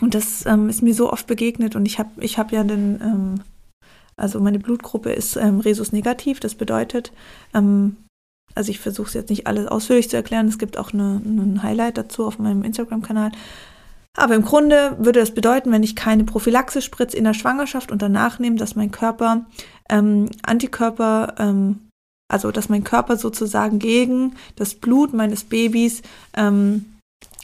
Und 0.00 0.14
das 0.14 0.44
ähm, 0.46 0.68
ist 0.68 0.82
mir 0.82 0.94
so 0.94 1.12
oft 1.12 1.26
begegnet 1.26 1.76
und 1.76 1.86
ich 1.86 1.98
habe 1.98 2.10
ich 2.20 2.36
hab 2.38 2.50
ja 2.50 2.64
den, 2.64 3.00
ähm, 3.00 3.40
also 4.16 4.40
meine 4.40 4.58
Blutgruppe 4.58 5.12
ist 5.12 5.36
ähm, 5.36 5.60
Resus 5.60 5.92
negativ, 5.92 6.40
das 6.40 6.56
bedeutet, 6.56 7.12
ähm, 7.54 7.96
also 8.54 8.70
ich 8.70 8.80
versuche 8.80 9.08
es 9.08 9.14
jetzt 9.14 9.30
nicht 9.30 9.46
alles 9.46 9.66
ausführlich 9.66 10.08
zu 10.08 10.16
erklären. 10.16 10.48
Es 10.48 10.58
gibt 10.58 10.78
auch 10.78 10.92
ein 10.92 11.62
Highlight 11.62 11.98
dazu 11.98 12.26
auf 12.26 12.38
meinem 12.38 12.62
Instagram-Kanal. 12.62 13.32
Aber 14.16 14.34
im 14.36 14.42
Grunde 14.42 14.96
würde 14.98 15.20
das 15.20 15.32
bedeuten, 15.32 15.72
wenn 15.72 15.82
ich 15.82 15.96
keine 15.96 16.24
Prophylaxe 16.24 16.82
spritze 16.82 17.16
in 17.16 17.24
der 17.24 17.34
Schwangerschaft 17.34 17.90
und 17.90 18.00
danach 18.00 18.38
nehme, 18.38 18.56
dass 18.56 18.76
mein 18.76 18.92
Körper 18.92 19.46
ähm, 19.90 20.30
Antikörper, 20.42 21.34
ähm, 21.38 21.80
also 22.28 22.52
dass 22.52 22.68
mein 22.68 22.84
Körper 22.84 23.16
sozusagen 23.16 23.80
gegen 23.80 24.36
das 24.54 24.76
Blut 24.76 25.12
meines 25.12 25.44
Babys 25.44 26.02
ähm, 26.36 26.84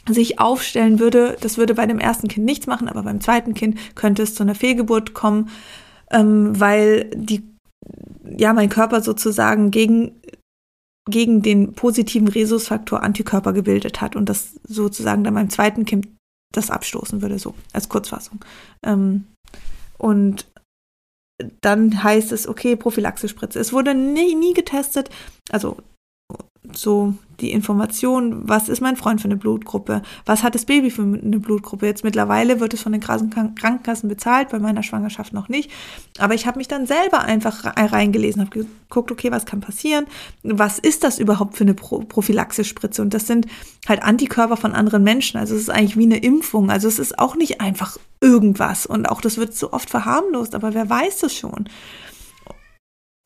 sich 0.07 0.39
aufstellen 0.39 0.99
würde. 0.99 1.37
Das 1.41 1.57
würde 1.57 1.75
bei 1.75 1.85
dem 1.85 1.99
ersten 1.99 2.29
Kind 2.29 2.45
nichts 2.45 2.67
machen, 2.67 2.87
aber 2.87 3.03
beim 3.03 3.19
zweiten 3.19 3.53
Kind 3.53 3.77
könnte 3.95 4.23
es 4.23 4.33
zu 4.33 4.43
einer 4.43 4.55
Fehlgeburt 4.55 5.13
kommen, 5.13 5.49
ähm, 6.09 6.57
weil 6.57 7.11
die 7.13 7.43
ja 8.37 8.53
mein 8.53 8.69
Körper 8.69 9.01
sozusagen 9.01 9.71
gegen 9.71 10.13
gegen 11.09 11.41
den 11.41 11.73
positiven 11.73 12.27
Rhesusfaktor 12.27 13.03
Antikörper 13.03 13.53
gebildet 13.53 14.01
hat 14.01 14.15
und 14.15 14.29
das 14.29 14.59
sozusagen 14.67 15.23
dann 15.23 15.33
beim 15.33 15.49
zweiten 15.49 15.85
Kind 15.85 16.07
das 16.53 16.69
abstoßen 16.69 17.21
würde, 17.21 17.39
so 17.39 17.55
als 17.73 17.89
Kurzfassung. 17.89 18.43
Ähm, 18.83 19.25
und 19.97 20.45
dann 21.61 22.03
heißt 22.03 22.31
es, 22.31 22.47
okay, 22.47 22.75
Prophylaxespritze. 22.75 23.59
Es 23.59 23.73
wurde 23.73 23.95
nie, 23.95 24.35
nie 24.35 24.53
getestet, 24.53 25.09
also 25.49 25.77
so 26.73 27.15
die 27.39 27.51
Information, 27.51 28.47
was 28.47 28.69
ist 28.69 28.81
mein 28.81 28.95
Freund 28.95 29.19
für 29.19 29.25
eine 29.25 29.35
Blutgruppe, 29.35 30.03
was 30.25 30.43
hat 30.43 30.53
das 30.53 30.65
Baby 30.65 30.91
für 30.91 31.01
eine 31.01 31.39
Blutgruppe. 31.39 31.87
Jetzt 31.87 32.03
mittlerweile 32.03 32.59
wird 32.59 32.75
es 32.75 32.83
von 32.83 32.91
den 32.91 33.01
Krankenkassen 33.01 34.07
bezahlt, 34.07 34.49
bei 34.49 34.59
meiner 34.59 34.83
Schwangerschaft 34.83 35.33
noch 35.33 35.49
nicht. 35.49 35.71
Aber 36.19 36.35
ich 36.35 36.45
habe 36.45 36.59
mich 36.59 36.67
dann 36.67 36.85
selber 36.85 37.21
einfach 37.21 37.65
reingelesen, 37.75 38.41
habe 38.41 38.65
geguckt, 38.89 39.11
okay, 39.11 39.31
was 39.31 39.45
kann 39.45 39.59
passieren, 39.59 40.05
was 40.43 40.77
ist 40.77 41.03
das 41.03 41.17
überhaupt 41.17 41.57
für 41.57 41.63
eine 41.63 41.73
Pro 41.73 41.99
Prophylaxespritze? 42.01 43.01
Und 43.01 43.13
das 43.13 43.25
sind 43.25 43.47
halt 43.87 44.03
Antikörper 44.03 44.55
von 44.55 44.73
anderen 44.73 45.03
Menschen. 45.03 45.39
Also 45.39 45.55
es 45.55 45.61
ist 45.61 45.69
eigentlich 45.69 45.97
wie 45.97 46.03
eine 46.03 46.19
Impfung. 46.19 46.69
Also 46.69 46.87
es 46.87 46.99
ist 46.99 47.17
auch 47.17 47.35
nicht 47.35 47.59
einfach 47.59 47.97
irgendwas. 48.21 48.85
Und 48.85 49.07
auch 49.07 49.19
das 49.19 49.37
wird 49.37 49.55
so 49.55 49.73
oft 49.73 49.89
verharmlost, 49.89 50.53
aber 50.53 50.75
wer 50.75 50.87
weiß 50.87 51.21
das 51.21 51.33
schon? 51.33 51.67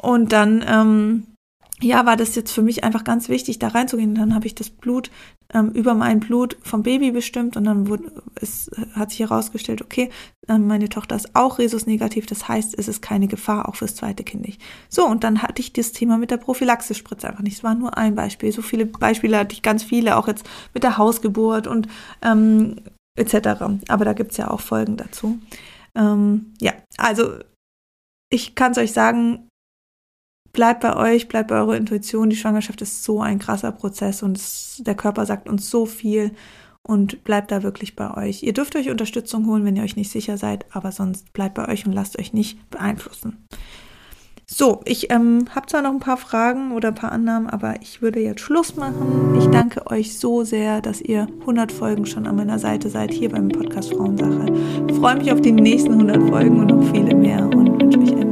Und 0.02 0.32
dann 0.32 0.64
ähm, 0.68 1.35
ja, 1.82 2.06
war 2.06 2.16
das 2.16 2.36
jetzt 2.36 2.52
für 2.52 2.62
mich 2.62 2.84
einfach 2.84 3.04
ganz 3.04 3.28
wichtig, 3.28 3.60
da 3.60 3.68
reinzugehen. 3.68 4.12
Und 4.12 4.16
dann 4.16 4.34
habe 4.34 4.48
ich 4.48 4.56
das 4.56 4.70
Blut 4.70 5.12
ähm, 5.54 5.72
über 5.72 5.94
mein 5.94 6.22
Blut 6.22 6.58
vom 6.62 6.84
Baby 6.84 7.12
bestimmt 7.12 7.58
und 7.58 7.66
dann 7.66 7.88
wurde, 7.88 8.24
es 8.36 8.72
hat 8.94 9.12
sich 9.12 9.20
herausgestellt, 9.20 9.82
okay, 9.82 10.10
ähm, 10.48 10.68
meine 10.68 10.90
Tochter 10.90 11.16
ist 11.16 11.36
auch 11.36 11.60
Rhesus-negativ, 11.60 12.26
das 12.26 12.48
heißt, 12.48 12.78
es 12.78 12.88
ist 12.88 13.02
keine 13.02 13.28
Gefahr, 13.28 13.68
auch 13.68 13.76
fürs 13.76 13.96
zweite 13.96 14.24
Kind 14.24 14.46
nicht. 14.46 14.62
So, 14.90 15.06
und 15.06 15.24
dann 15.24 15.42
hatte 15.42 15.62
ich 15.62 15.74
das 15.74 15.92
Thema 15.92 16.18
mit 16.18 16.32
der 16.32 16.38
Prophylaxespritze 16.38 17.28
einfach 17.28 17.44
nicht. 17.44 17.58
Es 17.58 17.64
war 17.64 17.76
nur 17.76 17.98
ein 17.98 18.16
Beispiel. 18.16 18.52
So 18.52 18.62
viele 18.62 18.86
Beispiele 18.86 19.38
hatte 19.38 19.54
ich 19.54 19.62
ganz 19.62 19.84
viele, 19.84 20.16
auch 20.18 20.28
jetzt 20.28 20.48
mit 20.74 20.84
der 20.84 20.98
Hausgeburt 20.98 21.68
und 21.68 21.88
ähm, 22.22 22.78
etc. 23.18 23.64
Aber 23.90 24.06
da 24.06 24.14
gibt's 24.14 24.38
ja 24.38 24.50
auch 24.50 24.62
Folgen 24.62 24.98
dazu. 24.98 25.40
Ähm, 25.94 26.54
ja, 26.62 26.74
also 26.98 27.34
ich 28.32 28.56
kann 28.56 28.72
es 28.72 28.78
euch 28.78 28.92
sagen, 28.92 29.45
bleibt 30.56 30.80
bei 30.80 30.96
euch, 30.96 31.28
bleibt 31.28 31.50
bei 31.50 31.58
eurer 31.58 31.78
Intuition. 31.78 32.30
Die 32.32 32.36
Schwangerschaft 32.36 32.82
ist 32.82 33.04
so 33.04 33.22
ein 33.22 33.38
krasser 33.38 33.72
Prozess 33.72 34.24
und 34.24 34.38
es, 34.38 34.82
der 34.84 34.96
Körper 34.96 35.26
sagt 35.26 35.48
uns 35.48 35.70
so 35.70 35.86
viel 35.86 36.32
und 36.82 37.24
bleibt 37.24 37.52
da 37.52 37.62
wirklich 37.62 37.96
bei 37.96 38.16
euch. 38.16 38.42
Ihr 38.42 38.54
dürft 38.54 38.76
euch 38.76 38.90
Unterstützung 38.90 39.46
holen, 39.48 39.66
wenn 39.66 39.76
ihr 39.76 39.84
euch 39.84 39.96
nicht 39.96 40.12
sicher 40.12 40.38
seid, 40.38 40.66
aber 40.72 40.92
sonst 40.92 41.32
bleibt 41.34 41.56
bei 41.56 41.68
euch 41.68 41.86
und 41.86 41.94
lasst 41.94 42.18
euch 42.18 42.34
nicht 42.34 42.70
beeinflussen. 42.72 43.46
So, 44.48 44.82
ich 44.86 45.12
ähm, 45.12 45.48
habe 45.56 45.66
zwar 45.66 45.82
noch 45.82 45.92
ein 45.92 46.00
paar 46.00 46.18
Fragen 46.18 46.72
oder 46.72 46.90
ein 46.90 46.96
paar 46.96 47.12
Annahmen, 47.12 47.50
aber 47.50 47.82
ich 47.82 48.04
würde 48.04 48.20
jetzt 48.20 48.42
Schluss 48.42 48.76
machen. 48.76 49.36
Ich 49.40 49.48
danke 49.48 49.88
euch 49.88 50.20
so 50.20 50.44
sehr, 50.44 50.82
dass 50.82 51.02
ihr 51.02 51.28
100 51.42 51.72
Folgen 51.72 52.06
schon 52.06 52.28
an 52.28 52.36
meiner 52.36 52.60
Seite 52.60 52.90
seid, 52.90 53.12
hier 53.12 53.30
beim 53.30 53.50
Podcast 53.50 53.92
Frauensache. 53.92 54.54
Ich 54.88 54.96
freue 54.96 55.18
mich 55.18 55.32
auf 55.32 55.42
die 55.42 55.52
nächsten 55.52 55.94
100 55.94 56.30
Folgen 56.30 56.60
und 56.60 56.68
noch 56.68 56.94
viele 56.94 57.16
mehr 57.16 57.44
und 57.44 57.82
wünsche 57.82 58.00
euch 58.00 58.12
eine 58.12 58.25